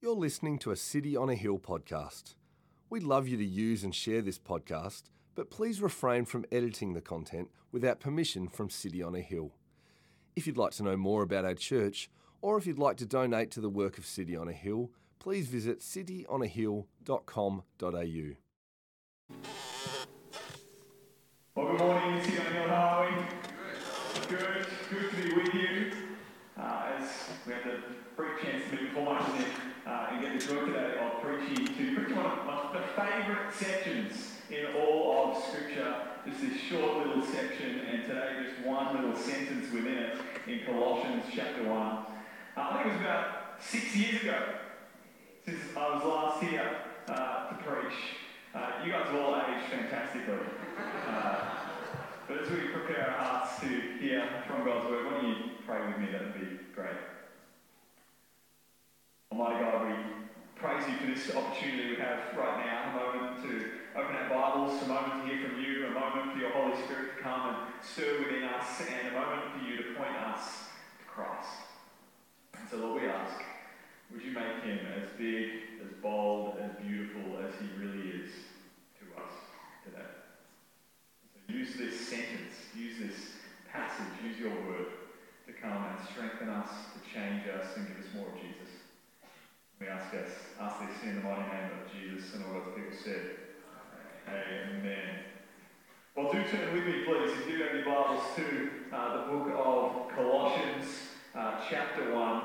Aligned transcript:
You're 0.00 0.14
listening 0.14 0.60
to 0.60 0.70
a 0.70 0.76
City 0.76 1.16
on 1.16 1.28
a 1.28 1.34
Hill 1.34 1.58
podcast. 1.58 2.36
We'd 2.88 3.02
love 3.02 3.26
you 3.26 3.36
to 3.36 3.44
use 3.44 3.82
and 3.82 3.92
share 3.92 4.22
this 4.22 4.38
podcast, 4.38 5.10
but 5.34 5.50
please 5.50 5.82
refrain 5.82 6.24
from 6.24 6.44
editing 6.52 6.92
the 6.92 7.00
content 7.00 7.48
without 7.72 7.98
permission 7.98 8.46
from 8.46 8.70
City 8.70 9.02
on 9.02 9.16
a 9.16 9.20
Hill. 9.20 9.56
If 10.36 10.46
you'd 10.46 10.56
like 10.56 10.70
to 10.74 10.84
know 10.84 10.96
more 10.96 11.24
about 11.24 11.44
our 11.44 11.56
church, 11.56 12.08
or 12.40 12.56
if 12.56 12.64
you'd 12.64 12.78
like 12.78 12.96
to 12.98 13.06
donate 13.06 13.50
to 13.50 13.60
the 13.60 13.68
work 13.68 13.98
of 13.98 14.06
City 14.06 14.36
on 14.36 14.46
a 14.46 14.52
Hill, 14.52 14.92
please 15.18 15.48
visit 15.48 15.80
cityonahill.com.au. 15.80 18.36
Well, 21.56 21.72
good 21.72 21.80
morning, 21.80 22.22
City 22.22 22.38
on 22.38 22.46
a 22.46 22.50
Hill. 22.50 22.68
How 22.68 23.02
are 23.02 23.10
we? 23.10 23.16
Good. 24.28 24.64
Good 24.90 25.10
to 25.10 25.16
be 25.16 25.34
with 25.34 25.52
you. 25.54 25.90
Uh, 26.56 27.04
we 27.44 27.52
have 27.52 27.64
the 27.64 27.80
brief 28.14 28.40
chance 28.40 28.62
to 28.70 28.76
meet 28.76 28.94
uh, 29.88 30.08
and 30.10 30.20
get 30.20 30.38
the 30.38 30.46
joy 30.46 30.66
today 30.66 30.98
of 31.00 31.22
preaching 31.22 31.66
to 31.66 31.94
preaching 31.94 32.16
one 32.16 32.26
of 32.26 32.44
my 32.44 32.82
favourite 32.94 33.52
sections 33.54 34.36
in 34.50 34.66
all 34.76 35.32
of 35.34 35.44
Scripture. 35.44 35.94
Just 36.26 36.42
this 36.42 36.60
short 36.60 37.06
little 37.06 37.24
section, 37.24 37.80
and 37.80 38.02
today 38.04 38.44
just 38.44 38.66
one 38.66 38.94
little 38.94 39.16
sentence 39.16 39.72
within 39.72 39.94
it 39.94 40.18
in 40.46 40.60
Colossians 40.66 41.24
chapter 41.34 41.64
1. 41.64 41.72
Uh, 41.72 42.04
I 42.56 42.74
think 42.74 42.86
it 42.86 42.92
was 42.92 43.00
about 43.00 43.26
six 43.60 43.96
years 43.96 44.22
ago 44.22 44.42
since 45.46 45.60
I 45.74 45.94
was 45.94 46.04
last 46.04 46.42
here 46.42 46.76
uh, 47.08 47.48
to 47.48 47.54
preach. 47.64 47.96
Uh, 48.54 48.84
you 48.84 48.92
guys 48.92 49.06
have 49.06 49.14
all 49.14 49.36
aged 49.36 49.70
fantastically. 49.70 50.34
Uh, 51.06 51.40
but 52.26 52.42
as 52.42 52.50
we 52.50 52.58
prepare 52.68 53.06
our 53.08 53.24
hearts 53.24 53.60
to 53.60 53.68
hear 54.00 54.28
from 54.46 54.66
God's 54.66 54.90
word, 54.90 55.06
why 55.06 55.12
don't 55.12 55.28
you 55.28 55.34
pray 55.66 55.86
with 55.86 55.98
me? 55.98 56.08
That 56.12 56.24
would 56.24 56.34
be 56.34 56.58
great. 56.74 57.07
Oh 59.30 59.42
Almighty 59.42 59.62
God, 59.62 59.86
we 59.86 59.94
praise 60.54 60.88
you 60.88 60.96
for 60.96 61.06
this 61.06 61.36
opportunity 61.36 61.90
we 61.90 61.96
have 61.96 62.32
right 62.34 62.64
now, 62.64 62.88
a 62.88 62.92
moment 62.96 63.42
to 63.42 63.70
open 63.94 64.16
our 64.16 64.28
Bibles, 64.30 64.82
a 64.82 64.86
moment 64.88 65.22
to 65.22 65.28
hear 65.28 65.46
from 65.46 65.60
you, 65.60 65.86
a 65.86 65.90
moment 65.90 66.32
for 66.32 66.38
your 66.38 66.50
Holy 66.50 66.74
Spirit 66.84 67.18
to 67.18 67.22
come 67.22 67.54
and 67.54 67.56
stir 67.84 68.20
within 68.20 68.44
us, 68.44 68.80
and 68.80 69.08
a 69.08 69.20
moment 69.20 69.52
for 69.52 69.68
you 69.68 69.76
to 69.76 69.82
point 70.00 70.16
us 70.16 70.64
to 70.98 71.04
Christ. 71.04 71.60
And 72.58 72.66
so, 72.70 72.78
Lord, 72.78 73.02
we 73.02 73.08
ask, 73.08 73.36
would 74.10 74.22
you 74.22 74.32
make 74.32 74.64
him 74.64 74.80
as 74.96 75.10
big, 75.18 75.84
as 75.84 75.92
bold, 76.00 76.56
as 76.64 76.70
beautiful 76.82 77.36
as 77.44 77.52
he 77.60 77.68
really 77.76 78.08
is 78.08 78.30
to 78.96 79.20
us 79.20 79.32
today? 79.84 80.08
So 81.34 81.52
use 81.52 81.76
this 81.76 82.00
sentence, 82.00 82.56
use 82.74 82.96
this 82.98 83.36
passage, 83.70 84.08
use 84.24 84.38
your 84.38 84.56
word 84.66 84.88
to 85.46 85.52
come 85.52 85.84
and 85.84 86.08
strengthen 86.08 86.48
us, 86.48 86.70
to 86.96 87.00
change 87.12 87.42
us, 87.46 87.76
and 87.76 87.86
give 87.88 87.98
us 87.98 88.10
more 88.14 88.28
of 88.28 88.40
Jesus. 88.40 88.72
We 89.80 89.86
ask 90.08 90.24
us, 90.24 90.32
ask 90.58 90.80
this 90.80 91.02
in 91.02 91.16
the 91.16 91.22
mighty 91.22 91.42
name 91.42 91.70
of 91.76 91.92
Jesus 91.92 92.34
and 92.34 92.44
all 92.46 92.60
God's 92.60 92.76
people 92.76 92.96
said. 93.04 93.30
Amen. 94.26 95.18
Well, 96.16 96.32
do 96.32 96.42
turn 96.44 96.72
with 96.72 96.86
me, 96.86 97.04
please, 97.04 97.30
if 97.38 97.50
you 97.50 97.62
have 97.62 97.74
your 97.74 97.84
Bibles, 97.84 98.22
to 98.36 98.70
uh, 98.90 99.16
the 99.16 99.32
book 99.32 99.52
of 99.54 100.16
Colossians, 100.16 100.86
uh, 101.34 101.60
chapter 101.68 102.14
1. 102.14 102.42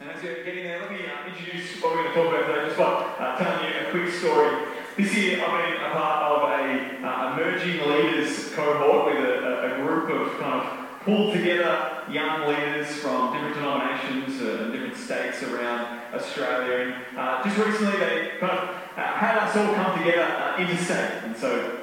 And 0.00 0.10
as 0.10 0.22
you're 0.22 0.42
getting 0.42 0.64
there, 0.64 0.80
let 0.80 0.90
me 0.90 1.00
uh, 1.04 1.28
introduce 1.28 1.82
what 1.82 1.94
we're 1.94 2.14
going 2.14 2.14
to 2.14 2.22
talk 2.22 2.34
about 2.34 2.46
today. 2.46 2.66
Just 2.66 2.78
by 2.78 2.84
uh, 2.84 3.36
telling 3.36 3.68
you 3.68 3.86
a 3.86 3.90
quick 3.90 4.14
story. 4.14 4.66
This 4.96 5.14
year, 5.14 5.44
I've 5.44 5.72
been 5.72 5.84
a 5.84 5.92
part 5.92 6.32
of 6.32 6.48
a 6.48 7.06
uh, 7.06 7.32
emerging 7.34 7.88
leaders 7.90 8.54
cohort 8.54 9.14
with 9.14 9.24
a, 9.24 9.74
a, 9.74 9.82
group 9.82 10.10
of 10.10 10.38
kind 10.40 10.66
of 10.66 10.79
pulled 11.04 11.32
together 11.32 12.04
young 12.10 12.46
leaders 12.46 12.88
from 12.96 13.32
different 13.32 13.54
denominations 13.54 14.40
and 14.40 14.72
different 14.72 14.96
states 14.96 15.42
around 15.42 16.14
Australia. 16.14 16.94
And 17.12 17.18
uh, 17.18 17.42
just 17.42 17.56
recently, 17.56 17.98
they 17.98 18.32
kind 18.38 18.52
of 18.52 18.68
uh, 18.68 19.00
had 19.00 19.38
us 19.38 19.56
all 19.56 19.74
come 19.74 19.98
together 19.98 20.22
uh, 20.22 20.58
interstate, 20.58 21.24
and 21.24 21.36
so. 21.36 21.76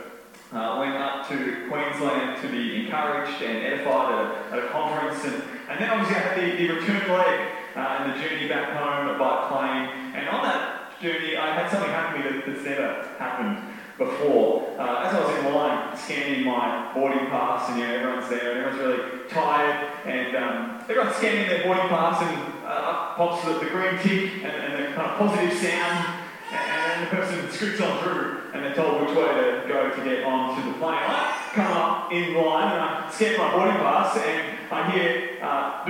Uh, 0.50 0.80
went 0.80 0.96
up 0.96 1.28
to 1.28 1.68
Queensland 1.68 2.42
to 2.42 2.48
be 2.48 2.86
encouraged 2.86 3.44
and 3.44 3.58
edified 3.68 4.14
at 4.14 4.20
a, 4.24 4.54
at 4.54 4.64
a 4.64 4.68
conference, 4.70 5.22
and, 5.26 5.44
and 5.68 5.78
then 5.78 5.90
obviously 5.90 6.16
I 6.16 6.20
had 6.20 6.38
the, 6.40 6.56
the 6.56 6.74
return 6.74 7.12
leg 7.12 7.52
uh, 7.76 7.80
and 8.00 8.14
the 8.14 8.24
journey 8.24 8.48
back 8.48 8.72
home 8.72 9.20
by 9.20 9.50
plane. 9.50 10.16
And 10.16 10.30
on 10.30 10.44
that 10.44 11.02
journey, 11.02 11.36
I 11.36 11.54
had 11.54 11.70
something 11.70 11.90
happen 11.90 12.24
to 12.24 12.32
me 12.32 12.38
that, 12.38 12.48
that's 12.48 12.64
never 12.64 13.08
happened 13.20 13.77
before. 13.98 14.76
Uh, 14.78 15.06
as 15.06 15.14
I 15.16 15.20
was 15.20 15.46
in 15.46 15.54
line 15.54 15.98
scanning 15.98 16.46
my 16.46 16.94
boarding 16.94 17.28
pass, 17.28 17.70
and 17.70 17.80
you 17.80 17.88
know, 17.88 17.94
everyone's 17.96 18.30
there, 18.30 18.52
and 18.52 18.66
everyone's 18.66 18.80
really 18.80 19.30
tired, 19.30 19.92
and 20.06 20.36
um, 20.36 20.82
everyone's 20.88 21.16
scanning 21.16 21.50
their 21.50 21.64
boarding 21.64 21.88
pass, 21.88 22.22
and 22.22 22.64
uh, 22.64 22.92
up 22.92 23.18
pops 23.18 23.44
the, 23.46 23.54
the 23.60 23.66
green 23.66 23.98
tick 24.00 24.44
and, 24.44 24.46
and 24.46 24.74
the 24.74 24.96
kind 24.96 25.12
of 25.12 25.18
positive 25.18 25.58
sound, 25.58 26.06
and, 26.52 26.72
and 26.72 27.08
the 27.08 27.16
person 27.16 27.52
scoots 27.52 27.82
on 27.82 28.04
through, 28.04 28.42
and 28.54 28.64
they're 28.64 28.76
told 28.76 29.02
which 29.02 29.16
way 29.18 29.26
to 29.26 29.66
go 29.68 29.90
to 29.90 30.04
get 30.04 30.24
onto 30.24 30.62
the 30.72 30.78
plane. 30.78 30.94
I 30.96 31.52
come 31.54 31.72
up 31.74 32.12
in 32.12 32.36
line, 32.36 32.72
and 32.74 32.82
I 32.82 33.12
scan 33.12 33.38
my 33.38 33.52
boarding 33.52 33.78
pass, 33.78 34.18
and 34.18 34.58
I 34.72 34.92
hear 34.92 35.40
uh, 35.42 35.86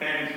and 0.00 0.34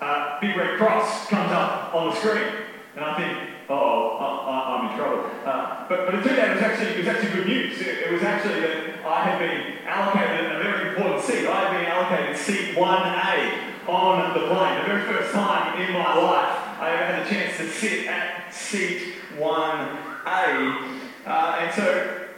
uh, 0.00 0.40
big 0.40 0.56
red 0.56 0.78
cross 0.78 1.26
comes 1.28 1.52
up 1.52 1.94
on 1.94 2.10
the 2.10 2.16
screen, 2.16 2.52
and 2.96 3.04
I 3.04 3.16
think, 3.16 3.55
oh, 3.68 4.16
I, 4.18 4.78
am 4.78 4.90
in 4.90 4.96
trouble. 4.96 5.30
Uh, 5.44 5.88
but, 5.88 6.06
but 6.06 6.14
it 6.14 6.24
turned 6.24 6.38
out 6.38 6.50
it 6.50 6.54
was 6.54 6.62
actually 6.62 6.90
it 6.90 6.98
was 6.98 7.08
actually 7.08 7.32
good 7.32 7.46
news. 7.46 7.80
It, 7.80 7.98
it, 8.06 8.12
was 8.12 8.22
actually 8.22 8.60
that 8.60 9.06
I 9.06 9.24
had 9.24 9.38
been 9.38 9.86
allocated 9.86 10.52
a 10.52 10.62
very 10.62 10.88
important 10.90 11.22
seat. 11.22 11.46
I 11.46 11.60
had 11.64 11.78
been 11.78 11.86
allocated 11.86 12.36
seat 12.36 12.76
1A 12.76 13.88
on 13.88 14.34
the 14.34 14.46
plane. 14.46 14.80
The 14.82 14.86
very 14.86 15.02
first 15.02 15.32
time 15.32 15.80
in 15.80 15.92
my 15.92 16.14
life 16.16 16.80
I 16.80 16.90
had 16.90 17.26
a 17.26 17.28
chance 17.28 17.56
to 17.58 17.68
sit 17.70 18.06
at 18.06 18.52
seat 18.52 19.14
1A. 19.36 21.00
Uh, 21.26 21.58
and 21.60 21.74
so 21.74 22.28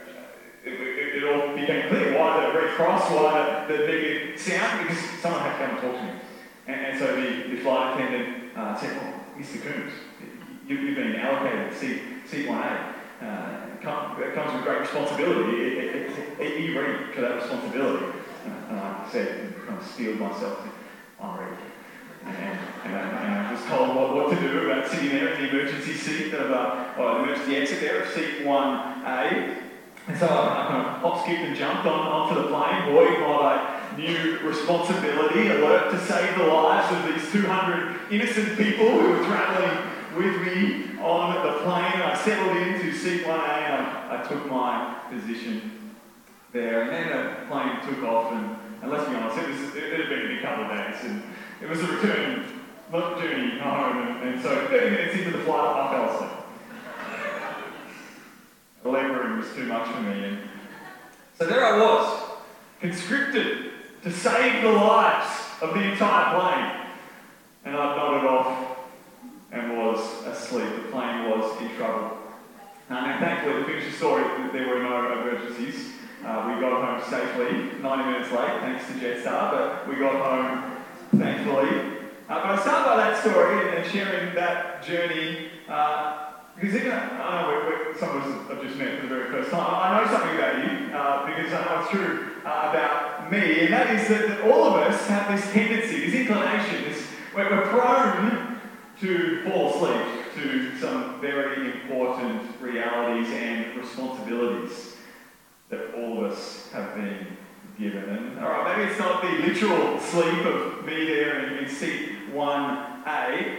it, 0.65 0.73
it, 0.73 1.23
it, 1.23 1.23
all 1.23 1.55
became 1.55 1.89
clear 1.89 2.17
why 2.17 2.47
the 2.47 2.57
red 2.57 2.75
cross, 2.75 3.09
why 3.11 3.65
the, 3.67 3.77
the 3.77 3.85
big 3.85 4.37
sound, 4.37 4.87
because 4.87 5.03
someone 5.21 5.41
had 5.41 5.57
to 5.57 5.65
come 5.65 5.75
and 5.75 5.81
talk 5.81 5.95
to 5.95 6.13
me. 6.13 6.19
And, 6.67 6.85
and 6.85 6.99
so 6.99 7.15
the, 7.15 7.55
the 7.55 7.61
flight 7.61 7.95
attendant 7.95 8.57
uh, 8.57 8.75
said, 8.77 8.97
well, 8.97 9.13
Mr. 9.37 9.61
Coombs, 9.61 9.93
you, 10.69 10.87
have 10.87 10.95
been 10.95 11.15
allocated 11.15 11.73
seat, 11.73 12.01
seat 12.27 12.47
1A. 12.47 12.93
Uh, 13.21 13.67
it 13.73 13.81
comes 13.81 14.53
with 14.53 14.63
great 14.63 14.81
responsibility. 14.81 15.79
It, 15.79 16.59
you 16.61 16.79
ready 16.79 17.11
for 17.11 17.21
that 17.21 17.35
responsibility? 17.35 18.05
Uh, 18.45 18.49
and 18.69 18.79
I 18.79 19.09
said, 19.11 19.55
kind 19.65 19.79
of 19.79 19.85
steeled 19.85 20.19
myself, 20.19 20.67
I'm 21.19 21.39
ready. 21.39 21.55
And, 22.25 22.35
and, 22.85 22.95
I, 22.95 22.99
and, 22.99 23.47
I, 23.47 23.51
was 23.51 23.61
told 23.65 23.95
what, 23.95 24.15
what, 24.15 24.29
to 24.29 24.39
do 24.39 24.69
about 24.69 24.87
sitting 24.87 25.09
there 25.09 25.33
in 25.33 25.41
the 25.41 25.49
emergency 25.49 25.93
seat 25.93 26.33
of, 26.33 26.51
uh, 26.51 26.93
or 26.97 27.15
the 27.15 27.23
emergency 27.23 27.55
exit 27.57 27.79
there 27.81 28.03
of 28.03 28.09
seat 28.09 28.41
1A. 28.43 29.57
And 30.07 30.17
so 30.17 30.27
I, 30.27 30.63
I 30.63 30.67
kind 30.67 30.87
of 30.87 31.01
hop, 31.01 31.23
skipped 31.23 31.41
and 31.41 31.55
jumped 31.55 31.85
on, 31.85 31.99
onto 31.99 32.41
the 32.41 32.47
plane, 32.47 32.93
buoyed 32.93 33.19
by 33.19 33.81
new 33.97 34.39
responsibility, 34.39 35.47
alert 35.47 35.91
to 35.91 35.99
save 36.05 36.37
the 36.37 36.45
lives 36.45 36.95
of 36.95 37.13
these 37.13 37.31
200 37.31 38.11
innocent 38.11 38.57
people 38.57 38.89
who 38.89 39.09
were 39.09 39.25
travelling 39.25 39.98
with 40.15 40.41
me 40.41 40.99
on 40.99 41.45
the 41.45 41.59
plane. 41.63 42.01
I 42.01 42.19
settled 42.23 42.57
into 42.57 42.93
seat 42.93 43.23
1A 43.23 43.29
and 43.29 43.85
I, 44.11 44.23
took 44.27 44.45
my 44.49 44.95
position 45.09 45.93
there. 46.51 46.83
And 46.83 46.91
then 46.91 47.09
the 47.09 47.47
plane 47.47 47.79
took 47.85 48.03
off, 48.03 48.33
and, 48.33 48.55
and 48.81 48.91
let's 48.91 49.07
be 49.07 49.15
honest, 49.15 49.37
it, 49.37 49.49
was, 49.49 49.75
it, 49.75 49.99
had 49.99 50.09
been 50.09 50.37
a 50.37 50.41
couple 50.41 50.65
of 50.65 50.71
days, 50.71 51.03
and 51.03 51.23
it 51.61 51.69
was 51.69 51.81
a 51.81 51.87
return 51.87 52.45
journey 52.91 53.59
home. 53.59 53.97
And, 53.97 54.29
and 54.29 54.41
so 54.41 54.67
30 54.67 54.89
minutes 54.89 55.15
into 55.15 55.37
the 55.37 55.43
flight, 55.43 55.75
I 55.75 55.91
fell 55.93 56.15
asleep. 56.15 56.31
The 58.83 58.89
leg 58.89 59.11
was 59.39 59.53
too 59.53 59.65
much 59.65 59.87
for 59.89 60.01
me. 60.01 60.25
And 60.25 60.39
so 61.37 61.45
there 61.45 61.65
I 61.65 61.77
was, 61.77 62.29
conscripted 62.81 63.71
to 64.03 64.11
save 64.11 64.63
the 64.63 64.71
lives 64.71 65.29
of 65.61 65.73
the 65.73 65.81
entire 65.81 66.39
plane. 66.39 66.85
And 67.65 67.75
I've 67.75 67.95
nodded 67.97 68.27
off 68.27 68.68
and 69.51 69.77
was 69.77 69.99
asleep. 70.25 70.69
The 70.75 70.91
plane 70.91 71.29
was 71.29 71.61
in 71.61 71.75
trouble. 71.75 72.17
Um, 72.89 73.05
and 73.05 73.19
thankfully, 73.19 73.81
the 73.83 73.91
story, 73.91 74.23
there 74.51 74.67
were 74.67 74.81
no 74.81 75.11
emergencies. 75.11 75.93
Uh, 76.25 76.53
we 76.53 76.59
got 76.59 76.83
home 76.83 77.09
safely, 77.09 77.79
90 77.81 78.03
minutes 78.03 78.31
late, 78.31 78.59
thanks 78.59 78.87
to 78.87 78.93
Jetstar, 78.93 79.51
but 79.51 79.87
we 79.87 79.95
got 79.95 80.15
home 80.15 80.75
thankfully. 81.17 81.69
Uh, 82.27 82.41
but 82.43 82.45
I 82.45 82.61
start 82.61 82.85
by 82.85 82.97
that 82.97 83.21
story 83.21 83.77
and 83.77 83.89
sharing 83.89 84.35
that 84.35 84.83
journey 84.83 85.49
uh, 85.67 86.29
because 86.55 86.75
even, 86.75 86.91
I 86.91 87.41
know 87.41 87.47
we're, 87.47 87.87
we're, 87.87 87.97
some 87.97 88.17
of 88.17 88.23
us 88.23 88.49
have 88.49 88.61
just 88.61 88.75
met 88.77 88.99
for 88.99 89.07
the 89.07 89.15
very 89.15 89.29
first 89.29 89.51
time. 89.51 89.61
I 89.61 90.01
know 90.01 90.11
something 90.11 90.35
about 90.35 90.57
you 90.57 90.93
uh, 90.93 91.25
because 91.25 91.53
I 91.53 91.65
know 91.65 91.81
it's 91.81 91.89
true 91.89 92.35
uh, 92.43 92.69
about 92.69 93.31
me, 93.31 93.61
and 93.61 93.73
that 93.73 93.95
is 93.95 94.09
that, 94.09 94.27
that, 94.27 94.41
all 94.41 94.65
of 94.65 94.73
us 94.73 95.07
have 95.07 95.31
this 95.31 95.49
tendency, 95.53 96.09
this 96.09 96.15
inclination, 96.15 96.83
this, 96.83 97.07
we're, 97.33 97.49
we're 97.49 97.67
prone 97.67 98.48
to 99.01 99.43
fall 99.45 99.73
asleep 99.73 100.33
to 100.35 100.77
some 100.77 101.21
very 101.21 101.71
important 101.71 102.41
realities 102.59 103.29
and 103.29 103.77
responsibilities 103.77 104.95
that 105.69 105.93
all 105.95 106.25
of 106.25 106.31
us 106.31 106.69
have 106.73 106.95
been 106.95 107.25
given. 107.77 108.09
And 108.09 108.39
all 108.39 108.49
right, 108.49 108.77
maybe 108.77 108.89
it's 108.89 108.99
not 108.99 109.21
the 109.21 109.29
literal 109.29 109.99
sleep 109.99 110.45
of 110.45 110.85
me 110.85 111.05
there 111.05 111.45
in, 111.45 111.63
in 111.63 111.69
seat 111.69 112.09
1A, 112.33 113.55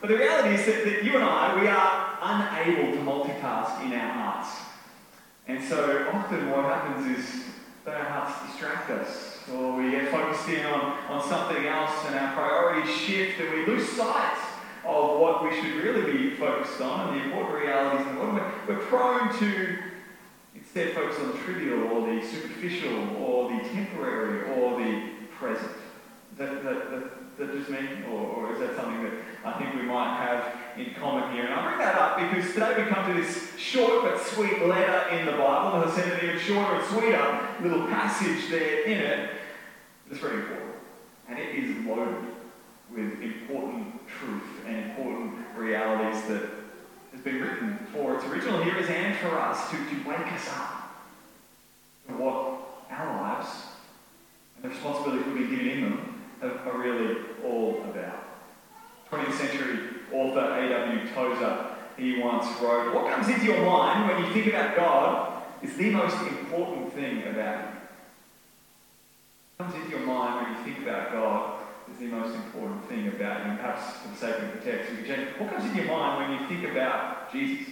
But 0.00 0.08
the 0.08 0.16
reality 0.16 0.56
is 0.56 0.66
that, 0.66 0.84
that 0.84 1.04
you 1.04 1.14
and 1.14 1.24
I, 1.24 1.60
we 1.60 1.68
are 1.68 2.18
unable 2.22 2.92
to 2.92 2.98
multitask 2.98 3.84
in 3.84 3.92
our 3.92 4.12
hearts. 4.12 4.56
And 5.46 5.62
so 5.62 6.08
often 6.12 6.50
what 6.50 6.64
happens 6.64 7.16
is 7.16 7.44
that 7.84 7.96
our 7.96 8.04
hearts 8.04 8.50
distract 8.50 8.90
us, 8.90 9.38
or 9.52 9.76
we 9.76 9.92
get 9.92 10.10
focused 10.10 10.48
in 10.48 10.66
on, 10.66 10.98
on 11.08 11.28
something 11.28 11.64
else, 11.66 11.92
and 12.06 12.16
our 12.16 12.32
priorities 12.34 12.94
shift, 12.94 13.40
and 13.40 13.50
we 13.54 13.66
lose 13.66 13.88
sight 13.90 14.49
of 14.84 15.20
what 15.20 15.42
we 15.42 15.54
should 15.60 15.74
really 15.76 16.12
be 16.12 16.30
focused 16.36 16.80
on 16.80 17.08
and 17.08 17.20
the 17.20 17.24
important 17.24 17.64
realities. 17.64 18.06
And 18.06 18.18
what 18.18 18.34
we're, 18.34 18.76
we're 18.76 18.84
prone 18.84 19.38
to 19.38 19.78
instead 20.54 20.94
focus 20.94 21.18
on 21.20 21.32
the 21.32 21.38
trivial, 21.38 21.84
or 21.88 22.14
the 22.14 22.24
superficial, 22.26 23.16
or 23.16 23.50
the 23.50 23.68
temporary, 23.68 24.50
or 24.52 24.78
the 24.80 25.08
present. 25.38 25.72
That, 26.36 26.62
that, 26.64 26.90
that, 26.90 27.38
that 27.38 27.52
just 27.52 27.70
me, 27.70 27.78
or, 28.10 28.20
or 28.20 28.52
is 28.52 28.60
that 28.60 28.76
something 28.76 29.02
that 29.02 29.12
I 29.44 29.58
think 29.58 29.74
we 29.74 29.82
might 29.82 30.16
have 30.18 30.78
in 30.78 30.94
common 30.94 31.32
here. 31.32 31.44
And 31.44 31.54
I 31.54 31.66
bring 31.66 31.78
that 31.78 31.96
up 31.96 32.18
because 32.18 32.52
today 32.52 32.84
we 32.84 32.90
come 32.90 33.14
to 33.14 33.20
this 33.20 33.56
short 33.58 34.02
but 34.02 34.20
sweet 34.20 34.66
letter 34.66 35.08
in 35.16 35.26
the 35.26 35.32
Bible. 35.32 35.82
As 35.82 35.92
I 35.92 35.96
said, 35.96 36.12
an 36.12 36.28
even 36.28 36.40
shorter 36.40 36.76
and 36.76 36.86
sweeter 36.86 37.48
little 37.62 37.86
passage 37.86 38.50
there 38.50 38.84
in 38.84 38.98
it. 38.98 39.30
It's 40.10 40.20
very 40.20 40.40
important. 40.40 40.74
And 41.28 41.38
it 41.38 41.54
is 41.54 41.86
loaded 41.86 42.26
with 42.90 43.22
important 43.22 44.06
truth 44.08 44.59
and 44.70 44.90
important 44.90 45.34
realities 45.56 46.22
that 46.28 46.42
has 47.12 47.20
been 47.22 47.40
written 47.40 47.78
for 47.92 48.16
its 48.16 48.24
original 48.26 48.62
hearers 48.62 48.88
and 48.88 49.16
for 49.18 49.38
us 49.38 49.70
to, 49.70 49.76
to 49.76 50.08
wake 50.08 50.32
us 50.32 50.48
up 50.52 51.04
to 52.06 52.14
what 52.14 52.86
our 52.90 53.20
lives 53.20 53.48
and 54.56 54.64
the 54.64 54.68
responsibility 54.68 55.28
we've 55.30 55.48
been 55.48 55.58
given 55.58 55.68
in 55.68 55.80
them 55.82 56.20
are 56.42 56.78
really 56.78 57.16
all 57.44 57.82
about. 57.90 58.24
20th 59.10 59.32
century 59.32 59.78
author 60.12 60.40
A.W. 60.40 61.08
Tozer, 61.12 61.66
he 61.96 62.20
once 62.20 62.46
wrote, 62.60 62.94
What 62.94 63.12
comes 63.12 63.28
into 63.28 63.46
your 63.46 63.64
mind 63.64 64.08
when 64.08 64.24
you 64.24 64.32
think 64.32 64.46
about 64.46 64.76
God 64.76 65.42
is 65.62 65.76
the 65.76 65.90
most 65.90 66.16
important 66.22 66.92
thing 66.94 67.26
about 67.26 67.60
him. 67.60 67.76
What 69.56 69.72
comes 69.72 69.82
into 69.82 69.96
your 69.96 70.06
mind 70.06 70.46
when 70.46 70.56
you 70.56 70.72
think 70.72 70.86
about 70.86 71.12
God 71.12 71.59
the 72.00 72.06
most 72.06 72.34
important 72.34 72.88
thing 72.88 73.08
about 73.08 73.44
him. 73.44 73.58
Perhaps 73.58 73.98
for 73.98 74.08
the 74.08 74.16
sake 74.16 74.42
of 74.42 74.52
the 74.54 74.70
text. 74.70 75.38
What 75.38 75.50
comes 75.50 75.64
into 75.66 75.82
your 75.82 75.98
mind 75.98 76.32
when 76.32 76.40
you 76.40 76.48
think 76.48 76.70
about 76.70 77.30
Jesus? 77.30 77.66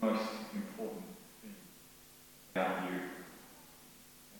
The 0.00 0.06
most 0.06 0.24
important 0.52 1.04
thing 1.40 1.54
about 2.56 2.90
you. 2.90 3.00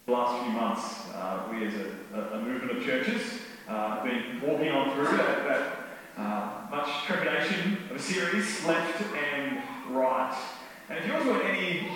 The 0.06 0.12
last 0.12 0.42
few 0.42 0.52
months, 0.52 1.14
uh, 1.14 1.48
we 1.52 1.66
as 1.66 1.74
a, 1.74 2.36
a, 2.36 2.42
movement 2.42 2.78
of 2.78 2.84
churches 2.84 3.22
uh, 3.68 4.02
been 4.02 4.40
walking 4.40 4.70
on 4.70 4.92
through 4.94 5.16
that, 5.16 5.44
that 5.46 5.72
uh, 6.16 6.66
much 6.68 7.04
trepidation 7.04 7.78
of 7.90 7.96
a 7.96 8.02
series, 8.02 8.64
left 8.64 9.02
and 9.14 9.62
right. 9.90 10.36
And 10.88 10.98
if 10.98 11.06
yours 11.06 11.24
were 11.26 11.42
any 11.42 11.92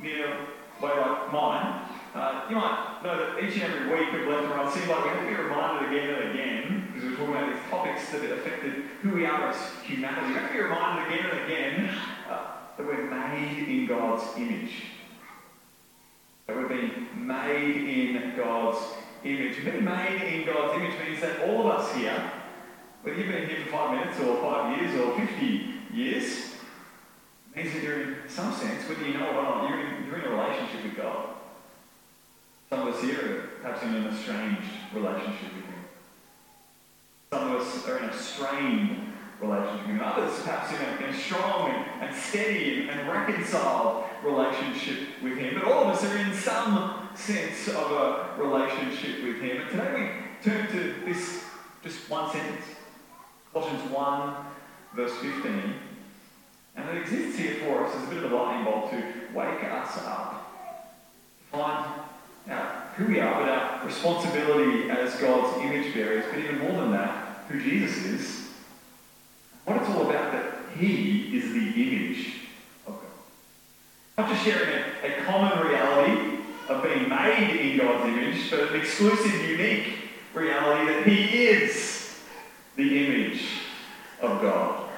near 0.00 0.36
way 0.80 0.90
like 0.90 1.32
mine, 1.32 1.80
uh, 2.14 2.46
you 2.48 2.56
might 2.56 2.95
that 3.06 3.42
each 3.42 3.54
and 3.54 3.72
every 3.72 4.00
week 4.00 4.12
of 4.14 4.26
left 4.26 4.74
seems 4.74 4.88
like 4.88 5.04
we 5.04 5.10
have 5.10 5.20
to 5.20 5.26
be 5.28 5.34
reminded 5.34 5.92
again 5.92 6.14
and 6.14 6.30
again, 6.32 6.88
because 6.92 7.08
we're 7.08 7.16
talking 7.16 7.34
about 7.34 7.52
these 7.52 7.70
topics 7.70 8.10
that 8.10 8.22
have 8.22 8.38
affected 8.38 8.72
who 9.02 9.10
we 9.10 9.24
are 9.24 9.50
as 9.50 9.56
humanity. 9.84 10.26
We 10.26 10.32
have 10.34 10.48
to 10.48 10.52
be 10.54 10.60
reminded 10.60 11.06
again 11.06 11.30
and 11.30 11.40
again 11.44 11.94
uh, 12.28 12.46
that 12.76 12.86
we're 12.86 13.08
made 13.08 13.68
in 13.68 13.86
God's 13.86 14.24
image. 14.36 14.72
That 16.46 16.56
we've 16.56 16.68
been 16.68 17.06
made 17.14 17.76
in 17.76 18.36
God's 18.36 18.78
image. 19.24 19.64
Being 19.64 19.84
made 19.84 20.22
in 20.22 20.46
God's 20.46 20.80
image 20.80 20.98
means 21.06 21.20
that 21.20 21.48
all 21.48 21.70
of 21.70 21.78
us 21.78 21.94
here, 21.94 22.32
whether 23.02 23.16
you've 23.16 23.28
been 23.28 23.48
here 23.48 23.64
for 23.66 23.70
five 23.70 23.98
minutes 23.98 24.20
or 24.20 24.40
five 24.40 24.80
years 24.80 25.00
or 25.00 25.16
50 25.16 25.74
years, 25.94 26.54
means 27.54 27.72
that 27.72 27.82
you're 27.82 28.00
in 28.00 28.16
some 28.28 28.52
sense, 28.52 28.88
whether 28.88 29.06
you 29.06 29.14
know 29.14 29.30
it 29.30 29.36
or 29.36 29.42
not, 29.42 29.68
you're 29.70 29.80
in, 29.80 30.06
you're 30.06 30.18
in 30.18 30.24
a 30.24 30.28
relationship 30.30 30.82
with 30.82 30.96
God. 30.96 31.35
Some 32.68 32.88
of 32.88 32.94
us 32.94 33.02
here 33.02 33.18
are 33.18 33.48
perhaps 33.62 33.82
in 33.84 33.94
an 33.94 34.06
estranged 34.06 34.70
relationship 34.92 35.54
with 35.54 35.64
Him. 35.64 35.84
Some 37.32 37.52
of 37.52 37.60
us 37.60 37.88
are 37.88 37.98
in 37.98 38.04
a 38.04 38.16
strained 38.16 39.12
relationship 39.40 39.86
with 39.86 39.96
Him. 39.96 40.00
Others 40.02 40.42
perhaps 40.42 40.72
in 40.72 40.78
a, 40.80 41.08
in 41.08 41.14
a 41.14 41.18
strong 41.18 41.70
and, 41.70 42.02
and 42.02 42.16
steady 42.16 42.88
and, 42.88 43.08
reconciled 43.08 44.04
relationship 44.24 45.08
with 45.22 45.38
Him. 45.38 45.54
But 45.54 45.64
all 45.64 45.84
of 45.84 45.96
us 45.96 46.04
are 46.04 46.16
in 46.16 46.32
some 46.34 47.08
sense 47.14 47.68
of 47.68 47.92
a 47.92 48.34
relationship 48.36 49.22
with 49.22 49.40
Him. 49.40 49.60
And 49.60 49.70
today 49.70 49.92
we 49.94 50.50
turn 50.50 50.66
to 50.68 50.94
this 51.04 51.44
just 51.82 52.10
one 52.10 52.32
sentence 52.32 52.64
Colossians 53.52 53.90
1, 53.90 54.34
verse 54.94 55.14
15. 55.16 55.74
And 56.76 56.88
it 56.90 57.00
exists 57.00 57.38
here 57.38 57.54
for 57.54 57.86
us 57.86 57.96
as 57.96 58.02
a 58.04 58.14
bit 58.14 58.22
of 58.22 58.30
a 58.30 58.36
lightning 58.36 58.64
bolt 58.64 58.90
to 58.90 59.02
wake 59.34 59.64
us 59.64 59.96
up, 60.04 60.35
who 62.96 63.06
we 63.06 63.20
are, 63.20 63.40
but 63.40 63.48
our 63.48 63.86
responsibility 63.86 64.90
as 64.90 65.14
God's 65.16 65.60
image 65.62 65.92
bearers, 65.92 66.24
but 66.30 66.38
even 66.38 66.58
more 66.58 66.80
than 66.80 66.92
that, 66.92 67.44
who 67.48 67.60
Jesus 67.60 68.04
is, 68.04 68.48
what 69.64 69.76
it's 69.76 69.90
all 69.90 70.08
about 70.08 70.32
that 70.32 70.78
He 70.78 71.36
is 71.36 71.52
the 71.52 71.82
image 71.82 72.34
of 72.86 72.94
God. 72.94 73.10
Not 74.16 74.30
just 74.30 74.44
sharing 74.44 74.70
a, 74.70 75.06
a 75.06 75.24
common 75.24 75.66
reality 75.66 76.38
of 76.68 76.82
being 76.82 77.08
made 77.08 77.60
in 77.60 77.78
God's 77.78 78.08
image, 78.08 78.50
but 78.50 78.72
an 78.72 78.80
exclusive, 78.80 79.46
unique 79.46 79.98
reality 80.32 80.92
that 80.92 81.06
He 81.06 81.46
is 81.46 82.18
the 82.76 83.04
image 83.04 83.42
of 84.22 84.40
God. 84.40 84.88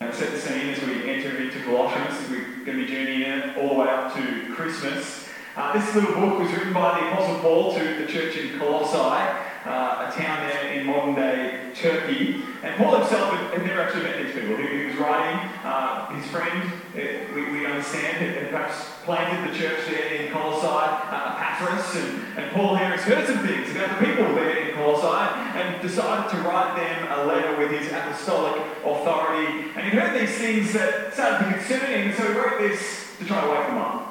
And 0.00 0.12
set 0.12 0.32
the 0.32 0.38
scene 0.38 0.70
as 0.70 0.82
we 0.82 1.08
enter 1.08 1.36
into 1.40 1.62
Colossians, 1.62 2.28
we're 2.28 2.64
going 2.64 2.78
to 2.78 2.84
be 2.84 2.86
journeying 2.86 3.54
all 3.56 3.68
the 3.68 3.74
way 3.74 3.88
up 3.88 4.12
to 4.16 4.52
Christmas. 4.54 5.21
Uh, 5.54 5.78
this 5.78 5.94
little 5.94 6.14
book 6.14 6.38
was 6.38 6.50
written 6.50 6.72
by 6.72 6.98
the 6.98 7.12
Apostle 7.12 7.38
Paul 7.40 7.74
to 7.74 7.84
the 8.00 8.10
church 8.10 8.36
in 8.38 8.58
Colossae, 8.58 8.96
uh, 8.96 10.08
a 10.08 10.12
town 10.16 10.48
there 10.48 10.72
in 10.72 10.86
modern 10.86 11.14
day 11.14 11.70
Turkey. 11.74 12.40
And 12.62 12.74
Paul 12.76 12.96
himself 12.96 13.34
had, 13.34 13.58
had 13.58 13.66
never 13.66 13.82
actually 13.82 14.04
met 14.04 14.16
these 14.24 14.32
people. 14.32 14.56
He, 14.56 14.78
he 14.78 14.84
was 14.86 14.96
writing, 14.96 15.36
uh, 15.62 16.08
his 16.14 16.24
friend, 16.30 16.72
uh, 16.72 17.34
we, 17.34 17.52
we, 17.52 17.66
understand, 17.66 18.16
had, 18.16 18.48
perhaps 18.48 18.92
planted 19.04 19.52
the 19.52 19.58
church 19.58 19.80
there 19.90 20.14
in 20.14 20.32
Colossae, 20.32 20.66
uh, 20.66 21.36
Epaphras, 21.36 22.02
and, 22.02 22.38
and 22.38 22.52
Paul 22.52 22.76
here 22.76 22.96
has 22.96 23.02
heard 23.02 23.26
some 23.26 23.46
things 23.46 23.76
about 23.76 24.00
the 24.00 24.06
people 24.06 24.34
there 24.34 24.56
in 24.56 24.74
Colossae 24.74 25.36
and 25.60 25.82
decided 25.82 26.30
to 26.30 26.48
write 26.48 26.76
them 26.76 27.12
a 27.12 27.26
letter 27.26 27.58
with 27.58 27.78
his 27.78 27.92
apostolic 27.92 28.56
authority. 28.86 29.68
And 29.76 29.84
he 29.84 29.90
heard 29.90 30.18
these 30.18 30.34
things 30.38 30.72
that 30.72 31.12
started 31.12 31.44
to 31.44 31.52
concern 31.52 32.14
so 32.16 32.32
he 32.32 32.38
wrote 32.38 32.58
this 32.58 33.18
to 33.18 33.26
try 33.26 33.42
to 33.42 33.50
wake 33.50 33.66
them 33.66 33.76
up. 33.76 34.01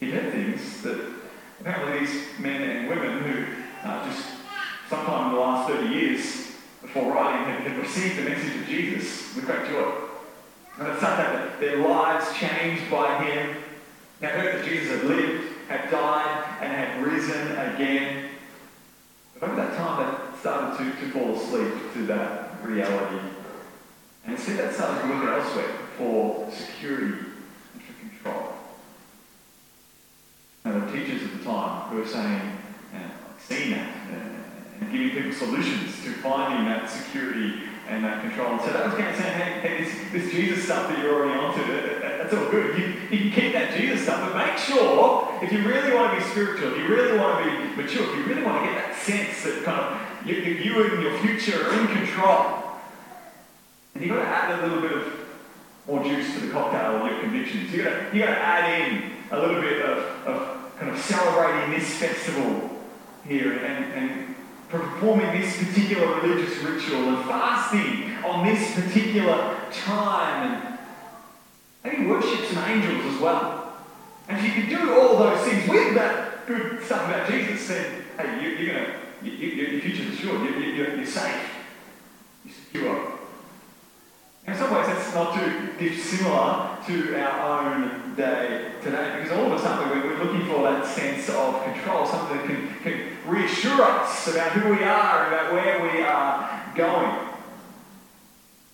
He 0.00 0.10
heard 0.10 0.32
things 0.32 0.80
that 0.82 0.98
apparently 1.60 2.00
these 2.00 2.38
men 2.38 2.62
and 2.62 2.88
women 2.88 3.22
who 3.22 3.88
uh, 3.88 4.06
just 4.06 4.26
sometime 4.88 5.28
in 5.28 5.34
the 5.34 5.40
last 5.40 5.70
30 5.70 5.94
years 5.94 6.24
before 6.82 7.12
writing 7.12 7.52
had, 7.52 7.60
had 7.60 7.78
received 7.78 8.18
the 8.18 8.22
message 8.22 8.56
of 8.56 8.66
Jesus 8.66 9.34
with 9.36 9.44
great 9.44 9.68
joy. 9.68 9.92
And 10.78 10.88
it's 10.88 11.00
such 11.00 11.18
that 11.18 11.60
their 11.60 11.76
lives 11.86 12.34
changed 12.34 12.90
by 12.90 13.22
him. 13.24 13.56
They 14.20 14.28
heard 14.28 14.58
that 14.58 14.64
Jesus 14.64 15.00
had 15.00 15.04
lived, 15.04 15.44
had 15.68 15.90
died, 15.90 16.58
and 16.62 16.72
had 16.72 17.06
risen 17.06 17.52
again. 17.58 18.30
But 19.34 19.50
over 19.50 19.56
that 19.56 19.76
time, 19.76 20.32
they 20.32 20.38
started 20.38 20.78
to, 20.78 21.00
to 21.00 21.10
fall 21.12 21.34
asleep 21.34 21.74
to 21.94 22.06
that 22.06 22.64
reality. 22.64 23.20
And 24.24 24.34
instead, 24.34 24.58
they 24.58 24.72
started 24.72 25.02
to 25.02 25.14
look 25.14 25.28
elsewhere 25.28 25.72
for 25.98 26.50
security 26.50 27.18
and 27.74 27.82
for 27.82 27.92
control. 28.00 28.52
And 30.64 30.82
the 30.82 30.92
teachers 30.92 31.22
at 31.22 31.38
the 31.38 31.44
time 31.44 31.88
who 31.88 31.89
saying, 32.06 32.58
seeing 33.48 33.70
that, 33.70 33.88
uh, 34.10 34.80
and 34.80 34.92
giving 34.92 35.10
people 35.10 35.32
solutions 35.32 36.02
to 36.04 36.12
finding 36.14 36.66
that 36.66 36.88
security 36.88 37.62
and 37.88 38.04
that 38.04 38.22
control. 38.22 38.58
So 38.60 38.72
that 38.72 38.86
was 38.86 38.94
kind 38.94 39.08
of 39.08 39.16
saying, 39.16 39.32
hey, 39.32 39.60
hey 39.60 39.84
this, 39.84 40.12
this 40.12 40.32
Jesus 40.32 40.64
stuff 40.64 40.88
that 40.88 40.98
you're 40.98 41.14
already 41.14 41.38
onto, 41.38 41.60
that, 41.72 42.00
that, 42.00 42.18
that's 42.18 42.34
all 42.34 42.50
good. 42.50 42.78
You, 42.78 42.94
you 43.10 43.32
keep 43.32 43.52
that 43.54 43.76
Jesus 43.76 44.02
stuff, 44.04 44.32
but 44.32 44.46
make 44.46 44.56
sure, 44.58 45.36
if 45.42 45.52
you 45.52 45.66
really 45.66 45.92
want 45.94 46.12
to 46.12 46.24
be 46.24 46.30
spiritual, 46.30 46.72
if 46.72 46.78
you 46.78 46.86
really 46.86 47.18
want 47.18 47.44
to 47.44 47.50
be 47.50 47.82
mature, 47.82 48.04
if 48.04 48.16
you 48.16 48.24
really 48.24 48.44
want 48.44 48.64
to 48.64 48.70
get 48.70 48.76
that 48.76 48.96
sense 48.96 49.42
that 49.42 49.64
kind 49.64 49.80
of 49.80 50.28
you, 50.28 50.36
you 50.36 50.84
and 50.84 51.02
your 51.02 51.18
future 51.18 51.66
are 51.66 51.80
in 51.80 51.86
control, 51.88 52.62
and 53.94 54.04
you've 54.04 54.14
got 54.14 54.22
to 54.22 54.28
add 54.28 54.58
a 54.60 54.66
little 54.66 54.80
bit 54.80 54.92
of 54.92 55.12
more 55.88 56.04
juice 56.04 56.32
to 56.34 56.40
the 56.46 56.52
cocktail 56.52 56.96
of 56.96 57.10
your 57.10 57.20
convictions. 57.20 57.72
You've 57.72 57.84
got 57.84 58.10
to, 58.10 58.16
you 58.16 58.24
got 58.24 58.34
to 58.34 58.40
add 58.40 58.82
in 58.82 59.12
a 59.32 59.40
little 59.40 59.60
bit 59.60 59.82
of, 59.84 59.98
of 60.26 60.49
kind 60.80 60.92
of 60.92 60.98
celebrating 60.98 61.78
this 61.78 61.94
festival 61.96 62.70
here 63.28 63.58
and, 63.58 63.92
and 63.92 64.34
performing 64.70 65.38
this 65.38 65.58
particular 65.58 66.22
religious 66.22 66.56
ritual 66.60 67.16
and 67.16 67.24
fasting 67.26 68.16
on 68.24 68.46
this 68.46 68.74
particular 68.74 69.58
time 69.70 70.78
and 71.84 71.92
maybe 71.92 72.06
worship 72.06 72.46
some 72.46 72.64
angels 72.64 73.14
as 73.14 73.20
well. 73.20 73.74
And 74.28 74.38
if 74.38 74.56
you 74.56 74.62
can 74.62 74.70
do 74.70 74.98
all 74.98 75.18
those 75.18 75.46
things 75.46 75.68
with 75.68 75.94
that 75.96 76.46
good 76.46 76.82
stuff 76.82 77.06
about 77.06 77.28
Jesus, 77.28 77.68
then 77.68 78.04
hey, 78.16 78.42
you, 78.42 78.70
are 78.70 78.72
gonna 78.72 78.94
you, 79.22 79.32
you, 79.32 79.48
your 79.48 79.80
future's 79.82 80.14
assured. 80.14 80.40
You, 80.48 80.60
you, 80.60 80.72
you're 80.72 81.04
safe. 81.04 81.50
you 82.46 82.52
secure. 82.52 83.18
In 84.46 84.56
some 84.56 84.74
ways, 84.74 84.86
that's 84.86 85.14
not 85.14 85.34
too 85.38 85.68
dissimilar 85.78 86.78
to 86.86 87.20
our 87.20 87.74
own 87.74 88.14
day 88.16 88.72
today, 88.82 89.20
because 89.22 89.38
all 89.38 89.52
of 89.52 89.52
a 89.52 89.62
sudden 89.62 89.90
we're, 89.90 90.09
that 90.80 90.94
sense 90.94 91.28
of 91.28 91.62
control, 91.64 92.06
something 92.06 92.38
that 92.38 92.46
can, 92.46 92.74
can 92.82 93.16
reassure 93.26 93.82
us 93.82 94.28
about 94.28 94.52
who 94.52 94.70
we 94.70 94.82
are, 94.82 95.24
and 95.24 95.34
about 95.34 95.52
where 95.52 95.82
we 95.82 96.02
are 96.02 96.72
going. 96.74 97.28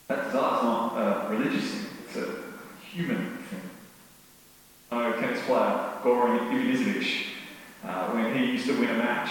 That 0.09 0.25
desire's 0.25 0.63
not 0.63 0.97
a 0.97 1.29
religious 1.35 1.71
thing, 1.71 1.91
it's 2.07 2.17
a 2.17 2.85
human 2.85 3.39
thing. 3.39 3.61
I 4.93 5.11
know 5.11 5.21
tennis 5.21 5.45
player 5.45 5.93
Goran 6.03 6.39
Ivanisevic, 6.51 7.27
uh, 7.85 8.11
when 8.11 8.37
he 8.37 8.53
used 8.53 8.67
to 8.67 8.79
win 8.79 8.91
a 8.91 8.99
match, 8.99 9.31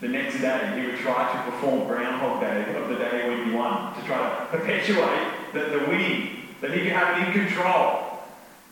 the 0.00 0.08
next 0.08 0.40
day 0.40 0.80
he 0.80 0.86
would 0.86 1.00
try 1.00 1.32
to 1.32 1.50
perform 1.50 1.88
Groundhog 1.88 2.40
Day 2.40 2.74
of 2.76 2.88
the 2.88 2.96
day 2.96 3.28
when 3.28 3.46
he 3.48 3.54
won, 3.54 3.94
to 3.94 4.02
try 4.06 4.18
to 4.18 4.46
perpetuate 4.46 5.52
the, 5.52 5.60
the 5.60 5.78
winning, 5.88 6.48
that 6.60 6.72
he 6.72 6.82
could 6.82 6.92
have 6.92 7.20
it 7.20 7.28
in 7.28 7.46
control 7.46 8.20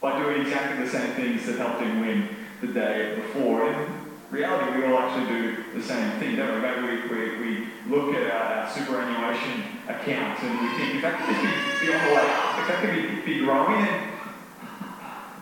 by 0.00 0.18
doing 0.20 0.42
exactly 0.42 0.84
the 0.84 0.90
same 0.90 1.12
things 1.14 1.46
that 1.46 1.58
helped 1.58 1.80
him 1.80 2.00
win 2.00 2.28
the 2.62 2.68
day 2.68 3.16
before. 3.16 3.70
In 3.70 3.88
reality, 4.30 4.78
we 4.78 4.84
all 4.86 4.98
actually 4.98 5.26
do 5.26 5.64
the 5.74 5.82
same 5.82 6.18
thing, 6.20 6.36
don't 6.36 6.54
we? 6.54 6.60
Maybe 6.60 7.08
we, 7.08 7.08
we, 7.08 7.38
we 7.38 7.66
look 7.88 8.14
at 8.14 8.30
our, 8.30 8.62
our 8.62 8.70
superannuation 8.70 9.64
account 9.88 10.42
and 10.42 10.60
we 10.60 10.78
think, 10.78 10.94
if 10.94 11.02
that 11.02 11.18
could 11.18 11.34
just 11.34 11.80
be, 11.80 11.86
be 11.86 11.92
on 11.92 12.04
the 12.06 12.14
way 12.14 12.30
up, 12.30 12.58
if 12.60 12.68
that 12.68 12.80
could 12.80 13.24
be, 13.26 13.34
be 13.34 13.44
growing, 13.44 13.84
then 13.84 14.12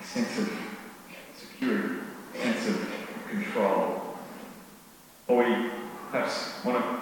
a 0.00 0.02
sense 0.02 0.38
of 0.38 0.50
security, 1.36 1.96
sense 2.34 2.68
of 2.68 2.90
control. 3.28 4.16
Or 5.28 5.44
we 5.44 5.70
perhaps 6.10 6.64
want 6.64 6.82
to 6.82 7.00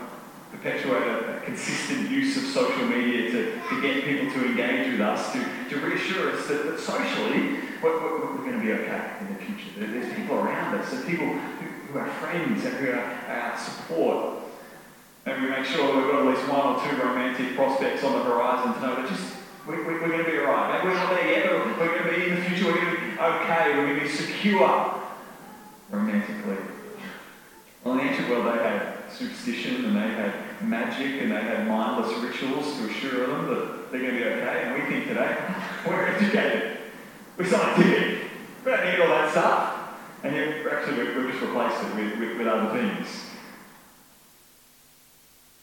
perpetuate 0.50 1.02
a, 1.02 1.36
a, 1.36 1.40
consistent 1.42 2.10
use 2.10 2.36
of 2.36 2.42
social 2.44 2.86
media 2.86 3.30
to, 3.30 3.60
to 3.68 3.80
get 3.80 4.04
people 4.04 4.32
to 4.32 4.46
engage 4.46 4.92
with 4.92 5.00
us, 5.00 5.32
to, 5.32 5.44
to 5.70 5.76
reassure 5.80 6.32
us 6.32 6.46
that, 6.48 6.64
that 6.64 6.80
socially 6.80 7.58
we're, 7.82 8.02
we're, 8.02 8.20
we're, 8.20 8.36
going 8.38 8.58
to 8.58 8.64
be 8.64 8.72
okay 8.72 9.12
in 9.20 9.34
the 9.34 9.40
future. 9.40 9.57
There's 9.78 10.12
people 10.14 10.36
around 10.36 10.74
us, 10.76 10.90
there's 10.90 11.04
people 11.04 11.26
who, 11.26 11.98
are 11.98 12.08
friends 12.20 12.64
and 12.64 12.74
who 12.76 12.90
are 12.90 12.98
our 13.28 13.56
support. 13.56 14.38
And 15.24 15.42
we 15.42 15.50
make 15.50 15.64
sure 15.66 15.96
we've 15.96 16.10
got 16.10 16.26
at 16.26 16.34
least 16.34 16.48
one 16.48 16.74
or 16.74 16.82
two 16.82 16.96
romantic 16.96 17.54
prospects 17.54 18.02
on 18.02 18.12
the 18.12 18.24
horizon 18.24 18.74
to 18.74 18.80
know 18.80 18.96
that 18.96 19.08
just 19.08 19.36
we, 19.66 19.76
we, 19.76 19.84
we're 19.84 20.08
going 20.08 20.24
to 20.24 20.30
be 20.30 20.38
alright. 20.38 20.82
Maybe 20.82 20.88
we're 20.88 21.00
not 21.00 21.10
there 21.10 21.30
yet, 21.30 21.46
but 21.50 21.78
we're 21.78 21.98
going 21.98 22.04
to 22.04 22.16
be 22.16 22.30
in 22.30 22.36
the 22.36 22.42
future, 22.42 22.66
we're 22.66 22.80
going 22.80 22.94
to 22.94 23.00
be 23.00 23.12
okay, 23.20 23.74
we're 23.76 23.86
going 23.86 24.00
to 24.00 24.04
be 24.04 24.08
secure 24.08 24.94
romantically. 25.90 26.56
Well, 27.84 27.98
in 27.98 28.06
the 28.06 28.10
ancient 28.10 28.30
world, 28.30 28.46
they 28.46 28.62
had 28.62 29.10
superstition 29.12 29.84
and 29.84 29.96
they 29.96 30.08
had 30.08 30.34
magic 30.62 31.22
and 31.22 31.30
they 31.30 31.40
had 31.40 31.68
mindless 31.68 32.18
rituals 32.18 32.76
to 32.78 32.88
assure 32.88 33.26
them 33.26 33.48
that 33.48 33.92
they're 33.92 34.00
going 34.00 34.14
to 34.14 34.18
be 34.18 34.24
okay. 34.24 34.62
And 34.64 34.82
we 34.82 34.90
think 34.90 35.08
today, 35.08 35.36
we're 35.86 36.06
educated, 36.06 36.78
we're 37.36 37.46
scientific, 37.46 38.28
we 38.64 38.70
don't 38.70 38.84
need 38.84 39.00
all 39.00 39.08
that 39.08 39.30
stuff. 39.30 39.67
And 40.24 40.34
yet, 40.34 40.66
actually, 40.70 40.98
we've 40.98 41.30
just 41.30 41.42
replaced 41.42 41.82
it 41.84 41.94
with, 41.94 42.18
with, 42.18 42.38
with 42.38 42.46
other 42.46 42.76
things. 42.76 43.06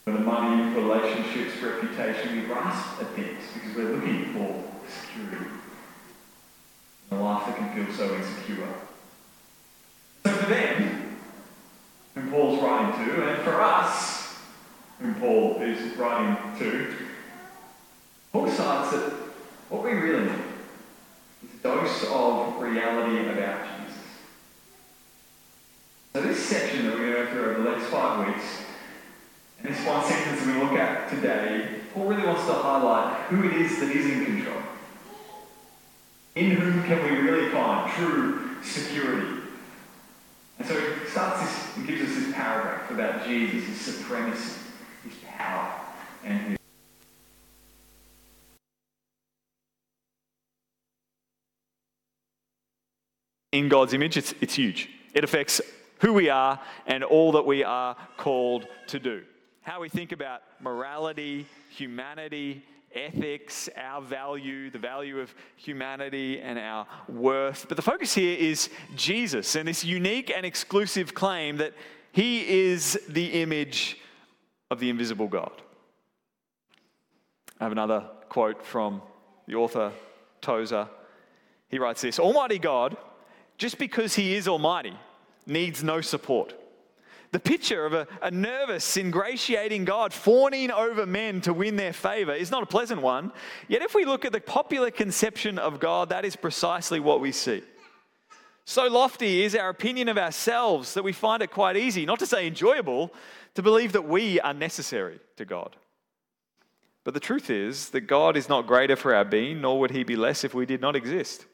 For 0.05 0.13
the 0.13 0.19
money, 0.19 0.73
relationships, 0.75 1.61
reputation, 1.61 2.37
we 2.37 2.41
grasp 2.43 3.01
at 3.01 3.09
things 3.09 3.43
because 3.53 3.75
we're 3.75 3.95
looking 3.95 4.33
for 4.33 4.63
security. 4.87 5.51
A 7.11 7.15
life 7.15 7.45
that 7.47 7.57
can 7.57 7.85
feel 7.85 7.93
so 7.93 8.15
insecure. 8.15 8.67
So 10.25 10.31
for 10.31 10.49
them, 10.49 11.17
whom 12.13 12.31
Paul's 12.31 12.61
writing 12.61 13.05
to, 13.05 13.29
and 13.29 13.43
for 13.43 13.61
us, 13.61 14.37
whom 14.99 15.15
Paul 15.15 15.61
is 15.61 15.97
writing 15.97 16.59
to, 16.59 16.95
Paul 18.31 18.45
decides 18.45 18.91
that 18.91 19.11
what 19.69 19.83
we 19.83 19.91
really 19.91 20.25
need 20.25 20.39
is 21.43 21.59
a 21.59 21.63
dose 21.63 22.05
of 22.09 22.61
reality 22.61 23.27
about. 23.29 23.64
So 26.15 26.21
this 26.21 26.45
section 26.45 26.85
that 26.85 26.93
we're 26.93 27.11
going 27.11 27.11
to 27.11 27.25
go 27.25 27.31
through 27.33 27.55
over 27.55 27.63
the 27.63 27.71
next 27.71 27.87
five 27.87 28.25
weeks, 28.25 28.61
and 29.59 29.75
this 29.75 29.85
one 29.85 30.01
sentence 30.05 30.45
that 30.45 30.55
we 30.55 30.61
look 30.61 30.71
at 30.71 31.09
today, 31.09 31.81
Paul 31.93 32.05
really 32.05 32.25
wants 32.25 32.45
to 32.45 32.53
highlight 32.53 33.17
who 33.23 33.43
it 33.43 33.53
is 33.55 33.77
that 33.81 33.89
is 33.89 34.05
in 34.05 34.25
control. 34.25 34.61
In 36.35 36.51
whom 36.51 36.83
can 36.83 37.03
we 37.03 37.17
really 37.19 37.51
find 37.51 37.91
true 37.91 38.55
security? 38.63 39.41
And 40.57 40.65
so 40.65 40.79
he 40.79 41.05
starts 41.09 41.41
this 41.41 41.75
and 41.75 41.85
gives 41.85 42.03
us 42.03 42.15
this 42.15 42.33
paragraph 42.33 42.89
about 42.91 43.27
Jesus, 43.27 43.67
his 43.67 43.97
supremacy, 43.97 44.61
his 45.03 45.15
power, 45.37 45.81
and 46.23 46.39
his. 46.39 46.57
In 53.51 53.67
God's 53.67 53.93
image, 53.93 54.15
it's, 54.15 54.33
it's 54.39 54.55
huge. 54.55 54.89
It 55.13 55.25
affects 55.25 55.59
who 55.99 56.13
we 56.13 56.29
are 56.29 56.59
and 56.85 57.03
all 57.03 57.31
that 57.33 57.45
we 57.45 57.63
are 57.63 57.95
called 58.17 58.67
to 58.87 58.99
do. 58.99 59.23
How 59.61 59.81
we 59.81 59.89
think 59.89 60.11
about 60.11 60.41
morality, 60.59 61.47
humanity, 61.69 62.63
ethics, 62.93 63.69
our 63.75 64.01
value, 64.01 64.69
the 64.69 64.79
value 64.79 65.19
of 65.19 65.33
humanity 65.57 66.39
and 66.39 66.57
our 66.57 66.87
worth. 67.09 67.65
But 67.67 67.75
the 67.75 67.83
focus 67.83 68.13
here 68.13 68.37
is 68.37 68.69
Jesus 68.95 69.55
and 69.55 69.67
this 69.67 69.83
unique 69.83 70.31
and 70.35 70.45
exclusive 70.45 71.13
claim 71.13 71.57
that 71.57 71.73
he 72.11 72.47
is 72.47 72.99
the 73.09 73.41
image 73.41 73.97
of 74.71 74.79
the 74.79 74.89
invisible 74.89 75.27
God. 75.27 75.61
I 77.59 77.65
have 77.65 77.71
another 77.71 78.05
quote 78.29 78.65
from 78.65 79.01
the 79.47 79.55
author 79.55 79.91
Tozer. 80.41 80.87
He 81.69 81.79
writes 81.79 82.01
this 82.01 82.19
Almighty 82.19 82.59
God, 82.59 82.97
just 83.57 83.77
because 83.77 84.15
he 84.15 84.35
is 84.35 84.47
almighty, 84.47 84.97
needs 85.45 85.83
no 85.83 86.01
support. 86.01 86.53
The 87.31 87.39
picture 87.39 87.85
of 87.85 87.93
a, 87.93 88.07
a, 88.21 88.31
nervous, 88.31 88.95
ingratiating 88.95 89.83
God 89.83 90.13
fawning 90.13 90.71
over 90.71 91.05
men 91.05 91.41
to 91.41 91.53
win 91.53 91.75
their 91.75 91.91
favor 91.91 92.33
is 92.33 92.49
not 92.49 92.63
a 92.63 92.67
pleasant 92.67 93.01
one. 93.01 93.33
Yet, 93.67 93.81
if 93.81 93.93
we 93.93 94.05
look 94.05 94.23
at 94.23 94.31
the 94.31 94.39
popular 94.39 94.89
conception 94.89 95.59
of 95.59 95.81
God, 95.81 96.09
that 96.09 96.23
is 96.23 96.37
precisely 96.37 96.99
what 96.99 97.19
we 97.19 97.33
see. 97.33 97.61
So 98.63 98.87
lofty 98.87 99.43
is 99.43 99.53
our 99.53 99.69
opinion 99.69 100.07
of 100.07 100.17
ourselves 100.17 100.93
that 100.93 101.03
we 101.03 101.11
find 101.11 101.43
it 101.43 101.51
quite 101.51 101.77
easy, 101.77 102.05
not 102.05 102.19
to 102.19 102.25
say 102.25 102.47
enjoyable, 102.47 103.13
to 103.55 103.61
believe 103.61 103.91
that 103.91 104.07
we 104.07 104.39
are 104.39 104.53
necessary 104.53 105.19
to 105.37 105.45
God. 105.45 105.75
But 107.03 107.13
the 107.13 107.19
truth 107.19 107.49
is 107.49 107.89
that 107.89 108.01
God 108.01 108.35
is 108.35 108.49
not 108.49 108.65
greater 108.65 108.95
for 108.95 109.13
our 109.13 109.25
being, 109.25 109.61
nor 109.61 109.79
would 109.79 109.91
he 109.91 110.03
be 110.03 110.15
less 110.15 110.43
if 110.43 110.53
we 110.53 110.65
did 110.65 110.81
not 110.81 110.95
exist. 110.95 111.45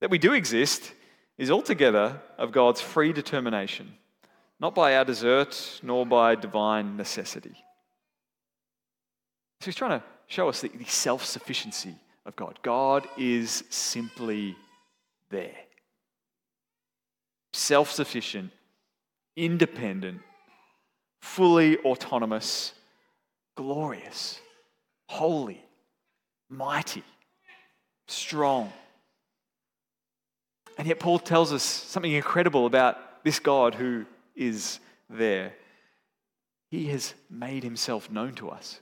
That 0.00 0.10
we 0.10 0.18
do 0.18 0.32
exist 0.32 0.92
is 1.40 1.50
altogether 1.50 2.20
of 2.38 2.52
God's 2.52 2.80
free 2.80 3.12
determination 3.12 3.96
not 4.60 4.74
by 4.74 4.94
our 4.94 5.04
desert, 5.06 5.80
nor 5.82 6.04
by 6.04 6.34
divine 6.34 6.96
necessity. 6.96 7.54
So 9.60 9.64
he's 9.64 9.74
trying 9.74 9.98
to 9.98 10.06
show 10.26 10.48
us 10.48 10.60
the, 10.60 10.70
self 10.86 11.24
sufficiency 11.24 11.94
of 12.26 12.36
God. 12.36 12.58
God 12.62 13.08
is 13.16 13.64
simply 13.70 14.54
there. 15.30 15.56
Self 17.54 17.90
sufficient, 17.90 18.50
independent, 19.34 20.20
fully 21.22 21.78
autonomous, 21.78 22.74
glorious, 23.56 24.38
holy, 25.08 25.64
mighty, 26.50 27.02
strong. 28.08 28.70
And 30.78 30.86
yet, 30.86 30.98
Paul 30.98 31.18
tells 31.18 31.52
us 31.52 31.62
something 31.62 32.12
incredible 32.12 32.66
about 32.66 33.24
this 33.24 33.38
God 33.38 33.74
who 33.74 34.06
is 34.34 34.80
there. 35.08 35.52
He 36.70 36.86
has 36.86 37.14
made 37.28 37.64
himself 37.64 38.10
known 38.10 38.34
to 38.36 38.48
us. 38.48 38.80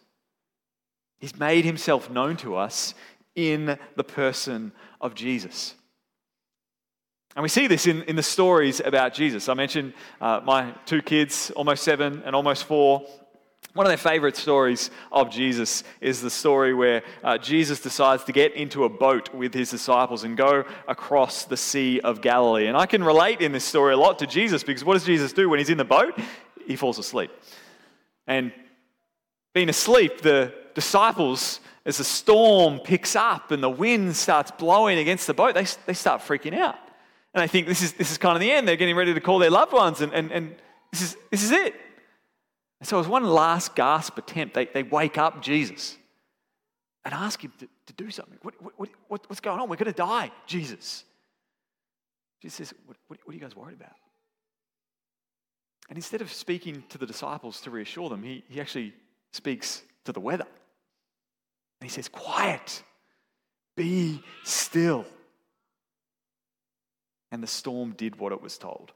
He's 1.18 1.38
made 1.38 1.64
himself 1.64 2.11
known 2.11 2.37
to 2.38 2.57
us 2.57 2.95
in 3.35 3.78
the 3.97 4.04
person 4.04 4.73
of 5.00 5.14
Jesus. 5.14 5.75
And 7.35 7.42
we 7.42 7.49
see 7.49 7.66
this 7.66 7.87
in, 7.87 8.02
in 8.02 8.16
the 8.16 8.23
stories 8.23 8.80
about 8.85 9.14
Jesus. 9.14 9.49
I 9.49 9.54
mentioned 9.54 9.92
uh, 10.21 10.40
my 10.45 10.73
two 10.87 11.02
kids, 11.02 11.52
almost 11.54 11.83
seven 11.83 12.23
and 12.25 12.35
almost 12.35 12.64
four. 12.64 13.07
One 13.78 13.87
of 13.87 13.90
their 13.90 13.97
favorite 13.97 14.37
stories 14.37 14.90
of 15.12 15.30
Jesus 15.30 15.85
is 16.00 16.20
the 16.20 16.30
story 16.30 16.75
where 16.75 17.04
uh, 17.23 17.38
Jesus 17.38 17.78
decides 17.78 18.25
to 18.25 18.32
get 18.32 18.54
into 18.54 18.82
a 18.82 18.88
boat 18.88 19.32
with 19.32 19.54
his 19.54 19.70
disciples 19.70 20.25
and 20.25 20.37
go 20.37 20.64
across 20.88 21.44
the 21.44 21.56
Sea 21.56 22.00
of 22.00 22.20
Galilee. 22.20 22.66
And 22.66 22.76
I 22.76 22.87
can 22.87 23.04
relate 23.04 23.40
in 23.40 23.52
this 23.52 23.62
story 23.62 23.94
a 23.94 23.97
lot 23.97 24.18
to 24.18 24.26
Jesus 24.26 24.64
because 24.64 24.85
what 24.85 24.94
does 24.94 25.04
Jesus 25.04 25.32
do 25.32 25.49
when 25.49 25.61
he's 25.61 25.70
in 25.70 25.78
the 25.78 25.85
boat? 25.85 26.18
He 26.66 26.75
falls 26.75 26.99
asleep. 26.99 27.30
And 28.26 28.50
being 29.54 29.68
asleep, 29.68 30.23
the 30.23 30.52
disciples, 30.75 31.61
as 31.87 31.99
the 31.99 32.04
storm 32.04 32.80
picks 32.80 33.14
up 33.14 33.52
and 33.52 33.62
the 33.62 33.70
wind 33.70 34.16
starts 34.16 34.50
blowing 34.50 34.99
against 34.99 35.28
the 35.28 35.35
boat, 35.35 35.54
they, 35.54 35.66
they 35.87 35.94
start 35.94 36.20
freaking 36.23 36.58
out. 36.58 36.80
And 37.32 37.40
I 37.40 37.47
think 37.47 37.68
this 37.68 37.82
is, 37.82 37.92
this 37.92 38.11
is 38.11 38.18
kind 38.18 38.35
of 38.35 38.40
the 38.40 38.50
end. 38.50 38.66
They're 38.66 38.75
getting 38.75 38.97
ready 38.97 39.14
to 39.14 39.20
call 39.20 39.38
their 39.38 39.50
loved 39.50 39.73
ones, 39.73 40.00
and, 40.00 40.12
and, 40.12 40.32
and 40.32 40.56
this, 40.90 41.02
is, 41.02 41.16
this 41.30 41.44
is 41.44 41.52
it. 41.52 41.76
And 42.80 42.88
so, 42.88 43.00
as 43.00 43.08
one 43.08 43.25
last 43.25 43.75
gasp 43.75 44.18
attempt, 44.18 44.54
they, 44.54 44.66
they 44.66 44.82
wake 44.82 45.18
up 45.18 45.42
Jesus 45.42 45.97
and 47.04 47.12
ask 47.12 47.42
him 47.42 47.52
to, 47.58 47.68
to 47.87 47.92
do 47.94 48.11
something. 48.11 48.38
What, 48.42 48.54
what, 48.62 48.88
what, 49.08 49.28
what's 49.28 49.40
going 49.40 49.61
on? 49.61 49.68
We're 49.68 49.76
going 49.76 49.92
to 49.92 49.97
die, 49.97 50.30
Jesus. 50.47 51.04
Jesus 52.40 52.56
says, 52.56 52.75
what, 52.87 52.97
what, 53.08 53.18
what 53.25 53.32
are 53.32 53.37
you 53.37 53.42
guys 53.42 53.56
worried 53.56 53.76
about? 53.76 53.97
And 55.88 55.97
instead 55.97 56.20
of 56.20 56.32
speaking 56.32 56.85
to 56.90 56.99
the 56.99 57.06
disciples 57.06 57.61
to 57.62 57.70
reassure 57.70 58.08
them, 58.08 58.23
he, 58.23 58.44
he 58.49 58.61
actually 58.61 58.92
speaks 59.32 59.82
to 60.04 60.12
the 60.12 60.20
weather. 60.20 60.47
And 61.80 61.90
he 61.90 61.94
says, 61.94 62.08
Quiet, 62.08 62.82
be 63.76 64.23
still. 64.44 65.06
And 67.30 67.42
the 67.42 67.49
storm 67.49 67.92
did 67.92 68.16
what 68.16 68.32
it 68.32 68.40
was 68.40 68.58
told. 68.58 68.92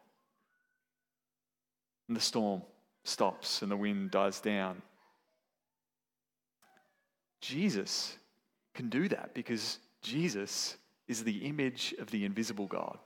And 2.09 2.17
the 2.17 2.21
storm 2.21 2.63
stops 3.05 3.63
and 3.63 3.71
the 3.71 3.77
wind 3.77 4.11
dies 4.11 4.41
down. 4.41 4.83
Jesus 7.41 8.17
can 8.75 8.89
do 8.89 9.09
that 9.09 9.35
because 9.35 9.79
Jesus 10.01 10.77
is 11.09 11.25
the 11.25 11.45
image 11.45 11.95
of 11.99 12.11
the 12.11 12.25
invisible 12.25 12.67
God. 12.67 12.99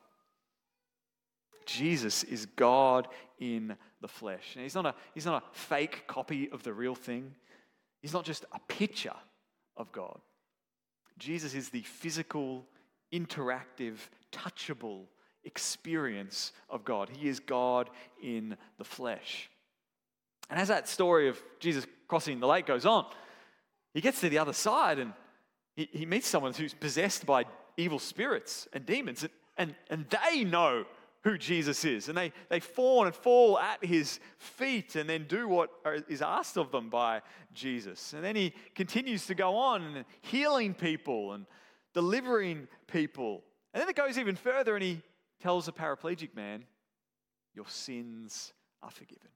Jesus 1.65 2.23
is 2.25 2.47
God 2.47 3.09
in 3.41 3.77
the 4.01 4.09
flesh. 4.09 4.53
And 4.55 4.63
he's 4.63 4.75
not 4.75 4.87
a, 4.87 4.95
he's 5.15 5.27
not 5.27 5.43
a 5.43 5.57
fake 5.57 6.07
copy 6.07 6.49
of 6.51 6.63
the 6.63 6.73
real 6.73 6.95
thing. 6.95 7.35
He's 8.01 8.13
not 8.13 8.25
just 8.25 8.45
a 8.53 8.61
picture 8.69 9.17
of 9.77 9.91
God. 9.91 10.21
Jesus 11.19 11.55
is 11.55 11.71
the 11.71 11.83
physical, 11.83 12.65
interactive, 13.13 13.97
touchable 14.31 15.07
experience 15.45 16.53
of 16.69 16.85
God. 16.85 17.09
He 17.11 17.29
is 17.29 17.41
God 17.41 17.91
in 18.23 18.57
the 18.79 18.85
flesh. 18.85 19.51
And 20.51 20.59
as 20.61 20.69
that 20.69 20.89
story 20.89 21.29
of 21.29 21.43
Jesus 21.59 21.87
crossing 22.09 22.41
the 22.41 22.47
lake 22.47 22.67
goes 22.67 22.87
on, 22.87 23.07
he 23.95 24.01
gets 24.01 24.21
to 24.21 24.29
the 24.29 24.39
other 24.39 24.53
side 24.53 24.99
and 24.99 25.13
he, 25.75 25.89
he 25.93 26.07
meets 26.07 26.29
someone 26.29 26.53
who's 26.53 26.75
possessed 26.75 27.27
by 27.27 27.45
evil 27.77 27.99
spirits 27.99 28.67
and 28.73 28.87
demons, 28.87 29.23
and, 29.23 29.33
and, 29.59 29.75
and 29.91 30.07
they 30.09 30.45
know 30.45 30.85
who 31.23 31.37
Jesus 31.37 31.85
is. 31.85 32.09
And 32.09 32.17
they, 32.17 32.33
they 32.49 32.61
fawn 32.61 33.07
and 33.07 33.15
fall 33.15 33.59
at 33.59 33.85
his 33.85 34.21
feet 34.39 34.95
and 34.95 35.11
then 35.11 35.27
do 35.29 35.49
what 35.49 35.71
is 36.09 36.23
asked 36.23 36.57
of 36.57 36.71
them 36.71 36.89
by 36.89 37.21
Jesus. 37.53 38.13
And 38.13 38.23
then 38.23 38.37
he 38.37 38.55
continues 38.75 39.27
to 39.27 39.35
go 39.35 39.57
on 39.57 40.05
healing 40.23 40.73
people 40.73 41.33
and 41.33 41.47
delivering 41.95 42.69
people. 42.87 43.43
And 43.75 43.81
then 43.81 43.89
it 43.89 43.97
goes 43.97 44.19
even 44.19 44.37
further 44.37 44.77
and 44.77 44.85
he 44.85 45.03
tells 45.41 45.67
a 45.67 45.73
paraplegic 45.73 46.35
man, 46.37 46.65
Your 47.55 47.67
sins 47.67 48.53
are 48.83 48.91
forgiven. 48.91 49.29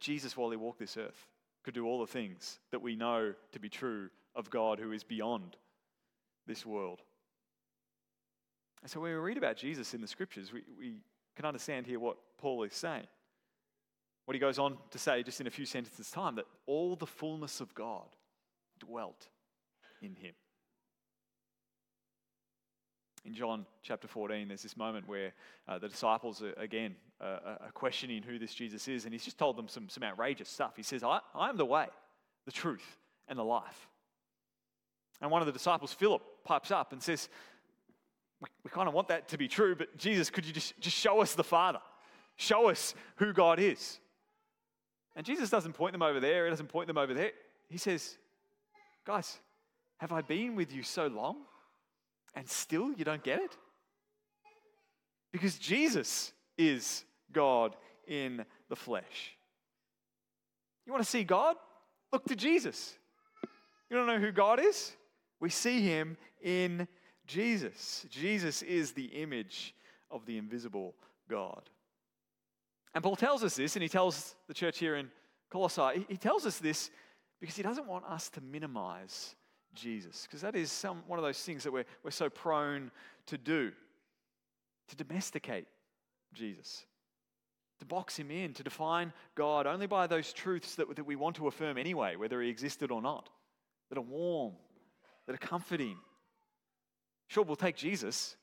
Jesus, 0.00 0.36
while 0.36 0.50
he 0.50 0.56
walked 0.56 0.78
this 0.78 0.96
earth, 0.96 1.26
could 1.62 1.74
do 1.74 1.86
all 1.86 2.00
the 2.00 2.06
things 2.06 2.58
that 2.70 2.82
we 2.82 2.96
know 2.96 3.34
to 3.52 3.60
be 3.60 3.68
true 3.68 4.08
of 4.34 4.50
God 4.50 4.78
who 4.78 4.92
is 4.92 5.04
beyond 5.04 5.56
this 6.46 6.64
world. 6.64 7.02
And 8.82 8.90
so 8.90 9.00
when 9.00 9.12
we 9.12 9.18
read 9.18 9.36
about 9.36 9.56
Jesus 9.56 9.92
in 9.92 10.00
the 10.00 10.06
scriptures, 10.06 10.52
we, 10.52 10.62
we 10.78 10.94
can 11.36 11.44
understand 11.44 11.86
here 11.86 12.00
what 12.00 12.16
Paul 12.38 12.62
is 12.62 12.74
saying. 12.74 13.06
What 14.24 14.34
he 14.34 14.40
goes 14.40 14.58
on 14.58 14.78
to 14.90 14.98
say 14.98 15.22
just 15.22 15.40
in 15.40 15.46
a 15.46 15.50
few 15.50 15.66
sentences' 15.66 16.10
time 16.10 16.36
that 16.36 16.46
all 16.66 16.96
the 16.96 17.06
fullness 17.06 17.60
of 17.60 17.74
God 17.74 18.06
dwelt 18.78 19.28
in 20.00 20.14
him. 20.14 20.34
In 23.24 23.34
John 23.34 23.66
chapter 23.82 24.08
14, 24.08 24.48
there's 24.48 24.62
this 24.62 24.76
moment 24.76 25.06
where 25.06 25.32
uh, 25.68 25.78
the 25.78 25.88
disciples 25.88 26.42
are, 26.42 26.54
again 26.54 26.96
uh, 27.20 27.56
are 27.60 27.70
questioning 27.74 28.22
who 28.22 28.38
this 28.38 28.54
Jesus 28.54 28.88
is, 28.88 29.04
and 29.04 29.12
he's 29.12 29.24
just 29.24 29.38
told 29.38 29.56
them 29.56 29.68
some, 29.68 29.88
some 29.88 30.02
outrageous 30.02 30.48
stuff. 30.48 30.72
He 30.76 30.82
says, 30.82 31.02
I, 31.02 31.20
I 31.34 31.50
am 31.50 31.58
the 31.58 31.66
way, 31.66 31.86
the 32.46 32.52
truth, 32.52 32.96
and 33.28 33.38
the 33.38 33.44
life. 33.44 33.88
And 35.20 35.30
one 35.30 35.42
of 35.42 35.46
the 35.46 35.52
disciples, 35.52 35.92
Philip, 35.92 36.22
pipes 36.44 36.70
up 36.70 36.92
and 36.92 37.02
says, 37.02 37.28
we, 38.40 38.48
we 38.64 38.70
kind 38.70 38.88
of 38.88 38.94
want 38.94 39.08
that 39.08 39.28
to 39.28 39.38
be 39.38 39.48
true, 39.48 39.76
but 39.76 39.96
Jesus, 39.98 40.30
could 40.30 40.46
you 40.46 40.52
just, 40.54 40.78
just 40.80 40.96
show 40.96 41.20
us 41.20 41.34
the 41.34 41.44
Father? 41.44 41.80
Show 42.36 42.70
us 42.70 42.94
who 43.16 43.34
God 43.34 43.58
is. 43.58 43.98
And 45.14 45.26
Jesus 45.26 45.50
doesn't 45.50 45.74
point 45.74 45.92
them 45.92 46.02
over 46.02 46.20
there, 46.20 46.46
he 46.46 46.50
doesn't 46.50 46.68
point 46.68 46.86
them 46.86 46.96
over 46.96 47.12
there. 47.12 47.32
He 47.68 47.76
says, 47.76 48.16
Guys, 49.04 49.38
have 49.98 50.12
I 50.12 50.22
been 50.22 50.56
with 50.56 50.72
you 50.72 50.82
so 50.82 51.06
long 51.08 51.36
and 52.34 52.48
still 52.48 52.92
you 52.92 53.04
don't 53.04 53.22
get 53.22 53.40
it? 53.40 53.56
Because 55.32 55.58
Jesus 55.58 56.32
is 56.58 57.04
God 57.32 57.76
in 58.06 58.44
the 58.68 58.76
flesh. 58.76 59.36
You 60.86 60.92
want 60.92 61.04
to 61.04 61.10
see 61.10 61.24
God? 61.24 61.56
Look 62.12 62.24
to 62.24 62.36
Jesus. 62.36 62.96
You 63.88 63.96
don't 63.96 64.06
know 64.06 64.18
who 64.18 64.32
God 64.32 64.60
is? 64.60 64.92
We 65.40 65.50
see 65.50 65.80
him 65.80 66.16
in 66.42 66.88
Jesus. 67.26 68.06
Jesus 68.10 68.62
is 68.62 68.92
the 68.92 69.04
image 69.04 69.74
of 70.10 70.26
the 70.26 70.36
invisible 70.36 70.94
God. 71.28 71.62
And 72.94 73.04
Paul 73.04 73.16
tells 73.16 73.44
us 73.44 73.54
this, 73.54 73.76
and 73.76 73.82
he 73.82 73.88
tells 73.88 74.34
the 74.48 74.54
church 74.54 74.78
here 74.78 74.96
in 74.96 75.10
Colossae, 75.50 76.04
he 76.08 76.16
tells 76.16 76.44
us 76.44 76.58
this 76.58 76.90
because 77.40 77.56
he 77.56 77.62
doesn't 77.62 77.86
want 77.86 78.04
us 78.04 78.28
to 78.30 78.40
minimize 78.40 79.34
Jesus, 79.74 80.22
because 80.26 80.40
that 80.40 80.56
is 80.56 80.70
some, 80.70 81.02
one 81.06 81.18
of 81.18 81.24
those 81.24 81.40
things 81.40 81.64
that 81.64 81.72
we're, 81.72 81.84
we're 82.02 82.10
so 82.10 82.28
prone 82.28 82.90
to 83.26 83.38
do 83.38 83.72
to 84.88 84.96
domesticate 84.96 85.66
Jesus, 86.34 86.84
to 87.78 87.86
box 87.86 88.16
him 88.16 88.30
in, 88.30 88.52
to 88.54 88.64
define 88.64 89.12
God 89.36 89.66
only 89.66 89.86
by 89.86 90.08
those 90.08 90.32
truths 90.32 90.74
that, 90.74 90.94
that 90.96 91.06
we 91.06 91.14
want 91.14 91.36
to 91.36 91.46
affirm 91.46 91.78
anyway, 91.78 92.16
whether 92.16 92.42
he 92.42 92.48
existed 92.48 92.90
or 92.90 93.00
not, 93.00 93.28
that 93.88 93.98
are 93.98 94.02
warm, 94.02 94.54
that 95.26 95.34
are 95.34 95.38
comforting, 95.38 95.96
Sure, 97.30 97.44
we'll 97.44 97.54
take 97.54 97.76
Jesus 97.76 98.34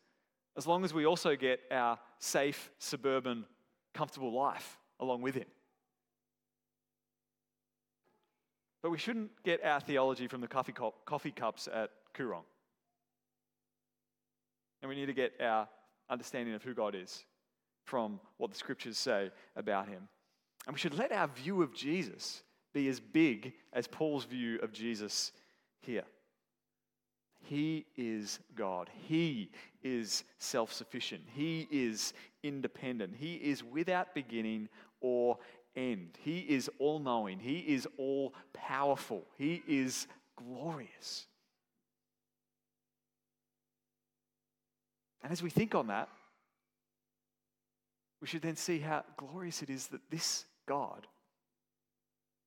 as 0.56 0.66
long 0.66 0.86
as 0.86 0.94
we 0.94 1.06
also 1.06 1.36
get 1.36 1.60
our 1.70 2.00
safe, 2.20 2.72
suburban, 2.80 3.44
comfortable 3.94 4.32
life 4.32 4.80
along 5.02 5.22
with 5.22 5.36
him. 5.36 5.44
But 8.82 8.92
we 8.92 8.98
shouldn't 8.98 9.32
get 9.44 9.64
our 9.64 9.80
theology 9.80 10.28
from 10.28 10.42
the 10.42 10.48
coffee, 10.48 10.72
cup, 10.72 11.06
coffee 11.06 11.32
cups 11.32 11.68
at 11.74 11.90
Koorong. 12.14 12.44
And 14.82 14.90
we 14.90 14.96
need 14.96 15.08
to 15.08 15.14
get 15.14 15.34
our 15.42 15.68
understanding 16.10 16.54
of 16.54 16.64
who 16.64 16.74
God 16.74 16.96
is 16.96 17.26
from 17.84 18.20
what 18.38 18.52
the 18.52 18.58
scriptures 18.58 18.98
say 18.98 19.32
about 19.56 19.88
him. 19.88 20.08
And 20.66 20.76
we 20.76 20.80
should 20.80 20.94
let 20.94 21.12
our 21.12 21.28
view 21.28 21.62
of 21.62 21.74
Jesus 21.74 22.44
be 22.74 22.88
as 22.90 23.00
big 23.00 23.54
as 23.74 23.88
Paul's 23.88 24.26
view 24.26 24.60
of 24.60 24.72
Jesus 24.72 25.32
here. 25.82 26.04
He 27.40 27.86
is 27.96 28.40
God. 28.56 28.90
He 29.08 29.52
is 29.82 30.26
self 30.38 30.74
sufficient. 30.74 31.24
He 31.34 31.68
is 31.72 32.14
independent. 32.44 33.16
He 33.18 33.36
is 33.36 33.64
without 33.64 34.14
beginning 34.14 34.68
or 35.00 35.38
end. 35.78 36.18
He 36.24 36.40
is 36.40 36.70
all 36.80 37.00
knowing. 37.00 37.40
He 37.40 37.60
is 37.60 37.88
all 37.98 38.34
powerful. 38.54 39.24
He 39.38 39.64
is 39.68 40.08
glorious. 40.36 41.28
And 45.24 45.32
as 45.32 45.42
we 45.42 45.50
think 45.50 45.76
on 45.76 45.88
that, 45.88 46.10
we 48.22 48.28
should 48.28 48.42
then 48.42 48.56
see 48.56 48.80
how 48.80 49.04
glorious 49.16 49.62
it 49.62 49.70
is 49.70 49.88
that 49.88 50.02
this 50.10 50.46
God 50.68 51.08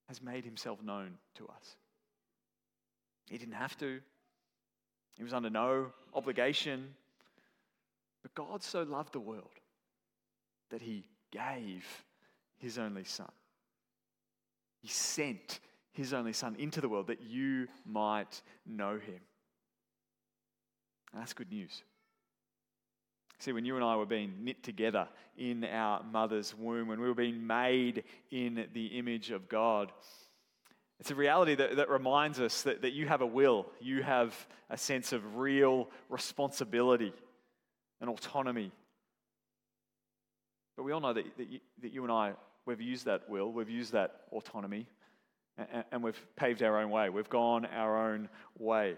has 0.08 0.20
made 0.20 0.44
himself 0.44 0.82
known 0.82 1.12
to 1.36 1.46
us. 1.46 1.76
He 3.28 3.38
didn't 3.38 3.54
have 3.54 3.78
to, 3.78 4.00
he 5.16 5.22
was 5.22 5.32
under 5.32 5.50
no 5.50 5.92
obligation. 6.14 6.94
But 8.22 8.34
God 8.34 8.62
so 8.62 8.82
loved 8.82 9.12
the 9.12 9.20
world 9.20 9.60
that 10.70 10.82
he 10.82 11.04
gave 11.30 11.84
his 12.60 12.78
only 12.78 13.04
son. 13.04 13.30
He 14.80 14.88
sent 14.88 15.60
his 15.92 16.14
only 16.14 16.32
son 16.32 16.56
into 16.58 16.80
the 16.80 16.88
world 16.88 17.08
that 17.08 17.22
you 17.22 17.66
might 17.84 18.40
know 18.66 18.94
him. 18.94 19.20
That's 21.14 21.32
good 21.32 21.50
news. 21.50 21.82
See, 23.38 23.52
when 23.52 23.64
you 23.64 23.74
and 23.76 23.84
I 23.84 23.96
were 23.96 24.06
being 24.06 24.44
knit 24.44 24.62
together 24.62 25.08
in 25.36 25.64
our 25.64 26.02
mother's 26.02 26.54
womb, 26.54 26.88
when 26.88 27.00
we 27.00 27.08
were 27.08 27.14
being 27.14 27.46
made 27.46 28.04
in 28.30 28.66
the 28.74 28.86
image 28.86 29.30
of 29.30 29.48
God, 29.48 29.92
it's 31.00 31.10
a 31.10 31.14
reality 31.14 31.54
that, 31.54 31.76
that 31.76 31.88
reminds 31.88 32.38
us 32.38 32.62
that, 32.62 32.82
that 32.82 32.92
you 32.92 33.08
have 33.08 33.22
a 33.22 33.26
will, 33.26 33.66
you 33.80 34.02
have 34.02 34.34
a 34.68 34.76
sense 34.76 35.14
of 35.14 35.38
real 35.38 35.88
responsibility 36.10 37.14
and 38.02 38.10
autonomy. 38.10 38.70
But 40.76 40.82
we 40.82 40.92
all 40.92 41.00
know 41.00 41.14
that, 41.14 41.24
that, 41.38 41.48
you, 41.48 41.60
that 41.82 41.92
you 41.92 42.02
and 42.02 42.12
I, 42.12 42.34
we've 42.70 42.80
used 42.80 43.06
that 43.06 43.28
will, 43.28 43.52
we've 43.52 43.68
used 43.68 43.92
that 43.92 44.22
autonomy, 44.30 44.86
and, 45.58 45.84
and 45.90 46.02
we've 46.04 46.24
paved 46.36 46.62
our 46.62 46.78
own 46.78 46.88
way. 46.88 47.10
We've 47.10 47.28
gone 47.28 47.66
our 47.66 48.12
own 48.12 48.28
way. 48.58 48.94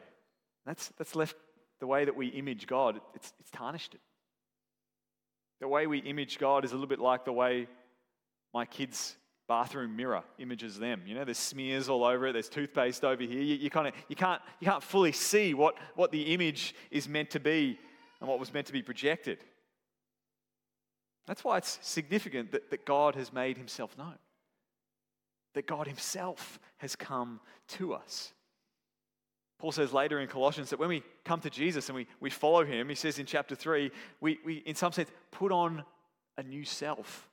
That's, 0.66 0.92
that's 0.98 1.16
left 1.16 1.36
the 1.80 1.86
way 1.86 2.04
that 2.04 2.14
we 2.14 2.28
image 2.28 2.66
God, 2.66 3.00
it's, 3.14 3.32
it's 3.40 3.50
tarnished 3.50 3.94
it. 3.94 4.00
The 5.60 5.68
way 5.68 5.86
we 5.86 5.98
image 5.98 6.38
God 6.38 6.64
is 6.64 6.72
a 6.72 6.74
little 6.74 6.88
bit 6.88 7.00
like 7.00 7.24
the 7.24 7.32
way 7.32 7.66
my 8.52 8.66
kids 8.66 9.16
bathroom 9.48 9.96
mirror 9.96 10.22
images 10.38 10.78
them. 10.78 11.02
You 11.06 11.14
know, 11.14 11.24
there's 11.24 11.38
smears 11.38 11.88
all 11.88 12.04
over 12.04 12.26
it, 12.26 12.34
there's 12.34 12.50
toothpaste 12.50 13.04
over 13.04 13.22
here. 13.22 13.40
You, 13.40 13.54
you, 13.54 13.70
kinda, 13.70 13.92
you, 14.08 14.16
can't, 14.16 14.42
you 14.60 14.66
can't 14.66 14.82
fully 14.82 15.12
see 15.12 15.54
what, 15.54 15.76
what 15.94 16.12
the 16.12 16.34
image 16.34 16.74
is 16.90 17.08
meant 17.08 17.30
to 17.30 17.40
be 17.40 17.78
and 18.20 18.28
what 18.28 18.38
was 18.38 18.52
meant 18.52 18.66
to 18.66 18.72
be 18.72 18.82
projected. 18.82 19.38
That's 21.26 21.44
why 21.44 21.58
it's 21.58 21.78
significant 21.82 22.52
that, 22.52 22.70
that 22.70 22.84
God 22.84 23.14
has 23.14 23.32
made 23.32 23.56
himself 23.56 23.96
known, 23.96 24.18
that 25.54 25.66
God 25.66 25.86
himself 25.86 26.58
has 26.78 26.96
come 26.96 27.40
to 27.68 27.94
us. 27.94 28.32
Paul 29.58 29.70
says 29.70 29.92
later 29.92 30.18
in 30.18 30.26
Colossians 30.26 30.70
that 30.70 30.80
when 30.80 30.88
we 30.88 31.04
come 31.24 31.40
to 31.40 31.50
Jesus 31.50 31.88
and 31.88 31.94
we, 31.94 32.08
we 32.18 32.30
follow 32.30 32.64
him, 32.64 32.88
he 32.88 32.96
says 32.96 33.20
in 33.20 33.26
chapter 33.26 33.54
3, 33.54 33.92
we, 34.20 34.40
we, 34.44 34.54
in 34.54 34.74
some 34.74 34.90
sense, 34.90 35.08
put 35.30 35.52
on 35.52 35.84
a 36.36 36.42
new 36.42 36.64
self, 36.64 37.28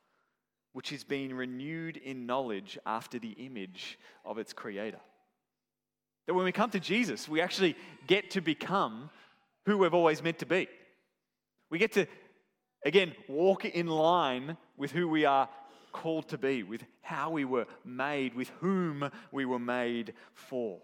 which 0.74 0.92
is 0.92 1.04
being 1.04 1.34
renewed 1.34 1.98
in 1.98 2.28
knowledge 2.28 2.78
after 2.86 3.18
the 3.18 3.32
image 3.32 3.98
of 4.24 4.38
its 4.38 4.54
creator. 4.54 5.00
That 6.28 6.36
when 6.36 6.46
we 6.46 6.52
come 6.52 6.70
to 6.70 6.80
Jesus, 6.80 7.28
we 7.28 7.42
actually 7.42 7.76
get 8.06 8.30
to 8.32 8.42
become 8.42 9.10
who 9.66 9.80
we've 9.80 9.96
always 9.96 10.22
meant 10.22 10.38
to 10.40 10.46
be. 10.46 10.68
We 11.72 11.80
get 11.80 11.94
to, 11.94 12.06
again, 12.84 13.14
walk 13.28 13.66
in 13.66 13.88
line 13.88 14.58
with 14.78 14.92
who 14.92 15.08
we 15.08 15.26
are 15.26 15.50
called 15.92 16.30
to 16.30 16.38
be, 16.38 16.64
with 16.64 16.84
how 17.02 17.30
we 17.30 17.46
were 17.46 17.66
made, 17.84 18.36
with 18.36 18.50
whom 18.60 19.10
we 19.32 19.46
were 19.46 19.60
made 19.60 20.14
for. 20.34 20.80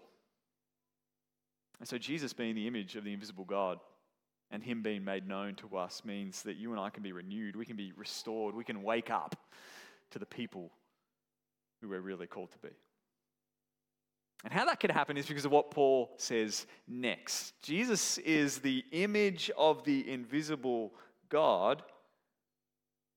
And 1.78 1.88
so, 1.88 1.98
Jesus 1.98 2.32
being 2.32 2.54
the 2.54 2.66
image 2.66 2.96
of 2.96 3.04
the 3.04 3.12
invisible 3.12 3.44
God 3.44 3.78
and 4.50 4.62
Him 4.62 4.82
being 4.82 5.04
made 5.04 5.28
known 5.28 5.54
to 5.56 5.76
us 5.76 6.02
means 6.04 6.42
that 6.42 6.56
you 6.56 6.70
and 6.70 6.80
I 6.80 6.90
can 6.90 7.02
be 7.02 7.12
renewed, 7.12 7.56
we 7.56 7.66
can 7.66 7.76
be 7.76 7.92
restored, 7.96 8.54
we 8.54 8.64
can 8.64 8.82
wake 8.82 9.10
up 9.10 9.36
to 10.10 10.18
the 10.18 10.26
people 10.26 10.70
who 11.80 11.88
we're 11.88 12.00
really 12.00 12.26
called 12.26 12.50
to 12.52 12.58
be. 12.58 12.74
And 14.44 14.52
how 14.52 14.64
that 14.66 14.80
could 14.80 14.90
happen 14.90 15.16
is 15.16 15.26
because 15.26 15.44
of 15.44 15.50
what 15.50 15.70
Paul 15.70 16.10
says 16.18 16.66
next. 16.86 17.54
Jesus 17.62 18.18
is 18.18 18.58
the 18.58 18.84
image 18.92 19.50
of 19.56 19.82
the 19.84 20.08
invisible 20.10 20.92
God, 21.28 21.82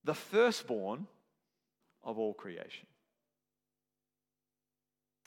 the 0.04 0.14
firstborn 0.14 1.08
of 2.04 2.18
all 2.18 2.34
creation. 2.34 2.88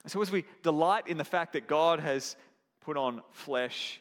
So, 0.07 0.21
as 0.21 0.31
we 0.31 0.45
delight 0.62 1.07
in 1.07 1.16
the 1.16 1.25
fact 1.25 1.53
that 1.53 1.68
God 1.68 2.01
has 2.01 2.37
put 2.85 2.97
on 2.97 3.23
flesh. 3.31 4.01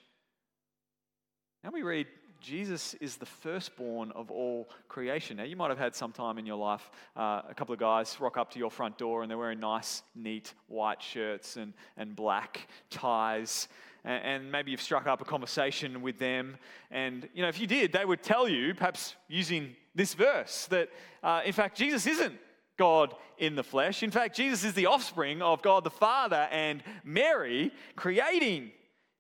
Now 1.63 1.69
we 1.71 1.83
read, 1.83 2.07
Jesus 2.41 2.95
is 2.95 3.17
the 3.17 3.25
firstborn 3.25 4.11
of 4.13 4.31
all 4.31 4.67
creation. 4.87 5.37
Now, 5.37 5.43
you 5.43 5.55
might 5.55 5.69
have 5.69 5.77
had 5.77 5.95
some 5.95 6.11
time 6.11 6.39
in 6.39 6.45
your 6.45 6.57
life, 6.57 6.89
uh, 7.15 7.43
a 7.47 7.53
couple 7.55 7.73
of 7.73 7.79
guys 7.79 8.17
rock 8.19 8.35
up 8.35 8.51
to 8.53 8.59
your 8.59 8.71
front 8.71 8.97
door 8.97 9.21
and 9.21 9.29
they're 9.29 9.37
wearing 9.37 9.59
nice, 9.59 10.01
neat 10.15 10.55
white 10.67 11.01
shirts 11.03 11.55
and, 11.55 11.73
and 11.97 12.15
black 12.15 12.67
ties. 12.89 13.67
And, 14.03 14.23
and 14.25 14.51
maybe 14.51 14.71
you've 14.71 14.81
struck 14.81 15.05
up 15.05 15.21
a 15.21 15.25
conversation 15.25 16.01
with 16.01 16.17
them. 16.17 16.57
And, 16.89 17.29
you 17.35 17.43
know, 17.43 17.47
if 17.47 17.59
you 17.59 17.67
did, 17.67 17.93
they 17.93 18.05
would 18.05 18.23
tell 18.23 18.49
you, 18.49 18.73
perhaps 18.73 19.15
using 19.27 19.75
this 19.93 20.15
verse, 20.15 20.65
that 20.71 20.89
uh, 21.21 21.41
in 21.45 21.53
fact, 21.53 21.77
Jesus 21.77 22.07
isn't 22.07 22.33
God 22.75 23.13
in 23.37 23.55
the 23.55 23.63
flesh. 23.63 24.01
In 24.01 24.09
fact, 24.09 24.35
Jesus 24.35 24.63
is 24.63 24.73
the 24.73 24.87
offspring 24.87 25.43
of 25.43 25.61
God 25.61 25.83
the 25.83 25.91
Father 25.91 26.47
and 26.51 26.81
Mary 27.03 27.71
creating 27.95 28.71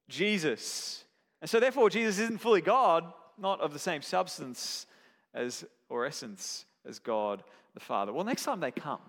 Jesus. 0.09 1.03
And 1.41 1.49
so, 1.49 1.59
therefore, 1.59 1.89
Jesus 1.89 2.19
isn't 2.19 2.39
fully 2.39 2.61
God, 2.61 3.05
not 3.37 3.59
of 3.61 3.73
the 3.73 3.79
same 3.79 4.01
substance 4.01 4.85
as 5.33 5.65
or 5.89 6.05
essence 6.05 6.65
as 6.87 6.99
God 6.99 7.43
the 7.73 7.79
Father. 7.79 8.13
Well, 8.13 8.25
next 8.25 8.43
time 8.43 8.59
they 8.59 8.71
come, 8.71 8.99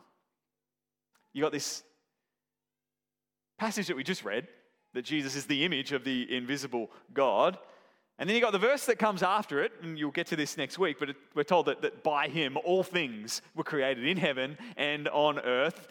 you 1.33 1.43
got 1.43 1.53
this 1.53 1.83
passage 3.59 3.87
that 3.87 3.97
we 3.97 4.03
just 4.03 4.25
read 4.25 4.49
that 4.95 5.05
Jesus 5.05 5.37
is 5.37 5.47
the 5.47 5.65
image 5.65 5.93
of 5.93 6.05
the 6.05 6.35
invisible 6.35 6.91
God. 7.15 7.59
And 8.19 8.29
then 8.29 8.37
you 8.37 8.43
got 8.43 8.53
the 8.53 8.59
verse 8.59 8.85
that 8.87 8.99
comes 8.99 9.23
after 9.23 9.63
it, 9.63 9.73
and 9.83 9.99
you'll 9.99 10.11
get 10.11 10.27
to 10.29 10.37
this 10.37 10.57
next 10.57 10.79
week, 10.79 10.99
but 10.99 11.11
it, 11.11 11.17
we're 11.35 11.45
told 11.45 11.67
that, 11.67 11.81
that 11.83 12.03
by 12.03 12.29
him 12.29 12.59
all 12.65 12.83
things 12.83 13.41
were 13.55 13.65
created 13.65 14.07
in 14.07 14.17
heaven 14.17 14.59
and 14.77 15.09
on 15.09 15.39
earth, 15.41 15.89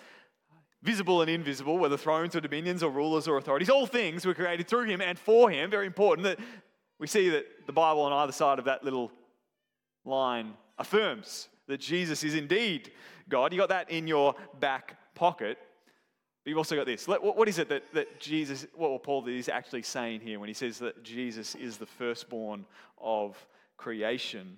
visible 0.84 1.22
and 1.22 1.30
invisible, 1.30 1.78
whether 1.78 1.98
thrones 1.98 2.36
or 2.36 2.42
dominions 2.42 2.84
or 2.84 2.90
rulers 2.90 3.28
or 3.28 3.38
authorities, 3.38 3.70
all 3.70 3.86
things 3.86 4.26
were 4.26 4.34
created 4.34 4.68
through 4.68 4.86
him 4.86 5.02
and 5.02 5.18
for 5.18 5.50
him. 5.50 5.70
Very 5.70 5.86
important 5.86 6.26
that 6.26 6.40
we 7.00 7.08
see 7.08 7.30
that 7.30 7.46
the 7.66 7.74
Bible 7.74 8.02
on 8.02 8.14
either 8.14 8.32
side 8.32 8.60
of 8.60 8.66
that 8.66 8.84
little 8.84 9.12
line 10.06 10.54
affirms 10.78 11.48
that 11.68 11.80
Jesus 11.80 12.24
is 12.24 12.36
indeed 12.36 12.92
God. 13.30 13.54
You 13.54 13.60
got 13.60 13.70
that 13.70 13.90
in 13.90 14.08
your 14.08 14.36
back 14.60 14.98
pocket. 15.16 15.58
But 16.44 16.50
you've 16.50 16.58
also 16.58 16.76
got 16.76 16.88
this. 16.88 17.08
What 17.08 17.48
is 17.48 17.60
it 17.60 17.70
that, 17.70 17.84
that 17.94 18.20
Jesus, 18.20 18.66
what 18.74 19.04
Paul 19.04 19.28
is 19.28 19.48
actually 19.48 19.84
saying 19.84 20.22
here 20.22 20.40
when 20.40 20.48
he 20.48 20.56
says 20.56 20.80
that 20.80 21.04
Jesus 21.04 21.54
is 21.54 21.78
the 21.78 21.86
firstborn 21.86 22.66
of 23.00 23.38
creation? 23.78 24.58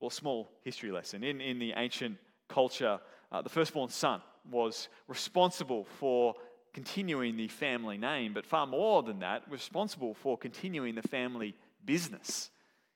Well, 0.00 0.10
small 0.10 0.50
history 0.64 0.90
lesson. 0.90 1.22
In, 1.22 1.40
in 1.40 1.60
the 1.60 1.72
ancient 1.76 2.16
culture, 2.48 2.98
uh, 3.30 3.42
the 3.42 3.48
firstborn 3.48 3.90
son 3.90 4.20
was 4.50 4.88
responsible 5.08 5.84
for 5.98 6.34
continuing 6.72 7.36
the 7.36 7.48
family 7.48 7.96
name, 7.96 8.34
but 8.34 8.46
far 8.46 8.66
more 8.66 9.02
than 9.02 9.20
that, 9.20 9.42
responsible 9.50 10.14
for 10.14 10.36
continuing 10.36 10.94
the 10.94 11.08
family 11.08 11.54
business. 11.84 12.50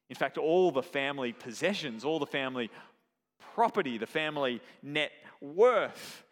In 0.08 0.16
fact, 0.16 0.38
all 0.38 0.70
the 0.70 0.82
family 0.82 1.32
possessions, 1.32 2.04
all 2.04 2.18
the 2.18 2.26
family 2.26 2.70
property, 3.54 3.96
the 3.96 4.06
family 4.06 4.60
net 4.82 5.12
worth 5.40 6.24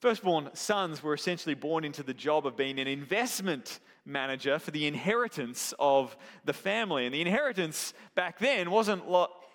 Firstborn 0.00 0.48
sons 0.54 1.02
were 1.02 1.12
essentially 1.12 1.54
born 1.54 1.84
into 1.84 2.02
the 2.02 2.14
job 2.14 2.46
of 2.46 2.56
being 2.56 2.78
an 2.78 2.86
investment 2.86 3.80
manager 4.06 4.58
for 4.58 4.70
the 4.70 4.86
inheritance 4.86 5.74
of 5.78 6.16
the 6.46 6.54
family. 6.54 7.04
And 7.04 7.14
the 7.14 7.20
inheritance 7.20 7.92
back 8.14 8.38
then 8.38 8.70
wasn't 8.70 9.06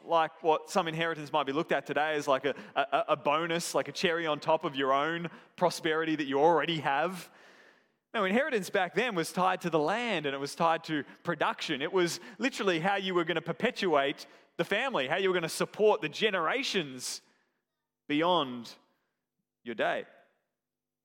like 0.07 0.31
what 0.43 0.69
some 0.69 0.87
inheritance 0.87 1.31
might 1.31 1.45
be 1.45 1.51
looked 1.51 1.71
at 1.71 1.85
today 1.85 2.15
as 2.15 2.27
like 2.27 2.45
a, 2.45 2.55
a, 2.75 3.03
a 3.09 3.15
bonus, 3.15 3.75
like 3.75 3.87
a 3.87 3.91
cherry 3.91 4.27
on 4.27 4.39
top 4.39 4.65
of 4.65 4.75
your 4.75 4.93
own 4.93 5.29
prosperity 5.55 6.15
that 6.15 6.25
you 6.25 6.39
already 6.39 6.79
have. 6.79 7.29
No, 8.13 8.23
inheritance 8.23 8.69
back 8.69 8.95
then 8.95 9.13
was 9.13 9.31
tied 9.31 9.61
to 9.61 9.69
the 9.69 9.79
land 9.79 10.25
and 10.25 10.33
it 10.33 10.39
was 10.39 10.55
tied 10.55 10.83
to 10.85 11.03
production. 11.23 11.81
It 11.81 11.91
was 11.91 12.19
literally 12.37 12.79
how 12.79 12.95
you 12.95 13.13
were 13.13 13.25
going 13.25 13.35
to 13.35 13.41
perpetuate 13.41 14.25
the 14.57 14.63
family, 14.63 15.07
how 15.07 15.17
you 15.17 15.27
were 15.29 15.33
going 15.33 15.43
to 15.43 15.49
support 15.49 16.01
the 16.01 16.07
generations 16.07 17.21
beyond 18.07 18.71
your 19.63 19.75
day. 19.75 20.05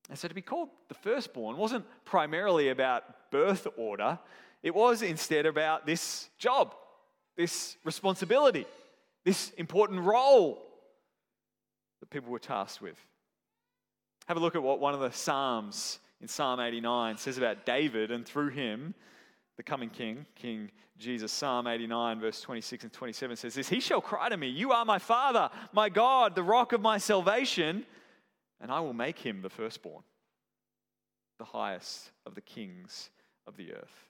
And 0.09 0.19
so 0.19 0.29
to 0.29 0.35
be 0.35 0.43
called 0.43 0.69
the 0.89 0.95
firstborn 0.95 1.57
wasn't 1.57 1.85
primarily 2.05 2.69
about 2.69 3.31
birth 3.31 3.67
order, 3.77 4.19
it 4.63 4.75
was 4.75 5.03
instead 5.03 5.47
about 5.47 5.87
this 5.87 6.29
job, 6.39 6.75
this 7.37 7.77
responsibility, 7.85 8.67
this 9.25 9.51
important 9.51 10.01
role 10.01 10.63
that 12.01 12.11
people 12.11 12.31
were 12.31 12.39
tasked 12.39 12.81
with. 12.81 12.99
Have 14.27 14.37
a 14.37 14.41
look 14.41 14.55
at 14.55 14.63
what 14.63 14.81
one 14.81 14.95
of 14.95 15.01
the 15.01 15.11
Psalms 15.11 15.99
in 16.21 16.29
Psalm 16.29 16.61
89 16.61 17.17
says 17.17 17.39
about 17.39 17.67
David 17.67 18.11
and 18.11 18.25
through 18.25 18.51
him, 18.51 18.95
the 19.57 19.63
coming 19.63 19.91
king, 19.91 20.27
King 20.35 20.71
Jesus. 20.99 21.33
Psalm 21.33 21.67
89, 21.67 22.21
verse 22.21 22.41
26 22.41 22.85
and 22.85 22.93
27 22.93 23.37
says 23.37 23.55
this 23.55 23.69
He 23.69 23.81
shall 23.81 24.01
cry 24.01 24.29
to 24.29 24.37
me, 24.37 24.49
You 24.49 24.73
are 24.73 24.85
my 24.85 24.99
Father, 24.99 25.51
my 25.73 25.89
God, 25.89 26.35
the 26.35 26.43
rock 26.43 26.73
of 26.73 26.81
my 26.81 26.99
salvation 26.99 27.85
and 28.61 28.71
I 28.71 28.81
will 28.81 28.93
make 28.93 29.19
him 29.19 29.41
the 29.43 29.49
firstborn, 29.49 30.03
the 31.39 31.45
highest 31.45 32.11
of 32.27 32.35
the 32.35 32.41
kings 32.41 33.11
of 33.47 33.57
the 33.57 33.73
earth. 33.73 34.09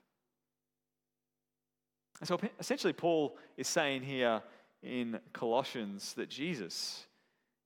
And 2.19 2.29
so 2.29 2.39
essentially, 2.59 2.93
Paul 2.93 3.37
is 3.57 3.69
saying 3.69 4.03
here 4.03 4.43
in 4.83 5.21
Colossians 5.33 6.15
that 6.15 6.29
Jesus, 6.29 7.07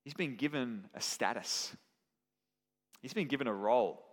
he's 0.04 0.14
been 0.14 0.36
given 0.36 0.86
a 0.94 1.00
status, 1.00 1.74
he's 3.00 3.14
been 3.14 3.28
given 3.28 3.46
a 3.46 3.54
role, 3.54 4.04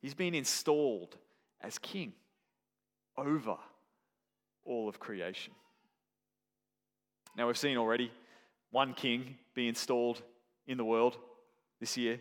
he's 0.00 0.14
been 0.14 0.34
installed 0.34 1.16
as 1.60 1.78
king 1.78 2.12
over 3.16 3.56
all 4.64 4.88
of 4.88 4.98
creation. 4.98 5.52
Now, 7.36 7.46
we've 7.46 7.56
seen 7.58 7.76
already 7.78 8.10
one 8.70 8.94
king 8.94 9.36
be 9.54 9.68
installed 9.68 10.22
in 10.66 10.76
the 10.76 10.84
world 10.84 11.16
this 11.80 11.96
year. 11.96 12.20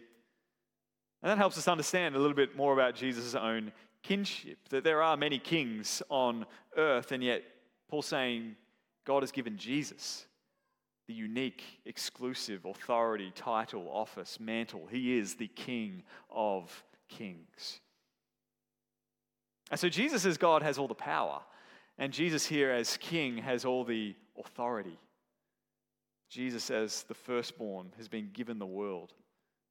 And 1.21 1.29
that 1.29 1.37
helps 1.37 1.57
us 1.57 1.67
understand 1.67 2.15
a 2.15 2.19
little 2.19 2.35
bit 2.35 2.55
more 2.55 2.73
about 2.73 2.95
Jesus' 2.95 3.35
own 3.35 3.71
kinship, 4.03 4.57
that 4.69 4.83
there 4.83 5.01
are 5.01 5.15
many 5.15 5.37
kings 5.37 6.01
on 6.09 6.45
earth, 6.75 7.11
and 7.11 7.23
yet 7.23 7.43
Paul's 7.89 8.07
saying 8.07 8.55
God 9.05 9.23
has 9.23 9.31
given 9.31 9.57
Jesus 9.57 10.25
the 11.07 11.13
unique, 11.13 11.63
exclusive 11.85 12.65
authority, 12.65 13.31
title, 13.35 13.89
office, 13.91 14.39
mantle. 14.39 14.87
He 14.89 15.17
is 15.17 15.35
the 15.35 15.47
King 15.47 16.03
of 16.29 16.83
kings. 17.09 17.81
And 19.69 19.79
so 19.79 19.89
Jesus 19.89 20.25
as 20.25 20.37
God 20.37 20.61
has 20.63 20.77
all 20.77 20.87
the 20.87 20.93
power, 20.93 21.41
and 21.97 22.13
Jesus 22.13 22.45
here 22.45 22.71
as 22.71 22.97
King 22.97 23.37
has 23.37 23.65
all 23.65 23.83
the 23.83 24.15
authority. 24.37 24.97
Jesus 26.29 26.69
as 26.69 27.03
the 27.03 27.13
firstborn 27.13 27.91
has 27.97 28.07
been 28.07 28.29
given 28.31 28.57
the 28.57 28.65
world 28.65 29.13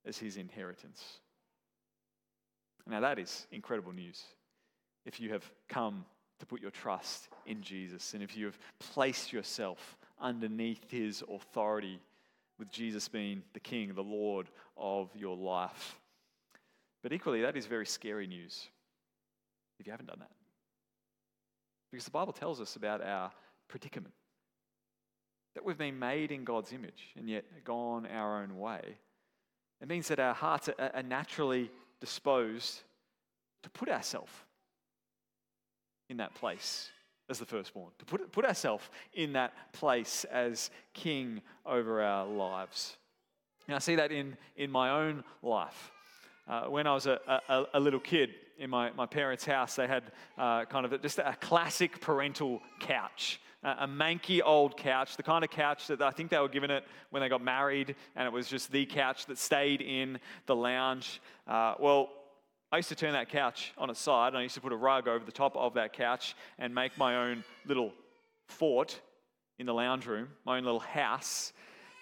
as 0.04 0.18
his 0.18 0.36
inheritance. 0.36 1.20
Now, 2.86 3.00
that 3.00 3.18
is 3.18 3.46
incredible 3.52 3.92
news. 3.92 4.22
If 5.06 5.20
you 5.20 5.32
have 5.32 5.44
come 5.68 6.04
to 6.40 6.46
put 6.46 6.60
your 6.60 6.70
trust 6.70 7.28
in 7.46 7.62
Jesus 7.62 8.14
and 8.14 8.22
if 8.22 8.36
you 8.36 8.46
have 8.46 8.58
placed 8.78 9.32
yourself 9.32 9.96
underneath 10.20 10.90
his 10.90 11.22
authority, 11.32 12.00
with 12.60 12.70
Jesus 12.70 13.08
being 13.08 13.42
the 13.54 13.58
King, 13.58 13.94
the 13.94 14.02
Lord 14.02 14.48
of 14.76 15.08
your 15.16 15.36
life. 15.36 15.98
But 17.02 17.12
equally, 17.12 17.40
that 17.40 17.56
is 17.56 17.66
very 17.66 17.86
scary 17.86 18.28
news 18.28 18.68
if 19.80 19.86
you 19.86 19.90
haven't 19.90 20.06
done 20.06 20.18
that. 20.20 20.30
Because 21.90 22.04
the 22.04 22.10
Bible 22.12 22.34
tells 22.34 22.60
us 22.60 22.76
about 22.76 23.02
our 23.02 23.32
predicament 23.66 24.14
that 25.54 25.64
we've 25.64 25.78
been 25.78 25.98
made 25.98 26.30
in 26.30 26.44
God's 26.44 26.72
image 26.72 27.08
and 27.16 27.28
yet 27.28 27.44
gone 27.64 28.06
our 28.06 28.42
own 28.42 28.58
way. 28.58 28.98
It 29.80 29.88
means 29.88 30.08
that 30.08 30.20
our 30.20 30.34
hearts 30.34 30.68
are 30.78 31.02
naturally 31.02 31.70
disposed 31.98 32.82
to 33.62 33.70
put 33.70 33.88
ourselves 33.88 34.30
in 36.10 36.18
that 36.18 36.34
place 36.34 36.90
as 37.30 37.38
the 37.38 37.46
firstborn, 37.46 37.92
to 38.00 38.04
put, 38.04 38.32
put 38.32 38.44
ourselves 38.44 38.84
in 39.14 39.32
that 39.34 39.52
place 39.72 40.24
as 40.24 40.68
king 40.92 41.40
over 41.64 42.02
our 42.02 42.26
lives. 42.26 42.96
And 43.68 43.76
I 43.76 43.78
see 43.78 43.94
that 43.94 44.10
in, 44.10 44.36
in 44.56 44.68
my 44.68 44.90
own 44.90 45.22
life. 45.40 45.92
Uh, 46.48 46.62
when 46.64 46.88
I 46.88 46.94
was 46.94 47.06
a, 47.06 47.20
a, 47.48 47.64
a, 47.74 47.80
little 47.80 48.00
kid 48.00 48.30
in 48.58 48.68
my, 48.68 48.90
my 48.90 49.06
parents' 49.06 49.44
house, 49.44 49.76
they 49.76 49.86
had 49.86 50.02
uh, 50.36 50.64
kind 50.64 50.84
of 50.84 50.92
a, 50.92 50.98
just 50.98 51.20
a 51.20 51.36
classic 51.40 52.00
parental 52.00 52.60
couch. 52.80 53.40
A 53.62 53.86
manky 53.86 54.40
old 54.42 54.78
couch, 54.78 55.18
the 55.18 55.22
kind 55.22 55.44
of 55.44 55.50
couch 55.50 55.86
that 55.88 56.00
I 56.00 56.10
think 56.10 56.30
they 56.30 56.38
were 56.38 56.48
given 56.48 56.70
it 56.70 56.82
when 57.10 57.20
they 57.20 57.28
got 57.28 57.44
married, 57.44 57.94
and 58.16 58.26
it 58.26 58.32
was 58.32 58.48
just 58.48 58.72
the 58.72 58.86
couch 58.86 59.26
that 59.26 59.36
stayed 59.36 59.82
in 59.82 60.18
the 60.46 60.56
lounge. 60.56 61.20
Uh, 61.46 61.74
well, 61.78 62.08
I 62.72 62.76
used 62.76 62.88
to 62.90 62.94
turn 62.94 63.12
that 63.14 63.28
couch 63.28 63.72
on 63.76 63.90
its 63.90 64.00
side, 64.00 64.28
and 64.28 64.38
I 64.38 64.42
used 64.42 64.54
to 64.54 64.60
put 64.60 64.72
a 64.72 64.76
rug 64.76 65.08
over 65.08 65.24
the 65.24 65.32
top 65.32 65.56
of 65.56 65.74
that 65.74 65.92
couch 65.92 66.36
and 66.58 66.72
make 66.72 66.96
my 66.96 67.16
own 67.16 67.42
little 67.66 67.92
fort 68.46 69.00
in 69.58 69.66
the 69.66 69.74
lounge 69.74 70.06
room, 70.06 70.28
my 70.46 70.58
own 70.58 70.64
little 70.64 70.80
house. 70.80 71.52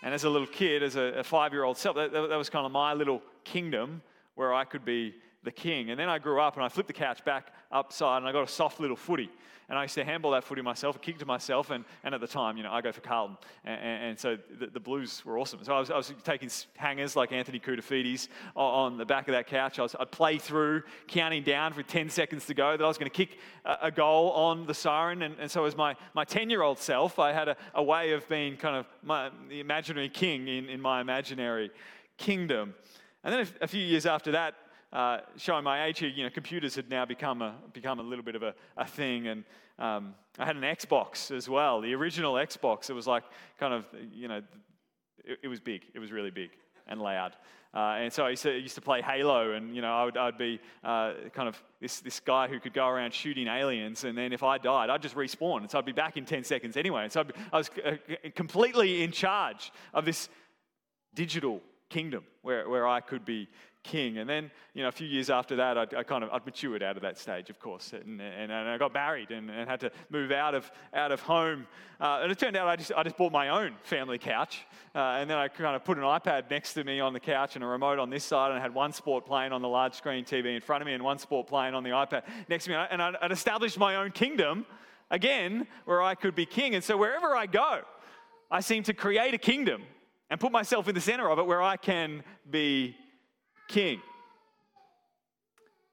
And 0.02 0.12
as 0.12 0.24
a 0.24 0.30
little 0.30 0.46
kid, 0.46 0.82
as 0.82 0.96
a, 0.96 1.20
a 1.20 1.24
five 1.24 1.52
year 1.52 1.64
old 1.64 1.78
self, 1.78 1.96
that, 1.96 2.12
that 2.12 2.36
was 2.36 2.50
kind 2.50 2.66
of 2.66 2.72
my 2.72 2.92
little 2.92 3.22
kingdom 3.44 4.02
where 4.34 4.52
I 4.52 4.64
could 4.64 4.84
be 4.84 5.14
the 5.42 5.50
king. 5.50 5.90
And 5.90 5.98
then 5.98 6.10
I 6.10 6.18
grew 6.18 6.40
up 6.40 6.56
and 6.56 6.64
I 6.64 6.68
flipped 6.68 6.88
the 6.88 6.92
couch 6.92 7.24
back 7.24 7.52
upside 7.70 8.22
and 8.22 8.28
I 8.28 8.32
got 8.32 8.48
a 8.48 8.52
soft 8.52 8.80
little 8.80 8.96
footy. 8.96 9.30
And 9.70 9.78
I 9.78 9.82
used 9.82 9.96
to 9.96 10.04
handball 10.04 10.30
that 10.30 10.44
footy 10.44 10.62
myself, 10.62 10.98
kick 11.02 11.18
to 11.18 11.26
myself. 11.26 11.70
And, 11.70 11.84
and 12.02 12.14
at 12.14 12.22
the 12.22 12.26
time, 12.26 12.56
you 12.56 12.62
know, 12.62 12.72
I 12.72 12.80
go 12.80 12.90
for 12.90 13.02
Carlton. 13.02 13.36
And, 13.66 13.80
and, 13.80 14.04
and 14.04 14.18
so 14.18 14.38
the, 14.58 14.68
the, 14.68 14.80
Blues 14.80 15.22
were 15.26 15.38
awesome. 15.38 15.62
So 15.62 15.74
I 15.74 15.78
was, 15.78 15.90
I 15.90 15.96
was 15.96 16.10
taking 16.24 16.48
hangers 16.76 17.16
like 17.16 17.32
Anthony 17.32 17.60
Koutoufides 17.60 18.28
on 18.56 18.96
the 18.96 19.04
back 19.04 19.28
of 19.28 19.32
that 19.32 19.46
couch. 19.46 19.78
I 19.78 19.82
was, 19.82 19.94
I'd 20.00 20.10
play 20.10 20.38
through, 20.38 20.84
counting 21.06 21.42
down 21.42 21.74
for 21.74 21.82
10 21.82 22.08
seconds 22.08 22.46
to 22.46 22.54
go, 22.54 22.78
that 22.78 22.82
I 22.82 22.88
was 22.88 22.96
going 22.96 23.10
to 23.10 23.14
kick 23.14 23.38
a, 23.66 23.76
a, 23.82 23.90
goal 23.90 24.30
on 24.30 24.64
the 24.64 24.72
siren. 24.72 25.20
And, 25.20 25.36
and 25.38 25.50
so 25.50 25.66
as 25.66 25.76
my, 25.76 25.96
my 26.14 26.24
10-year-old 26.24 26.78
self, 26.78 27.18
I 27.18 27.32
had 27.32 27.48
a, 27.48 27.56
a 27.74 27.82
way 27.82 28.12
of 28.12 28.26
being 28.26 28.56
kind 28.56 28.74
of 28.74 28.86
my, 29.02 29.30
the 29.50 29.60
imaginary 29.60 30.08
king 30.08 30.48
in, 30.48 30.70
in 30.70 30.80
my 30.80 31.02
imaginary 31.02 31.70
kingdom. 32.16 32.74
And 33.22 33.34
then 33.34 33.46
a 33.60 33.68
few 33.68 33.82
years 33.82 34.06
after 34.06 34.32
that, 34.32 34.54
uh, 34.92 35.18
showing 35.36 35.64
my 35.64 35.84
age 35.84 35.98
here, 35.98 36.08
you 36.08 36.24
know, 36.24 36.30
computers 36.30 36.74
had 36.74 36.88
now 36.88 37.04
become 37.04 37.42
a, 37.42 37.54
become 37.72 38.00
a 38.00 38.02
little 38.02 38.24
bit 38.24 38.34
of 38.34 38.42
a, 38.42 38.54
a 38.76 38.86
thing. 38.86 39.26
And 39.28 39.44
um, 39.78 40.14
I 40.38 40.46
had 40.46 40.56
an 40.56 40.62
Xbox 40.62 41.30
as 41.30 41.48
well, 41.48 41.80
the 41.80 41.94
original 41.94 42.34
Xbox. 42.34 42.88
It 42.88 42.94
was 42.94 43.06
like 43.06 43.24
kind 43.58 43.74
of, 43.74 43.86
you 44.12 44.28
know, 44.28 44.42
it, 45.24 45.38
it 45.42 45.48
was 45.48 45.60
big. 45.60 45.82
It 45.94 45.98
was 45.98 46.10
really 46.10 46.30
big 46.30 46.50
and 46.86 47.00
loud. 47.00 47.36
Uh, 47.74 47.96
and 47.98 48.12
so 48.12 48.24
I 48.24 48.30
used, 48.30 48.42
to, 48.44 48.52
I 48.52 48.56
used, 48.56 48.76
to, 48.76 48.80
play 48.80 49.02
Halo, 49.02 49.52
and 49.52 49.76
you 49.76 49.82
know, 49.82 49.92
I 49.92 50.04
would, 50.06 50.16
I'd 50.16 50.38
be 50.38 50.58
uh, 50.82 51.12
kind 51.34 51.48
of 51.48 51.62
this, 51.82 52.00
this 52.00 52.18
guy 52.18 52.48
who 52.48 52.58
could 52.58 52.72
go 52.72 52.88
around 52.88 53.12
shooting 53.12 53.46
aliens, 53.46 54.04
and 54.04 54.16
then 54.16 54.32
if 54.32 54.42
I 54.42 54.56
died, 54.56 54.88
I'd 54.88 55.02
just 55.02 55.14
respawn, 55.14 55.58
and 55.58 55.70
so 55.70 55.78
I'd 55.78 55.84
be 55.84 55.92
back 55.92 56.16
in 56.16 56.24
10 56.24 56.44
seconds 56.44 56.78
anyway. 56.78 57.02
And 57.02 57.12
so 57.12 57.24
be, 57.24 57.34
I 57.52 57.58
was 57.58 57.70
uh, 57.84 57.96
completely 58.34 59.02
in 59.02 59.12
charge 59.12 59.70
of 59.92 60.06
this 60.06 60.30
digital 61.14 61.60
kingdom 61.90 62.24
where, 62.40 62.68
where 62.70 62.88
I 62.88 63.00
could 63.00 63.26
be 63.26 63.48
king. 63.88 64.18
And 64.18 64.28
then, 64.28 64.50
you 64.74 64.82
know, 64.82 64.88
a 64.88 64.92
few 64.92 65.06
years 65.06 65.30
after 65.30 65.56
that, 65.56 65.78
I'd, 65.78 65.94
I 65.94 66.02
kind 66.02 66.22
of 66.22 66.30
I'd 66.30 66.44
matured 66.44 66.82
out 66.82 66.96
of 66.96 67.02
that 67.02 67.18
stage, 67.18 67.48
of 67.48 67.58
course, 67.58 67.92
and, 67.92 68.20
and, 68.20 68.52
and 68.52 68.68
I 68.68 68.76
got 68.76 68.92
married 68.92 69.30
and, 69.30 69.50
and, 69.50 69.68
had 69.68 69.80
to 69.80 69.90
move 70.10 70.30
out 70.30 70.54
of 70.54 70.70
out 70.94 71.10
of 71.10 71.20
home. 71.20 71.66
Uh, 72.00 72.20
and 72.22 72.30
it 72.30 72.38
turned 72.38 72.56
out 72.56 72.68
I 72.68 72.76
just 72.76 72.92
I 72.96 73.02
just 73.02 73.16
bought 73.16 73.32
my 73.32 73.48
own 73.48 73.74
family 73.82 74.18
couch, 74.18 74.66
uh, 74.94 75.18
and 75.18 75.28
then 75.28 75.38
I 75.38 75.48
kind 75.48 75.74
of 75.74 75.84
put 75.84 75.96
an 75.96 76.04
iPad 76.04 76.50
next 76.50 76.74
to 76.74 76.84
me 76.84 77.00
on 77.00 77.12
the 77.12 77.20
couch 77.20 77.56
and 77.56 77.64
a 77.64 77.66
remote 77.66 77.98
on 77.98 78.10
this 78.10 78.24
side, 78.24 78.50
and 78.50 78.58
I 78.58 78.62
had 78.62 78.74
one 78.74 78.92
sport 78.92 79.26
playing 79.26 79.52
on 79.52 79.62
the 79.62 79.68
large 79.68 79.94
screen 79.94 80.24
TV 80.24 80.54
in 80.54 80.60
front 80.60 80.82
of 80.82 80.86
me 80.86 80.92
and 80.92 81.02
one 81.02 81.18
sport 81.18 81.46
playing 81.46 81.74
on 81.74 81.82
the 81.82 81.90
iPad 81.90 82.22
next 82.48 82.64
to 82.64 82.70
me, 82.70 82.76
and 82.90 83.02
I'd, 83.02 83.16
I'd 83.22 83.32
established 83.32 83.78
my 83.78 83.96
own 83.96 84.10
kingdom 84.10 84.66
again 85.10 85.66
where 85.86 86.02
I 86.02 86.14
could 86.14 86.34
be 86.34 86.46
king. 86.46 86.74
And 86.74 86.84
so 86.84 86.96
wherever 86.96 87.34
I 87.34 87.46
go, 87.46 87.80
I 88.50 88.60
seem 88.60 88.82
to 88.84 88.94
create 88.94 89.34
a 89.34 89.38
kingdom 89.38 89.82
and 90.30 90.38
put 90.38 90.52
myself 90.52 90.88
in 90.88 90.94
the 90.94 91.00
center 91.00 91.28
of 91.30 91.38
it 91.38 91.46
where 91.46 91.62
I 91.62 91.76
can 91.76 92.22
be 92.50 92.96
king. 93.68 94.00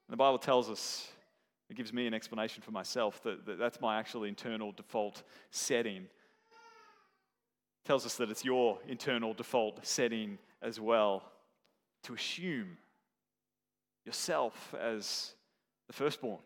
And 0.08 0.12
the 0.12 0.16
Bible 0.16 0.38
tells 0.38 0.68
us, 0.68 1.08
it 1.68 1.76
gives 1.76 1.92
me 1.92 2.06
an 2.06 2.14
explanation 2.14 2.62
for 2.62 2.70
myself 2.70 3.22
that, 3.24 3.44
that 3.46 3.58
that's 3.58 3.80
my 3.80 3.98
actual 3.98 4.24
internal 4.24 4.72
default 4.72 5.22
setting. 5.50 6.02
It 6.02 6.08
tells 7.84 8.06
us 8.06 8.16
that 8.16 8.30
it's 8.30 8.44
your 8.44 8.78
internal 8.88 9.34
default 9.34 9.84
setting 9.86 10.38
as 10.62 10.80
well 10.80 11.22
to 12.04 12.14
assume 12.14 12.78
yourself 14.04 14.74
as 14.80 15.34
the 15.88 15.92
firstborn 15.92 16.38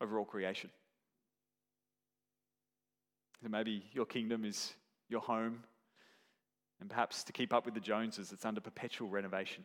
over 0.00 0.18
all 0.18 0.24
creation. 0.24 0.70
So 3.42 3.48
maybe 3.48 3.84
your 3.92 4.06
kingdom 4.06 4.44
is 4.44 4.74
your 5.08 5.20
home, 5.20 5.62
and 6.80 6.88
perhaps 6.88 7.22
to 7.24 7.32
keep 7.32 7.52
up 7.52 7.64
with 7.64 7.74
the 7.74 7.80
Joneses, 7.80 8.32
it's 8.32 8.44
under 8.44 8.60
perpetual 8.60 9.08
renovation. 9.08 9.64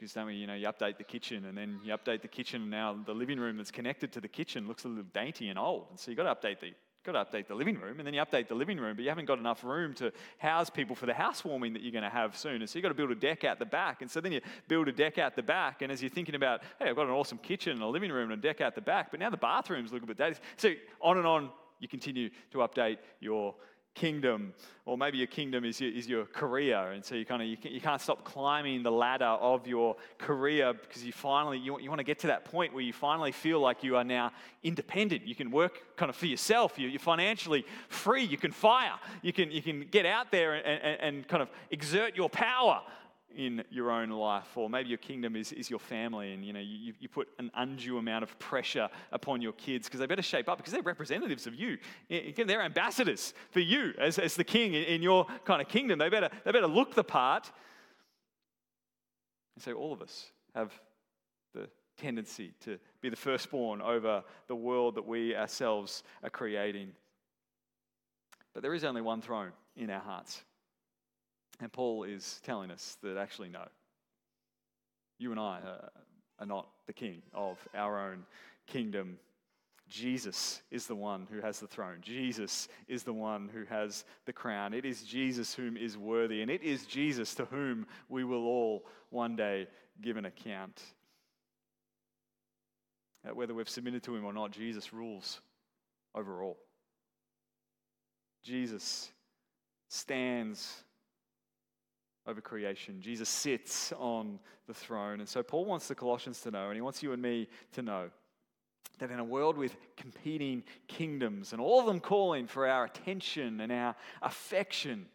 Because 0.00 0.14
then 0.14 0.30
you 0.30 0.46
know 0.46 0.54
you 0.54 0.66
update 0.66 0.96
the 0.96 1.04
kitchen, 1.04 1.44
and 1.44 1.58
then 1.58 1.78
you 1.84 1.94
update 1.94 2.22
the 2.22 2.28
kitchen, 2.28 2.62
and 2.62 2.70
now 2.70 2.98
the 3.04 3.12
living 3.12 3.38
room 3.38 3.58
that's 3.58 3.70
connected 3.70 4.10
to 4.12 4.20
the 4.22 4.28
kitchen 4.28 4.66
looks 4.66 4.84
a 4.84 4.88
little 4.88 5.04
dainty 5.12 5.50
and 5.50 5.58
old. 5.58 5.88
And 5.90 6.00
so 6.00 6.10
you 6.10 6.16
got 6.16 6.40
to 6.40 6.48
update 6.48 6.58
the 6.60 6.72
got 7.04 7.12
to 7.12 7.38
update 7.38 7.48
the 7.48 7.54
living 7.54 7.78
room, 7.78 7.98
and 7.98 8.06
then 8.06 8.14
you 8.14 8.22
update 8.22 8.48
the 8.48 8.54
living 8.54 8.78
room, 8.78 8.94
but 8.96 9.02
you 9.02 9.08
haven't 9.08 9.24
got 9.26 9.38
enough 9.38 9.64
room 9.64 9.94
to 9.94 10.12
house 10.38 10.68
people 10.68 10.94
for 10.94 11.06
the 11.06 11.14
housewarming 11.14 11.72
that 11.72 11.82
you're 11.82 11.92
going 11.92 12.04
to 12.04 12.10
have 12.10 12.36
soon. 12.36 12.60
And 12.60 12.68
so 12.68 12.78
you've 12.78 12.82
got 12.82 12.90
to 12.90 12.94
build 12.94 13.10
a 13.10 13.14
deck 13.14 13.42
out 13.44 13.58
the 13.58 13.64
back. 13.64 14.02
And 14.02 14.10
so 14.10 14.20
then 14.20 14.32
you 14.32 14.40
build 14.68 14.86
a 14.88 14.92
deck 14.92 15.16
out 15.16 15.34
the 15.34 15.42
back, 15.42 15.82
and 15.82 15.90
as 15.90 16.02
you're 16.02 16.10
thinking 16.10 16.34
about, 16.34 16.60
hey, 16.78 16.90
I've 16.90 16.96
got 16.96 17.06
an 17.06 17.12
awesome 17.12 17.38
kitchen 17.38 17.72
and 17.72 17.82
a 17.82 17.86
living 17.86 18.10
room 18.10 18.30
and 18.30 18.38
a 18.38 18.48
deck 18.48 18.60
out 18.60 18.74
the 18.74 18.82
back, 18.82 19.10
but 19.10 19.20
now 19.20 19.30
the 19.30 19.38
bathrooms 19.38 19.92
look 19.92 20.02
a 20.02 20.06
bit 20.06 20.18
dated. 20.18 20.40
So 20.56 20.72
on 21.00 21.16
and 21.16 21.26
on, 21.26 21.50
you 21.78 21.88
continue 21.88 22.28
to 22.52 22.58
update 22.58 22.98
your 23.20 23.54
kingdom, 23.94 24.54
or 24.86 24.96
maybe 24.96 25.18
your 25.18 25.26
kingdom 25.26 25.64
is 25.64 25.80
your, 25.80 25.92
is 25.92 26.08
your 26.08 26.24
career, 26.24 26.92
and 26.92 27.04
so 27.04 27.14
you 27.14 27.24
kind 27.24 27.42
of 27.42 27.48
you, 27.48 27.56
can, 27.56 27.72
you 27.72 27.80
can't 27.80 28.00
stop 28.00 28.24
climbing 28.24 28.82
the 28.82 28.90
ladder 28.90 29.24
of 29.24 29.66
your 29.66 29.96
career 30.18 30.72
because 30.72 31.04
you 31.04 31.12
finally 31.12 31.58
you, 31.58 31.78
you 31.80 31.88
want 31.88 31.98
to 31.98 32.04
get 32.04 32.18
to 32.20 32.28
that 32.28 32.44
point 32.44 32.72
where 32.72 32.82
you 32.82 32.92
finally 32.92 33.32
feel 33.32 33.60
like 33.60 33.82
you 33.82 33.96
are 33.96 34.04
now 34.04 34.32
independent. 34.62 35.26
You 35.26 35.34
can 35.34 35.50
work 35.50 35.96
kind 35.96 36.08
of 36.08 36.16
for 36.16 36.26
yourself. 36.26 36.78
You, 36.78 36.94
are 36.94 36.98
financially 36.98 37.64
free. 37.88 38.24
You 38.24 38.38
can 38.38 38.52
fire. 38.52 38.94
You 39.22 39.32
can 39.32 39.50
you 39.50 39.62
can 39.62 39.86
get 39.90 40.06
out 40.06 40.30
there 40.30 40.54
and, 40.54 40.82
and, 40.82 41.00
and 41.00 41.28
kind 41.28 41.42
of 41.42 41.50
exert 41.70 42.16
your 42.16 42.30
power 42.30 42.82
in 43.36 43.62
your 43.70 43.90
own 43.90 44.10
life, 44.10 44.56
or 44.56 44.68
maybe 44.68 44.88
your 44.88 44.98
kingdom 44.98 45.36
is, 45.36 45.52
is 45.52 45.70
your 45.70 45.78
family, 45.78 46.32
and 46.32 46.44
you 46.44 46.52
know 46.52 46.60
you, 46.60 46.92
you 46.98 47.08
put 47.08 47.28
an 47.38 47.50
undue 47.54 47.98
amount 47.98 48.22
of 48.22 48.38
pressure 48.38 48.88
upon 49.12 49.40
your 49.40 49.52
kids 49.52 49.86
because 49.86 50.00
they 50.00 50.06
better 50.06 50.22
shape 50.22 50.48
up 50.48 50.58
because 50.58 50.72
they're 50.72 50.82
representatives 50.82 51.46
of 51.46 51.54
you. 51.54 51.78
They're 52.08 52.62
ambassadors 52.62 53.34
for 53.50 53.60
you 53.60 53.92
as, 53.98 54.18
as 54.18 54.34
the 54.34 54.44
king 54.44 54.74
in, 54.74 55.02
your 55.02 55.26
kind 55.44 55.62
of 55.62 55.68
kingdom. 55.68 55.98
They 55.98 56.08
better, 56.08 56.30
they 56.44 56.52
better 56.52 56.66
look 56.66 56.94
the 56.94 57.04
part. 57.04 57.50
And 59.56 59.64
so 59.64 59.74
all 59.74 59.92
of 59.92 60.02
us 60.02 60.30
have 60.54 60.72
the 61.54 61.68
tendency 61.96 62.52
to 62.60 62.78
be 63.00 63.08
the 63.08 63.16
firstborn 63.16 63.80
over 63.80 64.24
the 64.48 64.56
world 64.56 64.94
that 64.96 65.06
we 65.06 65.34
ourselves 65.34 66.02
are 66.22 66.30
creating. 66.30 66.92
But 68.54 68.62
there 68.62 68.74
is 68.74 68.84
only 68.84 69.00
one 69.00 69.22
throne 69.22 69.52
in 69.76 69.90
our 69.90 70.00
hearts. 70.00 70.42
And 71.60 71.72
Paul 71.72 72.04
is 72.04 72.40
telling 72.44 72.70
us 72.70 72.96
that 73.02 73.16
actually, 73.16 73.50
no. 73.50 73.64
You 75.18 75.30
and 75.30 75.40
I 75.40 75.60
are 76.38 76.46
not 76.46 76.68
the 76.86 76.92
king 76.94 77.22
of 77.34 77.58
our 77.74 78.10
own 78.10 78.24
kingdom. 78.66 79.18
Jesus 79.90 80.62
is 80.70 80.86
the 80.86 80.94
one 80.94 81.26
who 81.30 81.40
has 81.40 81.60
the 81.60 81.66
throne. 81.66 81.98
Jesus 82.00 82.68
is 82.88 83.02
the 83.02 83.12
one 83.12 83.50
who 83.52 83.64
has 83.64 84.04
the 84.24 84.32
crown. 84.32 84.72
It 84.72 84.84
is 84.86 85.02
Jesus 85.02 85.52
whom 85.54 85.76
is 85.76 85.98
worthy, 85.98 86.40
and 86.40 86.50
it 86.50 86.62
is 86.62 86.86
Jesus 86.86 87.34
to 87.34 87.44
whom 87.46 87.86
we 88.08 88.24
will 88.24 88.46
all 88.46 88.86
one 89.10 89.36
day 89.36 89.66
give 90.00 90.16
an 90.16 90.24
account. 90.24 90.80
Uh, 93.28 93.34
whether 93.34 93.52
we've 93.52 93.68
submitted 93.68 94.02
to 94.04 94.16
him 94.16 94.24
or 94.24 94.32
not, 94.32 94.52
Jesus 94.52 94.92
rules 94.94 95.40
over 96.14 96.42
all. 96.42 96.56
Jesus 98.42 99.10
stands 99.88 100.84
over 102.26 102.40
creation. 102.40 103.00
Jesus 103.00 103.28
sits 103.28 103.92
on 103.98 104.38
the 104.66 104.74
throne. 104.74 105.20
And 105.20 105.28
so 105.28 105.42
Paul 105.42 105.64
wants 105.64 105.88
the 105.88 105.94
Colossians 105.94 106.40
to 106.42 106.50
know, 106.50 106.66
and 106.66 106.74
he 106.74 106.80
wants 106.80 107.02
you 107.02 107.12
and 107.12 107.20
me 107.20 107.48
to 107.72 107.82
know, 107.82 108.10
that 108.98 109.10
in 109.10 109.18
a 109.18 109.24
world 109.24 109.56
with 109.56 109.74
competing 109.96 110.62
kingdoms 110.86 111.52
and 111.52 111.60
all 111.60 111.80
of 111.80 111.86
them 111.86 112.00
calling 112.00 112.46
for 112.46 112.68
our 112.68 112.84
attention 112.84 113.60
and 113.60 113.72
our 113.72 113.96
affection, 114.20 115.06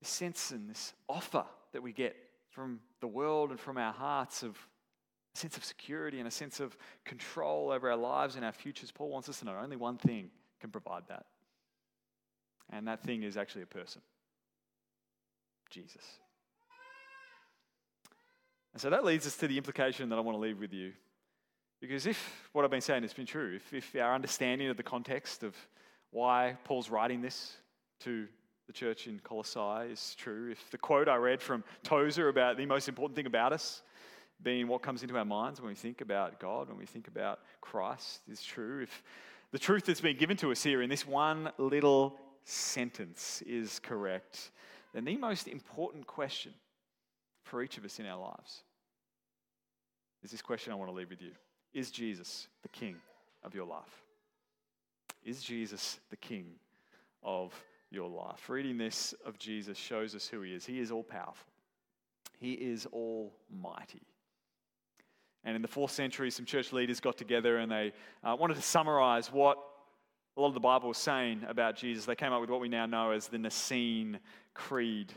this 0.00 0.10
sense 0.10 0.50
and 0.50 0.68
this 0.68 0.92
offer 1.08 1.44
that 1.72 1.82
we 1.82 1.92
get 1.92 2.14
from 2.50 2.80
the 3.00 3.06
world 3.06 3.50
and 3.50 3.58
from 3.58 3.78
our 3.78 3.94
hearts 3.94 4.42
of 4.42 4.58
a 5.34 5.38
sense 5.38 5.56
of 5.56 5.64
security 5.64 6.18
and 6.18 6.28
a 6.28 6.30
sense 6.30 6.60
of 6.60 6.76
control 7.06 7.70
over 7.70 7.90
our 7.90 7.96
lives 7.96 8.36
and 8.36 8.44
our 8.44 8.52
futures, 8.52 8.92
Paul 8.92 9.08
wants 9.08 9.30
us 9.30 9.38
to 9.38 9.46
know 9.46 9.56
only 9.58 9.76
one 9.76 9.96
thing 9.96 10.30
can 10.60 10.70
provide 10.70 11.04
that. 11.08 11.24
And 12.68 12.86
that 12.88 13.02
thing 13.02 13.22
is 13.22 13.38
actually 13.38 13.62
a 13.62 13.66
person 13.66 14.02
Jesus. 15.72 16.04
And 18.72 18.80
so 18.80 18.90
that 18.90 19.04
leads 19.04 19.26
us 19.26 19.36
to 19.38 19.48
the 19.48 19.56
implication 19.56 20.08
that 20.08 20.16
I 20.16 20.20
want 20.20 20.36
to 20.36 20.40
leave 20.40 20.60
with 20.60 20.72
you. 20.72 20.92
Because 21.80 22.06
if 22.06 22.48
what 22.52 22.64
I've 22.64 22.70
been 22.70 22.80
saying 22.80 23.02
has 23.02 23.12
been 23.12 23.26
true, 23.26 23.56
if, 23.56 23.74
if 23.74 24.00
our 24.00 24.14
understanding 24.14 24.68
of 24.68 24.76
the 24.76 24.82
context 24.84 25.42
of 25.42 25.56
why 26.10 26.56
Paul's 26.64 26.88
writing 26.90 27.20
this 27.20 27.56
to 28.00 28.28
the 28.66 28.72
church 28.72 29.08
in 29.08 29.18
Colossae 29.24 29.90
is 29.90 30.14
true, 30.16 30.50
if 30.52 30.70
the 30.70 30.78
quote 30.78 31.08
I 31.08 31.16
read 31.16 31.42
from 31.42 31.64
Tozer 31.82 32.28
about 32.28 32.56
the 32.56 32.66
most 32.66 32.88
important 32.88 33.16
thing 33.16 33.26
about 33.26 33.52
us 33.52 33.82
being 34.42 34.68
what 34.68 34.82
comes 34.82 35.02
into 35.02 35.16
our 35.16 35.24
minds 35.24 35.60
when 35.60 35.68
we 35.68 35.74
think 35.74 36.00
about 36.00 36.38
God, 36.38 36.68
when 36.68 36.78
we 36.78 36.86
think 36.86 37.08
about 37.08 37.40
Christ, 37.60 38.20
is 38.30 38.42
true, 38.42 38.82
if 38.82 39.02
the 39.50 39.58
truth 39.58 39.86
that's 39.86 40.00
been 40.00 40.16
given 40.16 40.36
to 40.38 40.52
us 40.52 40.62
here 40.62 40.82
in 40.82 40.90
this 40.90 41.06
one 41.06 41.50
little 41.58 42.18
sentence 42.44 43.42
is 43.46 43.78
correct, 43.80 44.50
then 44.92 45.04
the 45.04 45.16
most 45.16 45.48
important 45.48 46.06
question 46.06 46.52
for 47.44 47.62
each 47.62 47.78
of 47.78 47.84
us 47.84 47.98
in 47.98 48.06
our 48.06 48.20
lives 48.20 48.62
is 50.22 50.30
this 50.30 50.42
question 50.42 50.72
I 50.72 50.76
want 50.76 50.90
to 50.90 50.94
leave 50.94 51.10
with 51.10 51.22
you 51.22 51.32
Is 51.72 51.90
Jesus 51.90 52.48
the 52.62 52.68
King 52.68 52.96
of 53.42 53.54
your 53.54 53.66
life? 53.66 54.02
Is 55.24 55.42
Jesus 55.42 55.98
the 56.10 56.16
King 56.16 56.46
of 57.22 57.52
your 57.90 58.08
life? 58.08 58.48
Reading 58.48 58.78
this 58.78 59.14
of 59.24 59.38
Jesus 59.38 59.78
shows 59.78 60.14
us 60.14 60.26
who 60.26 60.42
he 60.42 60.54
is. 60.54 60.66
He 60.66 60.80
is 60.80 60.90
all 60.90 61.04
powerful, 61.04 61.52
he 62.38 62.52
is 62.52 62.86
almighty. 62.86 64.02
And 65.44 65.56
in 65.56 65.62
the 65.62 65.68
fourth 65.68 65.90
century, 65.90 66.30
some 66.30 66.46
church 66.46 66.72
leaders 66.72 67.00
got 67.00 67.16
together 67.16 67.58
and 67.58 67.72
they 67.72 67.92
uh, 68.22 68.36
wanted 68.38 68.54
to 68.54 68.62
summarize 68.62 69.32
what 69.32 69.58
a 70.36 70.40
lot 70.40 70.48
of 70.48 70.54
the 70.54 70.60
Bible 70.60 70.88
was 70.88 70.98
saying 70.98 71.42
about 71.48 71.76
Jesus. 71.76 72.06
They 72.06 72.14
came 72.14 72.32
up 72.32 72.40
with 72.40 72.50
what 72.50 72.60
we 72.60 72.68
now 72.68 72.86
know 72.86 73.10
as 73.10 73.28
the 73.28 73.38
Nicene 73.38 74.18
Creed. 74.54 75.12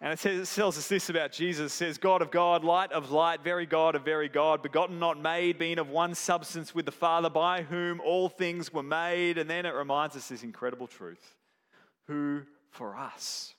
And 0.00 0.12
it, 0.12 0.18
says, 0.18 0.50
it 0.50 0.54
tells 0.56 0.76
us 0.76 0.88
this 0.88 1.08
about 1.08 1.30
Jesus. 1.30 1.72
It 1.72 1.76
says, 1.76 1.98
God 1.98 2.22
of 2.22 2.32
God, 2.32 2.64
light 2.64 2.90
of 2.90 3.12
light, 3.12 3.44
very 3.44 3.66
God 3.66 3.94
of 3.94 4.04
very 4.04 4.28
God, 4.28 4.60
begotten, 4.60 4.98
not 4.98 5.20
made, 5.20 5.58
being 5.58 5.78
of 5.78 5.90
one 5.90 6.16
substance 6.16 6.74
with 6.74 6.86
the 6.86 6.92
Father, 6.92 7.30
by 7.30 7.62
whom 7.62 8.00
all 8.00 8.28
things 8.28 8.72
were 8.72 8.82
made. 8.82 9.38
And 9.38 9.48
then 9.48 9.64
it 9.64 9.74
reminds 9.74 10.16
us 10.16 10.26
this 10.28 10.42
incredible 10.42 10.88
truth 10.88 11.36
who 12.08 12.42
for 12.70 12.96
us 12.96 13.54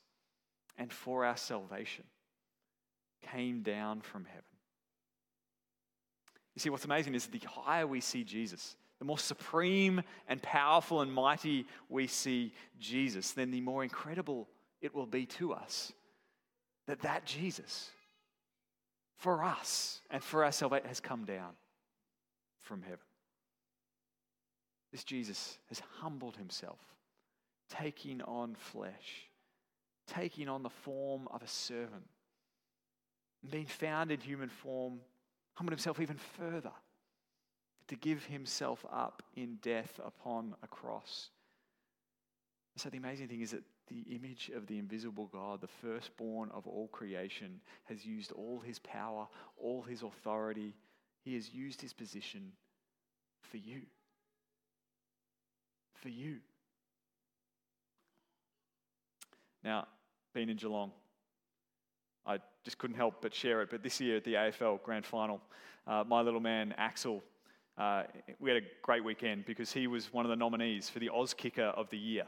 and 0.77 0.91
for 0.91 1.23
our 1.23 1.37
salvation 1.37 2.03
came 3.31 3.61
down 3.61 4.01
from 4.01 4.25
heaven. 4.25 4.43
You 6.55 6.59
see, 6.59 6.69
what's 6.69 6.83
amazing 6.83 7.15
is 7.15 7.27
the 7.27 7.39
higher 7.47 7.87
we 7.87 8.01
see 8.01 8.25
Jesus, 8.25 8.75
the 9.03 9.07
more 9.07 9.17
supreme 9.17 10.01
and 10.29 10.41
powerful 10.41 11.01
and 11.01 11.11
mighty 11.11 11.67
we 11.89 12.07
see 12.07 12.53
Jesus, 12.79 13.33
then 13.33 13.51
the 13.51 13.59
more 13.59 13.83
incredible 13.83 14.47
it 14.79 14.95
will 14.95 15.05
be 15.05 15.25
to 15.25 15.51
us 15.51 15.91
that 16.87 17.01
that 17.01 17.25
Jesus, 17.25 17.91
for 19.17 19.43
us 19.43 19.99
and 20.09 20.23
for 20.23 20.45
our 20.45 20.53
salvation, 20.53 20.87
has 20.87 21.01
come 21.01 21.25
down 21.25 21.49
from 22.61 22.81
heaven. 22.81 22.99
This 24.93 25.03
Jesus 25.03 25.57
has 25.67 25.81
humbled 25.99 26.37
himself, 26.37 26.79
taking 27.69 28.21
on 28.21 28.55
flesh, 28.55 29.27
taking 30.07 30.47
on 30.47 30.63
the 30.63 30.69
form 30.69 31.27
of 31.29 31.43
a 31.43 31.47
servant, 31.49 32.07
and 33.41 33.51
being 33.51 33.65
found 33.65 34.13
in 34.13 34.21
human 34.21 34.47
form, 34.47 35.01
humbled 35.55 35.73
himself 35.73 35.99
even 35.99 36.15
further 36.37 36.71
to 37.87 37.95
give 37.95 38.25
himself 38.25 38.85
up 38.91 39.23
in 39.35 39.57
death 39.61 39.99
upon 40.05 40.55
a 40.63 40.67
cross. 40.67 41.29
So, 42.77 42.89
the 42.89 42.97
amazing 42.97 43.27
thing 43.27 43.41
is 43.41 43.51
that 43.51 43.63
the 43.87 44.15
image 44.15 44.49
of 44.55 44.65
the 44.67 44.79
invisible 44.79 45.29
God, 45.31 45.61
the 45.61 45.67
firstborn 45.67 46.49
of 46.51 46.65
all 46.65 46.87
creation, 46.87 47.59
has 47.85 48.05
used 48.05 48.31
all 48.31 48.59
his 48.59 48.79
power, 48.79 49.27
all 49.57 49.81
his 49.83 50.01
authority. 50.01 50.73
He 51.21 51.35
has 51.35 51.53
used 51.53 51.81
his 51.81 51.93
position 51.93 52.51
for 53.41 53.57
you. 53.57 53.81
For 55.95 56.09
you. 56.09 56.37
Now, 59.63 59.87
being 60.33 60.49
in 60.49 60.57
Geelong, 60.57 60.91
I 62.25 62.39
just 62.63 62.77
couldn't 62.77 62.97
help 62.97 63.21
but 63.21 63.33
share 63.33 63.61
it. 63.61 63.69
But 63.69 63.83
this 63.83 63.99
year 63.99 64.17
at 64.17 64.23
the 64.23 64.33
AFL 64.33 64.81
Grand 64.83 65.05
Final, 65.05 65.41
uh, 65.85 66.03
my 66.07 66.21
little 66.21 66.39
man 66.39 66.73
Axel 66.77 67.23
uh, 67.77 68.03
we 68.39 68.49
had 68.49 68.61
a 68.61 68.65
great 68.81 69.03
weekend 69.03 69.45
because 69.45 69.71
he 69.71 69.87
was 69.87 70.13
one 70.13 70.25
of 70.25 70.29
the 70.29 70.35
nominees 70.35 70.89
for 70.89 70.99
the 70.99 71.09
Auskicker 71.09 71.73
of 71.75 71.89
the 71.89 71.97
Year. 71.97 72.23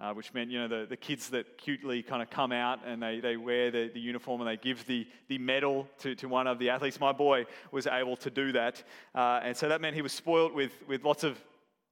Uh, 0.00 0.12
which 0.12 0.34
meant, 0.34 0.50
you 0.50 0.58
know, 0.58 0.66
the, 0.66 0.84
the 0.88 0.96
kids 0.96 1.28
that 1.28 1.56
cutely 1.58 2.02
kind 2.02 2.22
of 2.22 2.28
come 2.28 2.50
out 2.50 2.80
and 2.84 3.00
they, 3.00 3.20
they 3.20 3.36
wear 3.36 3.70
the, 3.70 3.88
the 3.94 4.00
uniform 4.00 4.40
and 4.40 4.50
they 4.50 4.56
give 4.56 4.84
the, 4.86 5.06
the 5.28 5.38
medal 5.38 5.86
to, 5.96 6.16
to 6.16 6.26
one 6.26 6.48
of 6.48 6.58
the 6.58 6.68
athletes. 6.70 6.98
My 6.98 7.12
boy 7.12 7.44
was 7.70 7.86
able 7.86 8.16
to 8.16 8.30
do 8.30 8.50
that. 8.50 8.82
Uh, 9.14 9.38
and 9.44 9.56
so 9.56 9.68
that 9.68 9.80
meant 9.80 9.94
he 9.94 10.02
was 10.02 10.12
spoiled 10.12 10.54
with, 10.54 10.72
with 10.88 11.04
lots 11.04 11.22
of 11.22 11.38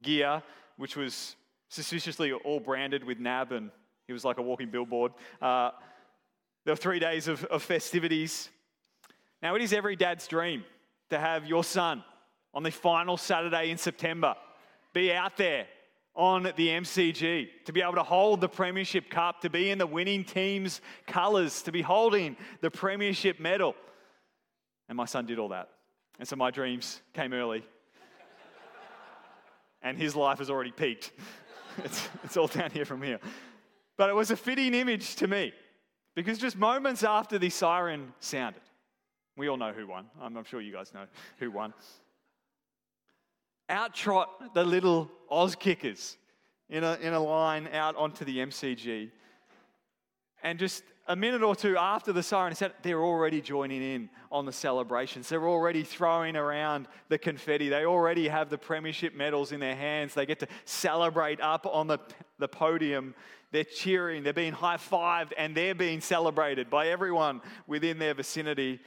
gear, 0.03 0.43
which 0.77 0.97
was 0.97 1.37
suspiciously 1.69 2.33
all 2.33 2.59
branded 2.59 3.05
with 3.05 3.21
NAB, 3.21 3.53
and 3.53 3.71
he 4.09 4.13
was 4.13 4.25
like 4.25 4.39
a 4.39 4.43
walking 4.43 4.71
billboard. 4.71 5.13
Uh, 5.41 5.71
there 6.65 6.73
were 6.73 6.77
three 6.77 6.99
days 6.99 7.29
of, 7.29 7.45
of 7.45 7.63
festivities. 7.63 8.49
Now, 9.41 9.55
it 9.55 9.63
is 9.63 9.73
every 9.73 9.95
dad's 9.95 10.27
dream 10.27 10.65
to 11.11 11.19
have 11.19 11.47
your 11.47 11.63
son 11.63 12.03
on 12.55 12.63
the 12.63 12.71
final 12.71 13.17
Saturday 13.17 13.71
in 13.71 13.79
September. 13.79 14.35
Be 14.93 15.13
out 15.13 15.37
there 15.37 15.67
on 16.15 16.43
the 16.43 16.69
MCG, 16.69 17.49
to 17.65 17.73
be 17.73 17.81
able 17.81 17.95
to 17.95 18.03
hold 18.03 18.41
the 18.41 18.49
Premiership 18.49 19.09
Cup, 19.09 19.41
to 19.41 19.49
be 19.49 19.71
in 19.71 19.79
the 19.79 19.87
winning 19.87 20.25
team's 20.25 20.81
colours, 21.07 21.63
to 21.63 21.73
be 21.73 21.83
holding 21.83 22.37
the 22.61 22.71
Premiership 22.71 23.39
medal. 23.39 23.75
And 24.89 24.97
my 24.97 25.05
son 25.05 25.25
did 25.25 25.39
all 25.39 25.49
that. 25.49 25.71
And 26.19 26.27
so 26.27 26.37
my 26.37 26.51
dreams 26.51 27.01
came 27.15 27.33
early. 27.33 27.65
and 29.83 29.97
his 29.97 30.17
life 30.17 30.39
has 30.39 30.51
already 30.51 30.73
peaked. 30.73 31.13
it's, 31.85 32.09
it's 32.25 32.37
all 32.37 32.49
down 32.49 32.71
here 32.73 32.85
from 32.85 33.01
here. 33.01 33.21
But 33.97 34.11
it 34.11 34.15
was 34.15 34.31
a 34.31 34.37
fitting 34.37 34.75
image 34.75 35.15
to 35.17 35.29
me 35.29 35.53
because 36.17 36.39
just 36.39 36.57
moments 36.57 37.05
after 37.05 37.39
the 37.39 37.51
siren 37.51 38.13
sounded, 38.19 38.63
we 39.37 39.49
all 39.49 39.57
know 39.57 39.73
who 39.73 39.87
won. 39.87 40.07
I'm, 40.21 40.37
I'm 40.37 40.45
sure 40.45 40.61
you 40.61 40.73
guys 40.73 40.93
know 40.93 41.07
who 41.39 41.51
won 41.51 41.73
out 43.71 43.95
trot 43.95 44.55
the 44.55 44.65
little 44.65 45.11
Auskickers 45.31 46.17
in 46.69 46.85
a, 46.85 46.99
in 47.01 47.15
a 47.15 47.21
line 47.21 47.69
out 47.73 47.97
onto 47.97 48.25
the 48.25 48.39
MCG. 48.39 49.11
And 50.43 50.59
just 50.59 50.83
a 51.07 51.17
minute 51.17 51.43
or 51.43 51.57
two 51.57 51.77
after 51.77 52.13
the 52.13 52.23
siren 52.23 52.55
said, 52.55 52.73
they're 52.83 53.03
already 53.03 53.41
joining 53.41 53.83
in 53.83 54.11
on 54.31 54.47
the 54.47 54.53
celebrations. 54.53 55.29
They're 55.29 55.49
already 55.49 55.83
throwing 55.83 56.37
around 56.37 56.87
the 57.09 57.19
confetti. 57.19 57.69
They 57.69 57.85
already 57.85 58.29
have 58.29 58.49
the 58.49 58.59
premiership 58.59 59.15
medals 59.15 59.53
in 59.53 59.61
their 59.61 59.75
hands. 59.75 60.15
They 60.15 60.25
get 60.25 60.39
to 60.41 60.49
celebrate 60.65 61.41
up 61.41 61.67
on 61.67 61.89
the, 61.89 61.99
the 62.39 62.49
podium. 62.49 63.15
They're 63.51 63.65
cheering, 63.65 64.23
they're 64.23 64.33
being 64.33 64.53
high 64.53 64.77
fived, 64.77 65.33
and 65.37 65.57
they're 65.57 65.75
being 65.75 66.01
celebrated 66.01 66.71
by 66.71 66.89
everyone 66.89 67.41
within 67.67 67.99
their 67.99 68.15
vicinity. 68.15 68.81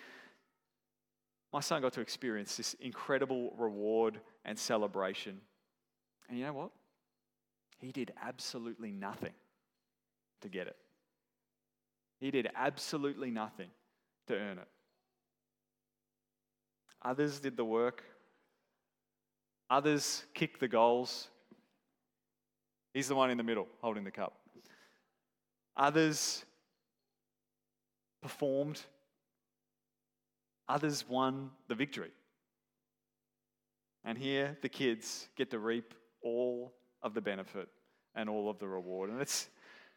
My 1.53 1.59
son 1.59 1.83
got 1.83 1.93
to 1.93 2.01
experience 2.01 2.57
this 2.57 2.73
incredible 2.79 3.53
reward 3.57 4.19
and 4.43 4.57
celebration. 4.57 5.39
And 6.27 6.39
you 6.39 6.45
know 6.45 6.53
what? 6.53 6.71
He 7.77 7.91
did 7.91 8.11
absolutely 8.21 8.91
nothing 8.91 9.33
to 10.41 10.49
get 10.49 10.65
it. 10.65 10.75
He 12.19 12.31
did 12.31 12.49
absolutely 12.55 13.29
nothing 13.29 13.69
to 14.27 14.35
earn 14.35 14.57
it. 14.57 14.67
Others 17.03 17.39
did 17.39 17.55
the 17.55 17.65
work, 17.65 18.03
others 19.69 20.23
kicked 20.33 20.59
the 20.59 20.67
goals. 20.67 21.27
He's 22.93 23.07
the 23.07 23.15
one 23.15 23.29
in 23.29 23.37
the 23.37 23.43
middle 23.43 23.67
holding 23.81 24.03
the 24.03 24.11
cup. 24.11 24.37
Others 25.75 26.45
performed, 28.21 28.79
others 30.67 31.07
won 31.07 31.51
the 31.67 31.75
victory. 31.75 32.11
And 34.03 34.17
here 34.17 34.57
the 34.61 34.69
kids 34.69 35.29
get 35.35 35.51
to 35.51 35.59
reap 35.59 35.93
all 36.21 36.73
of 37.01 37.13
the 37.13 37.21
benefit 37.21 37.69
and 38.15 38.29
all 38.29 38.49
of 38.49 38.59
the 38.59 38.67
reward. 38.67 39.09
And 39.09 39.21
it's 39.21 39.49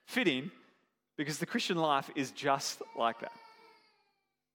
fitting 0.06 0.50
Because 1.16 1.38
the 1.38 1.46
Christian 1.46 1.78
life 1.78 2.10
is 2.14 2.30
just 2.30 2.82
like 2.96 3.20
that. 3.20 3.32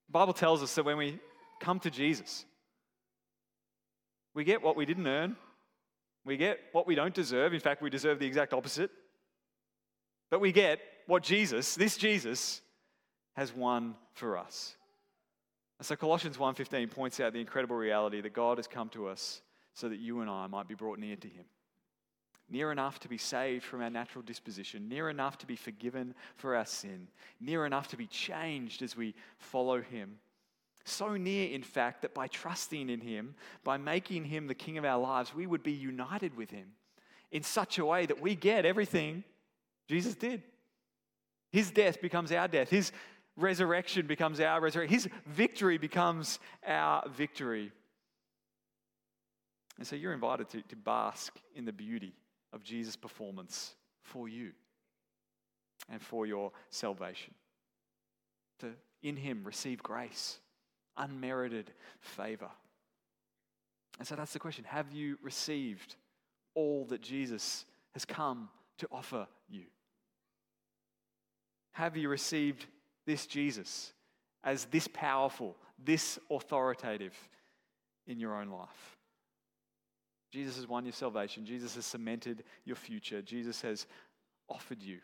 The 0.08 0.12
Bible 0.12 0.34
tells 0.34 0.62
us 0.62 0.76
that 0.76 0.86
when 0.86 0.98
we 0.98 1.20
come 1.60 1.80
to 1.80 1.90
Jesus, 1.90 2.46
we 4.34 4.44
get 4.44 4.62
what 4.62 4.76
we 4.76 4.86
didn't 4.86 5.08
earn, 5.08 5.36
we 6.24 6.38
get 6.38 6.60
what 6.72 6.86
we 6.86 6.94
don't 6.94 7.14
deserve. 7.14 7.54
In 7.54 7.60
fact, 7.60 7.82
we 7.82 7.90
deserve 7.90 8.20
the 8.20 8.28
exact 8.28 8.54
opposite. 8.54 8.92
But 10.30 10.40
we 10.40 10.52
get 10.52 10.80
what 11.08 11.24
Jesus, 11.24 11.76
this 11.76 11.98
Jesus, 11.98 12.62
has 13.36 13.54
won 13.54 13.96
for 14.14 14.38
us. 14.38 14.76
And 15.82 15.86
so 15.88 15.96
Colossians 15.96 16.38
1:15 16.38 16.92
points 16.92 17.20
out 17.20 17.34
the 17.34 17.40
incredible 17.40 17.76
reality 17.76 18.22
that 18.22 18.34
God 18.34 18.60
has 18.60 18.68
come 18.68 18.88
to 18.90 19.08
us 19.08 19.42
so 19.74 19.90
that 19.90 19.98
you 19.98 20.22
and 20.22 20.30
I 20.30 20.46
might 20.46 20.68
be 20.68 20.76
brought 20.76 21.00
near 21.00 21.16
to 21.16 21.28
him. 21.28 21.46
Near 22.48 22.72
enough 22.72 23.00
to 23.00 23.10
be 23.10 23.18
saved 23.18 23.64
from 23.66 23.82
our 23.82 23.90
natural 23.90 24.22
disposition, 24.22 24.88
near 24.88 25.10
enough 25.10 25.40
to 25.40 25.48
be 25.48 25.56
forgiven 25.56 26.14
for 26.36 26.56
our 26.56 26.68
sin, 26.68 27.08
near 27.40 27.66
enough 27.66 27.88
to 27.88 27.98
be 27.98 28.06
changed 28.06 28.84
as 28.84 28.96
we 28.96 29.16
follow 29.40 29.82
him. 29.82 30.20
So 30.86 31.18
near, 31.18 31.50
in 31.50 31.64
fact, 31.64 32.04
that 32.04 32.14
by 32.14 32.28
trusting 32.28 32.88
in 32.88 33.02
him, 33.02 33.34
by 33.64 33.78
making 33.78 34.26
him 34.26 34.46
the 34.46 34.54
king 34.54 34.78
of 34.78 34.86
our 34.86 35.02
lives, 35.02 35.34
we 35.34 35.48
would 35.48 35.64
be 35.64 35.72
united 35.72 36.38
with 36.38 36.52
him 36.52 36.76
in 37.32 37.42
such 37.42 37.80
a 37.80 37.86
way 37.88 38.06
that 38.06 38.22
we 38.22 38.36
get 38.36 38.68
everything 38.68 39.24
Jesus 39.88 40.14
did. 40.14 40.44
His 41.52 41.72
death 41.72 42.00
becomes 42.02 42.32
our 42.32 42.48
death. 42.48 42.70
His 42.70 42.92
resurrection 43.38 44.08
becomes 44.08 44.40
our 44.40 44.62
resurrection. 44.62 44.94
His 44.94 45.10
victory 45.26 45.78
becomes 45.78 46.40
our 46.66 47.08
victory. 47.10 47.72
And 49.78 49.88
so 49.88 49.96
you're 49.96 50.14
invited 50.14 50.50
to, 50.50 50.62
to 50.62 50.76
bask 50.76 51.34
in 51.56 51.66
the 51.66 51.74
beauty 51.74 52.14
of 52.54 52.64
Jesus' 52.64 52.96
performance 52.96 53.76
for 54.04 54.28
you 54.28 54.52
and 55.90 56.02
for 56.02 56.26
your 56.26 56.52
salvation. 56.70 57.34
To, 58.60 58.68
in 59.02 59.16
Him, 59.16 59.44
receive 59.44 59.82
grace, 59.82 60.40
unmerited 60.98 61.72
favor. 62.00 62.50
And 63.98 64.08
so 64.08 64.16
that's 64.16 64.34
the 64.34 64.40
question 64.40 64.66
Have 64.66 64.92
you 64.92 65.18
received 65.24 65.96
all 66.54 66.86
that 66.86 67.02
Jesus 67.02 67.66
has 67.94 68.06
come 68.06 68.50
to 68.78 68.88
offer 68.92 69.28
you? 69.50 69.64
Have 71.74 71.96
you 71.96 72.10
received 72.10 72.66
this 73.06 73.26
Jesus 73.26 73.94
as 74.44 74.66
this 74.66 74.88
powerful, 74.88 75.56
this 75.84 76.20
authoritative 76.30 77.16
in 78.08 78.20
your 78.20 78.36
own 78.36 78.50
life? 78.50 78.98
Jesus 80.32 80.56
has 80.56 80.68
won 80.68 80.86
your 80.86 80.94
salvation. 80.94 81.46
Jesus 81.46 81.76
has 81.76 81.86
cemented 81.86 82.44
your 82.66 82.76
future. 82.76 83.22
Jesus 83.22 83.62
has 83.62 83.86
offered 84.48 84.82
you 84.82 85.00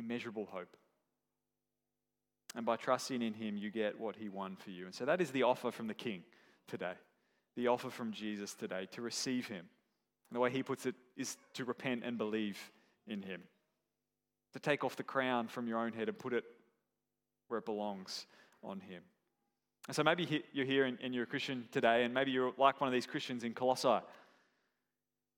immeasurable 0.00 0.48
hope. 0.50 0.76
And 2.56 2.66
by 2.66 2.76
trusting 2.76 3.22
in 3.22 3.34
him, 3.34 3.56
you 3.56 3.70
get 3.70 4.00
what 4.00 4.16
he 4.16 4.28
won 4.28 4.56
for 4.56 4.70
you. 4.70 4.86
And 4.86 4.94
so 4.94 5.04
that 5.04 5.20
is 5.20 5.30
the 5.30 5.44
offer 5.44 5.70
from 5.70 5.86
the 5.86 5.94
King 5.94 6.24
today, 6.66 6.94
the 7.56 7.68
offer 7.68 7.90
from 7.90 8.10
Jesus 8.10 8.54
today 8.54 8.88
to 8.92 9.02
receive 9.02 9.46
him. 9.46 9.64
And 10.30 10.36
the 10.36 10.40
way 10.40 10.50
he 10.50 10.62
puts 10.62 10.86
it 10.86 10.96
is 11.16 11.36
to 11.54 11.64
repent 11.64 12.02
and 12.04 12.18
believe 12.18 12.58
in 13.06 13.22
him 13.22 13.42
to 14.52 14.58
take 14.58 14.84
off 14.84 14.96
the 14.96 15.02
crown 15.02 15.48
from 15.48 15.66
your 15.68 15.78
own 15.78 15.92
head 15.92 16.08
and 16.08 16.18
put 16.18 16.32
it 16.32 16.44
where 17.48 17.58
it 17.58 17.64
belongs 17.64 18.26
on 18.62 18.80
Him. 18.80 19.02
And 19.86 19.96
so 19.96 20.02
maybe 20.02 20.44
you're 20.52 20.66
here 20.66 20.84
and 20.84 21.14
you're 21.14 21.24
a 21.24 21.26
Christian 21.26 21.68
today, 21.72 22.04
and 22.04 22.12
maybe 22.14 22.30
you're 22.30 22.52
like 22.58 22.80
one 22.80 22.88
of 22.88 22.92
these 22.92 23.06
Christians 23.06 23.44
in 23.44 23.54
Colossae 23.54 24.00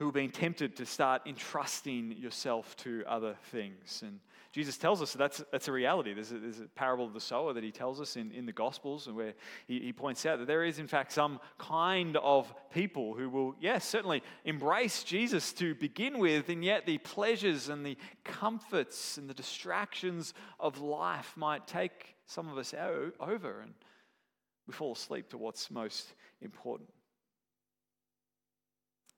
who 0.03 0.09
have 0.09 0.15
been 0.15 0.31
tempted 0.31 0.75
to 0.75 0.85
start 0.85 1.23
entrusting 1.27 2.11
yourself 2.19 2.77
to 2.77 3.05
other 3.07 3.37
things. 3.53 4.03
And 4.05 4.19
Jesus 4.51 4.77
tells 4.77 5.01
us 5.01 5.13
that 5.13 5.19
that's, 5.19 5.45
that's 5.53 5.69
a 5.69 5.73
reality. 5.73 6.13
There's 6.13 6.33
a, 6.33 6.39
there's 6.41 6.59
a 6.59 6.65
parable 6.65 7.05
of 7.05 7.13
the 7.13 7.21
sower 7.21 7.53
that 7.53 7.63
he 7.63 7.71
tells 7.71 8.01
us 8.01 8.17
in, 8.17 8.33
in 8.33 8.45
the 8.45 8.53
Gospels, 8.53 9.07
and 9.07 9.15
where 9.15 9.35
he, 9.69 9.79
he 9.79 9.93
points 9.93 10.27
out 10.27 10.41
that 10.41 10.49
there 10.49 10.65
is, 10.65 10.81
in 10.81 10.89
fact, 10.89 11.13
some 11.13 11.39
kind 11.57 12.17
of 12.17 12.53
people 12.75 13.15
who 13.15 13.31
will, 13.31 13.55
yes, 13.61 13.87
certainly 13.87 14.25
embrace 14.45 15.05
Jesus 15.05 15.53
to 15.53 15.77
begin 15.77 16.19
with, 16.19 16.49
and 16.49 16.65
yet 16.65 16.85
the 16.85 16.99
pleasures 16.99 17.69
and 17.69 17.87
the 17.87 17.97
comforts 18.25 19.19
and 19.19 19.31
the 19.31 19.35
distractions 19.35 20.35
of 20.59 20.81
life 20.81 21.33
might 21.37 21.69
take 21.69 22.17
some 22.27 22.49
of 22.49 22.59
us 22.59 22.75
over, 23.21 23.61
and 23.61 23.73
we 24.67 24.73
fall 24.73 24.95
asleep 24.95 25.29
to 25.29 25.39
what's 25.39 25.71
most 25.71 26.15
important. 26.41 26.91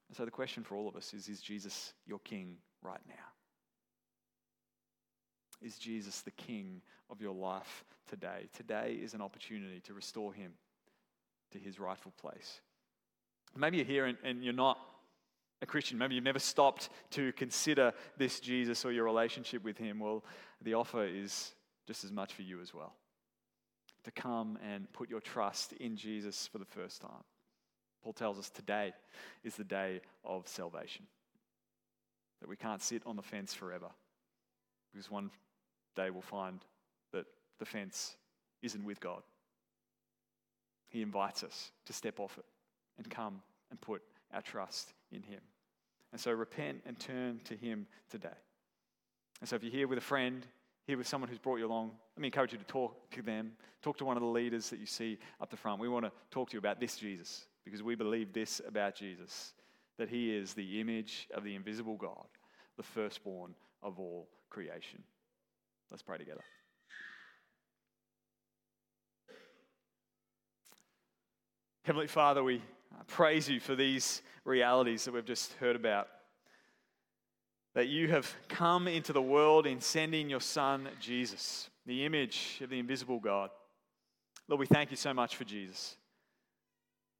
And 0.08 0.16
so 0.16 0.24
the 0.24 0.30
question 0.30 0.62
for 0.62 0.76
all 0.76 0.88
of 0.88 0.96
us 0.96 1.14
is 1.14 1.28
Is 1.28 1.40
Jesus 1.40 1.92
your 2.06 2.18
king 2.20 2.56
right 2.82 3.00
now? 3.08 3.14
Is 5.62 5.78
Jesus 5.78 6.20
the 6.20 6.30
king 6.30 6.82
of 7.10 7.20
your 7.20 7.34
life 7.34 7.84
today? 8.08 8.48
Today 8.52 8.98
is 9.00 9.14
an 9.14 9.22
opportunity 9.22 9.80
to 9.80 9.94
restore 9.94 10.32
him 10.32 10.52
to 11.52 11.58
his 11.58 11.78
rightful 11.78 12.12
place. 12.20 12.60
Maybe 13.56 13.78
you're 13.78 13.86
here 13.86 14.06
and, 14.06 14.18
and 14.24 14.44
you're 14.44 14.52
not 14.52 14.78
a 15.62 15.66
Christian. 15.66 15.96
Maybe 15.96 16.16
you've 16.16 16.24
never 16.24 16.40
stopped 16.40 16.90
to 17.12 17.32
consider 17.32 17.92
this 18.18 18.40
Jesus 18.40 18.84
or 18.84 18.92
your 18.92 19.04
relationship 19.04 19.64
with 19.64 19.78
him. 19.78 20.00
Well, 20.00 20.24
the 20.60 20.74
offer 20.74 21.04
is 21.04 21.54
just 21.86 22.04
as 22.04 22.12
much 22.12 22.34
for 22.34 22.42
you 22.42 22.60
as 22.60 22.74
well 22.74 22.94
to 24.04 24.10
come 24.10 24.58
and 24.62 24.90
put 24.92 25.08
your 25.08 25.20
trust 25.20 25.72
in 25.74 25.96
Jesus 25.96 26.46
for 26.46 26.58
the 26.58 26.64
first 26.64 27.00
time. 27.00 27.24
Paul 28.04 28.12
tells 28.12 28.38
us 28.38 28.50
today 28.50 28.92
is 29.42 29.56
the 29.56 29.64
day 29.64 30.02
of 30.24 30.46
salvation. 30.46 31.06
That 32.40 32.50
we 32.50 32.56
can't 32.56 32.82
sit 32.82 33.02
on 33.06 33.16
the 33.16 33.22
fence 33.22 33.54
forever. 33.54 33.88
Because 34.92 35.10
one 35.10 35.30
day 35.96 36.10
we'll 36.10 36.20
find 36.20 36.60
that 37.12 37.24
the 37.58 37.64
fence 37.64 38.16
isn't 38.62 38.84
with 38.84 39.00
God. 39.00 39.22
He 40.90 41.00
invites 41.00 41.42
us 41.42 41.72
to 41.86 41.94
step 41.94 42.20
off 42.20 42.36
it 42.36 42.44
and 42.98 43.08
come 43.08 43.40
and 43.70 43.80
put 43.80 44.02
our 44.34 44.42
trust 44.42 44.92
in 45.10 45.22
Him. 45.22 45.40
And 46.12 46.20
so 46.20 46.30
repent 46.30 46.82
and 46.86 46.98
turn 46.98 47.40
to 47.44 47.56
Him 47.56 47.86
today. 48.10 48.28
And 49.40 49.48
so 49.48 49.56
if 49.56 49.64
you're 49.64 49.72
here 49.72 49.88
with 49.88 49.98
a 49.98 50.02
friend, 50.02 50.46
here 50.86 50.98
with 50.98 51.08
someone 51.08 51.30
who's 51.30 51.38
brought 51.38 51.58
you 51.58 51.66
along, 51.66 51.92
let 52.16 52.20
me 52.20 52.28
encourage 52.28 52.52
you 52.52 52.58
to 52.58 52.64
talk 52.64 53.10
to 53.12 53.22
them. 53.22 53.52
Talk 53.82 53.96
to 53.96 54.04
one 54.04 54.18
of 54.18 54.22
the 54.22 54.28
leaders 54.28 54.68
that 54.68 54.78
you 54.78 54.86
see 54.86 55.18
up 55.40 55.50
the 55.50 55.56
front. 55.56 55.80
We 55.80 55.88
want 55.88 56.04
to 56.04 56.12
talk 56.30 56.50
to 56.50 56.52
you 56.52 56.58
about 56.58 56.78
this 56.78 56.96
Jesus 56.96 57.46
because 57.64 57.82
we 57.82 57.94
believe 57.94 58.32
this 58.32 58.60
about 58.66 58.94
Jesus 58.94 59.54
that 59.98 60.08
he 60.08 60.34
is 60.34 60.54
the 60.54 60.80
image 60.80 61.28
of 61.34 61.44
the 61.44 61.54
invisible 61.54 61.96
God, 61.96 62.26
the 62.76 62.82
firstborn 62.82 63.54
of 63.82 63.98
all 63.98 64.28
creation. 64.50 65.02
Let's 65.90 66.02
pray 66.02 66.18
together. 66.18 66.42
Heavenly 71.84 72.06
Father, 72.06 72.42
we 72.42 72.56
uh, 72.56 73.02
praise 73.06 73.48
you 73.48 73.60
for 73.60 73.76
these 73.76 74.22
realities 74.44 75.04
that 75.04 75.12
we've 75.12 75.24
just 75.24 75.52
heard 75.54 75.76
about. 75.76 76.08
That 77.74 77.88
you 77.88 78.08
have 78.08 78.32
come 78.48 78.88
into 78.88 79.12
the 79.12 79.20
world 79.20 79.66
in 79.66 79.80
sending 79.80 80.30
your 80.30 80.40
Son, 80.40 80.88
Jesus, 80.98 81.68
the 81.84 82.04
image 82.06 82.60
of 82.62 82.70
the 82.70 82.78
invisible 82.78 83.20
God. 83.20 83.50
Lord, 84.48 84.60
we 84.60 84.66
thank 84.66 84.90
you 84.90 84.96
so 84.96 85.12
much 85.12 85.36
for 85.36 85.44
Jesus. 85.44 85.96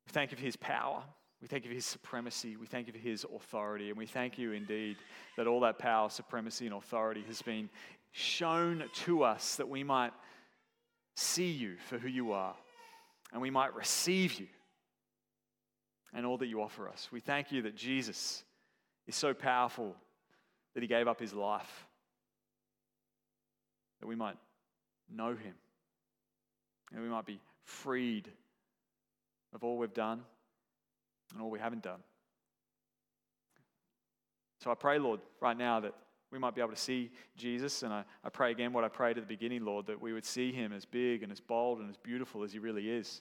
We 0.06 0.12
thank 0.12 0.30
you 0.30 0.36
for 0.36 0.42
his 0.42 0.56
power. 0.56 1.02
We 1.40 1.48
thank 1.48 1.64
you 1.64 1.70
for 1.70 1.74
his 1.74 1.84
supremacy. 1.84 2.56
We 2.56 2.66
thank 2.66 2.86
you 2.86 2.92
for 2.92 2.98
his 2.98 3.24
authority. 3.24 3.90
And 3.90 3.98
we 3.98 4.06
thank 4.06 4.38
you 4.38 4.52
indeed 4.52 4.96
that 5.36 5.46
all 5.46 5.60
that 5.60 5.78
power, 5.78 6.08
supremacy, 6.08 6.66
and 6.66 6.74
authority 6.74 7.22
has 7.26 7.42
been 7.42 7.68
shown 8.12 8.84
to 8.94 9.24
us 9.24 9.56
that 9.56 9.68
we 9.68 9.84
might 9.84 10.12
see 11.16 11.50
you 11.50 11.76
for 11.88 11.98
who 11.98 12.08
you 12.08 12.32
are 12.32 12.54
and 13.32 13.42
we 13.42 13.50
might 13.50 13.74
receive 13.74 14.38
you 14.40 14.46
and 16.14 16.24
all 16.24 16.38
that 16.38 16.46
you 16.46 16.62
offer 16.62 16.88
us. 16.88 17.08
We 17.12 17.20
thank 17.20 17.52
you 17.52 17.62
that 17.62 17.76
Jesus 17.76 18.44
is 19.06 19.16
so 19.16 19.34
powerful 19.34 19.94
that 20.74 20.82
he 20.82 20.86
gave 20.86 21.08
up 21.08 21.20
his 21.20 21.32
life 21.32 21.86
that 24.00 24.06
we 24.06 24.14
might 24.14 24.36
know 25.12 25.30
him 25.30 25.54
and 26.92 27.02
we 27.02 27.08
might 27.08 27.26
be 27.26 27.40
freed 27.64 28.30
of 29.54 29.64
all 29.64 29.78
we've 29.78 29.94
done 29.94 30.22
and 31.32 31.42
all 31.42 31.50
we 31.50 31.58
haven't 31.58 31.82
done. 31.82 32.00
So 34.62 34.70
I 34.70 34.74
pray, 34.74 34.98
Lord, 34.98 35.20
right 35.40 35.56
now 35.56 35.80
that 35.80 35.94
we 36.30 36.38
might 36.38 36.54
be 36.54 36.60
able 36.60 36.72
to 36.72 36.76
see 36.76 37.10
Jesus. 37.36 37.82
And 37.82 37.92
I, 37.92 38.04
I 38.24 38.28
pray 38.28 38.50
again 38.50 38.72
what 38.72 38.82
I 38.82 38.88
prayed 38.88 39.18
at 39.18 39.22
the 39.22 39.28
beginning, 39.28 39.64
Lord, 39.64 39.86
that 39.86 40.00
we 40.00 40.12
would 40.12 40.24
see 40.24 40.52
him 40.52 40.72
as 40.72 40.84
big 40.84 41.22
and 41.22 41.30
as 41.30 41.40
bold 41.40 41.78
and 41.78 41.88
as 41.88 41.96
beautiful 41.96 42.42
as 42.42 42.52
he 42.52 42.58
really 42.58 42.90
is. 42.90 43.20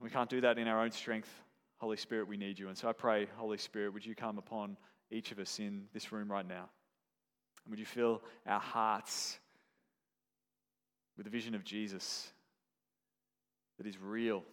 We 0.00 0.10
can't 0.10 0.30
do 0.30 0.40
that 0.42 0.58
in 0.58 0.68
our 0.68 0.80
own 0.80 0.90
strength. 0.90 1.30
Holy 1.78 1.96
Spirit, 1.96 2.28
we 2.28 2.36
need 2.36 2.58
you. 2.58 2.68
And 2.68 2.78
so 2.78 2.88
I 2.88 2.92
pray, 2.92 3.26
Holy 3.36 3.58
Spirit, 3.58 3.92
would 3.92 4.06
you 4.06 4.14
come 4.14 4.38
upon 4.38 4.76
each 5.10 5.32
of 5.32 5.38
us 5.38 5.58
in 5.58 5.84
this 5.92 6.12
room 6.12 6.30
right 6.30 6.46
now? 6.46 6.68
And 7.64 7.70
would 7.70 7.80
you 7.80 7.86
fill 7.86 8.22
our 8.46 8.60
hearts 8.60 9.38
with 11.16 11.24
the 11.24 11.30
vision 11.30 11.54
of 11.54 11.64
Jesus 11.64 12.32
that 13.82 13.88
is 13.88 13.98
real 14.00 14.44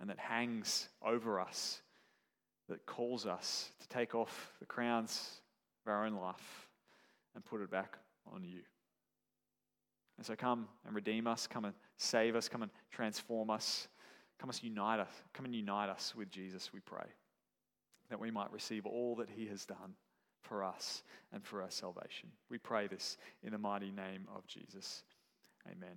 and 0.00 0.08
that 0.08 0.18
hangs 0.18 0.88
over 1.04 1.38
us, 1.38 1.82
that 2.68 2.86
calls 2.86 3.26
us 3.26 3.70
to 3.78 3.88
take 3.88 4.14
off 4.14 4.52
the 4.58 4.64
crowns 4.64 5.40
of 5.84 5.92
our 5.92 6.06
own 6.06 6.14
life 6.14 6.68
and 7.34 7.44
put 7.44 7.60
it 7.60 7.70
back 7.70 7.98
on 8.32 8.42
you. 8.42 8.60
And 10.16 10.24
so 10.24 10.34
come 10.34 10.66
and 10.86 10.94
redeem 10.94 11.26
us, 11.26 11.46
come 11.46 11.66
and 11.66 11.74
save 11.98 12.36
us, 12.36 12.48
come 12.48 12.62
and 12.62 12.70
transform 12.90 13.50
us, 13.50 13.88
come 14.38 14.48
and 14.48 14.62
unite 14.62 15.00
us, 15.00 15.10
come 15.34 15.44
and 15.44 15.54
unite 15.54 15.90
us 15.90 16.14
with 16.16 16.30
Jesus, 16.30 16.72
we 16.72 16.80
pray, 16.80 17.06
that 18.08 18.20
we 18.20 18.30
might 18.30 18.50
receive 18.50 18.86
all 18.86 19.16
that 19.16 19.28
he 19.28 19.46
has 19.48 19.66
done 19.66 19.94
for 20.40 20.64
us 20.64 21.02
and 21.32 21.44
for 21.44 21.60
our 21.60 21.70
salvation. 21.70 22.30
We 22.48 22.56
pray 22.56 22.86
this 22.86 23.18
in 23.42 23.52
the 23.52 23.58
mighty 23.58 23.90
name 23.90 24.26
of 24.34 24.46
Jesus. 24.46 25.02
Amen. 25.70 25.96